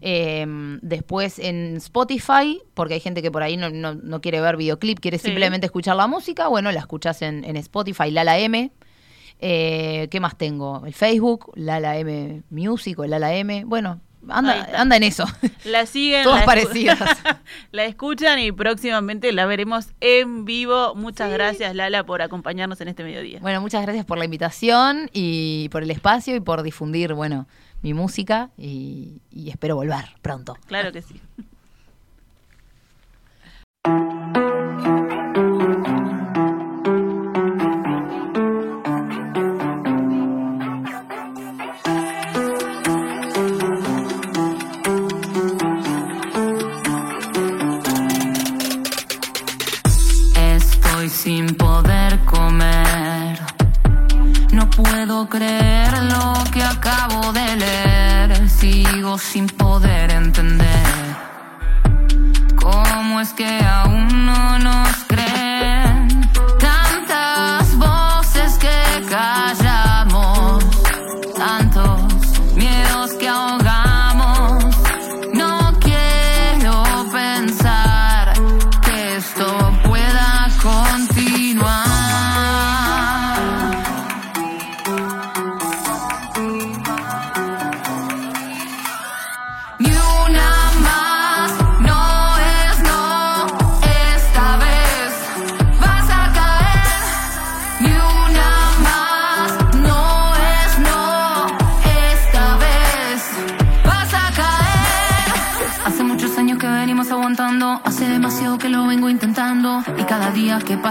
eh, 0.06 0.46
después 0.82 1.40
en 1.40 1.78
Spotify, 1.78 2.62
porque 2.74 2.96
hay 2.96 3.00
gente 3.00 3.22
que 3.22 3.32
por 3.32 3.42
ahí 3.42 3.56
no, 3.56 3.70
no- 3.70 3.96
no 3.96 4.20
quiere 4.20 4.42
ver 4.42 4.58
videoclip, 4.58 5.00
quiere 5.00 5.18
Sí. 5.18 5.28
simplemente 5.28 5.66
escuchar 5.68 5.96
la 5.96 6.08
música. 6.08 6.50
Bueno, 6.50 6.70
la 6.74 6.82
escuchas 6.82 7.22
en, 7.22 7.46
en 7.46 7.56
Spotify, 7.56 8.12
Lala 8.12 8.38
M. 8.38 8.70
Eh, 9.40 10.10
¿Qué 10.12 10.20
más 10.20 10.38
tengo? 10.38 10.84
El 10.86 10.94
Facebook, 10.94 11.54
Lala 11.56 11.98
M 11.98 12.44
Music 12.50 13.00
o 13.00 13.06
Lala 13.06 13.34
M. 13.34 13.64
Bueno, 13.66 14.02
anda, 14.30 14.70
anda 14.76 14.98
en 14.98 15.04
eso. 15.04 15.26
La 15.66 15.86
siguen. 15.86 16.24
Todas 16.24 16.42
la 16.42 16.46
parecidas. 16.46 17.00
la 17.72 17.86
escuchan 17.86 18.40
y 18.40 18.52
próximamente 18.52 19.32
la 19.32 19.46
veremos 19.46 19.88
en 20.02 20.46
vivo. 20.46 20.96
Muchas 20.96 21.32
gracias, 21.32 21.76
Lala, 21.76 22.06
por 22.06 22.22
acompañarnos 22.22 22.82
en 22.82 22.88
este 22.88 23.04
mediodía. 23.04 23.40
Bueno, 23.42 23.62
muchas 23.62 23.82
gracias 23.82 24.06
por 24.06 24.18
la 24.18 24.26
invitación 24.26 25.10
y 25.14 25.70
por 25.70 25.84
el 25.84 25.92
espacio 25.92 26.36
y 26.36 26.40
por 26.40 26.64
difundir, 26.64 27.14
bueno, 27.14 27.48
mi 27.82 27.94
música 27.94 28.52
y, 28.58 29.22
y 29.32 29.50
espero 29.50 29.76
volver 29.76 30.06
pronto. 30.22 30.58
Claro 30.68 30.92
que 30.92 31.02
sí. 31.02 31.22
Creer 55.30 56.04
lo 56.04 56.34
que 56.52 56.64
acabo 56.64 57.34
de 57.34 57.56
leer. 57.58 58.50
Sigo 58.50 59.18
sin 59.18 59.48
poder 59.48 60.12
entender 60.12 60.88
cómo 62.56 63.20
es 63.20 63.34
que 63.34 63.60
aún 63.66 64.26
no 64.26 64.60
nos 64.60 64.93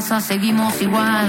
seguimos 0.02 0.82
igual. 0.82 1.28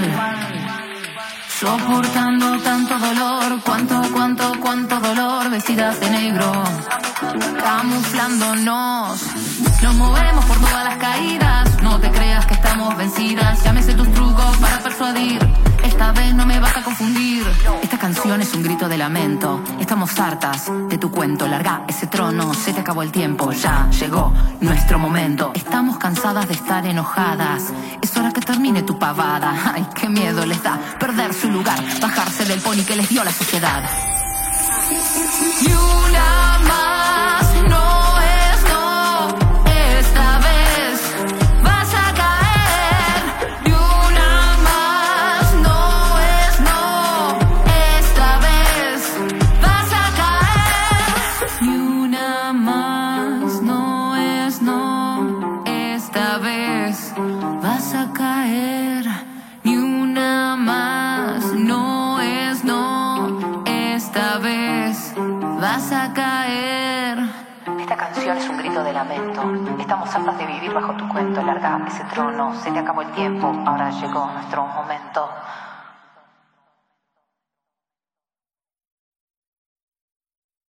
Soportando 1.60 2.58
tanto 2.60 2.98
dolor, 2.98 3.60
cuánto, 3.64 4.02
cuánto, 4.12 4.52
cuánto 4.60 4.98
dolor, 5.00 5.48
vestidas 5.48 6.00
de 6.00 6.10
negro, 6.10 6.52
camuflándonos. 7.62 9.22
Nos 9.80 9.94
movemos 9.94 10.44
por 10.46 10.58
todas 10.58 10.84
las 10.84 10.96
caídas, 10.96 11.82
no 11.82 12.00
te 12.00 12.10
creas 12.10 12.44
que 12.46 12.54
estamos 12.54 12.96
vencidas. 12.96 13.62
Llámese 13.62 13.94
tus 13.94 14.12
trucos 14.12 14.56
para 14.56 14.78
persuadir, 14.80 15.38
esta 15.84 16.10
vez 16.12 16.34
no 16.34 16.44
me 16.44 16.58
vas 16.58 16.76
a 16.76 16.82
confundir. 16.82 17.46
Esta 17.80 17.96
canción 17.98 18.42
es 18.42 18.52
un 18.54 18.64
grito 18.64 18.88
de 18.88 18.98
lamento, 18.98 19.62
estamos 19.94 20.18
hartas 20.18 20.72
de 20.88 20.98
tu 20.98 21.08
cuento. 21.08 21.46
Larga 21.46 21.84
ese 21.86 22.08
trono, 22.08 22.52
se 22.52 22.72
te 22.72 22.80
acabó 22.80 23.02
el 23.02 23.12
tiempo, 23.12 23.52
ya 23.52 23.88
llegó 23.90 24.32
nuestro 24.60 24.98
momento. 24.98 25.52
Estamos 25.54 25.98
cansadas 25.98 26.48
de 26.48 26.54
estar 26.54 26.84
enojadas, 26.84 27.72
es 28.02 28.16
hora 28.16 28.32
que 28.32 28.40
termine 28.40 28.82
tu 28.82 28.98
pavada. 28.98 29.54
Ay, 29.72 29.86
qué 29.94 30.08
miedo 30.08 30.44
les 30.46 30.60
da 30.64 30.80
perder 30.98 31.32
su 31.32 31.48
lugar, 31.48 31.78
bajarse 32.00 32.44
del 32.44 32.60
pony 32.60 32.84
que 32.84 32.96
les 32.96 33.08
dio 33.08 33.22
la 33.22 33.30
sociedad. 33.30 33.84
Estamos 69.94 70.16
hartas 70.16 70.38
de 70.38 70.52
vivir 70.52 70.74
bajo 70.74 70.92
tu 70.94 71.08
cuento. 71.08 71.40
Larga 71.40 71.80
ese 71.86 72.02
trono, 72.12 72.52
se 72.52 72.72
te 72.72 72.80
acabó 72.80 73.02
el 73.02 73.12
tiempo. 73.12 73.54
Ahora 73.64 73.90
llegó 73.90 74.28
nuestro 74.32 74.66
momento. 74.66 75.30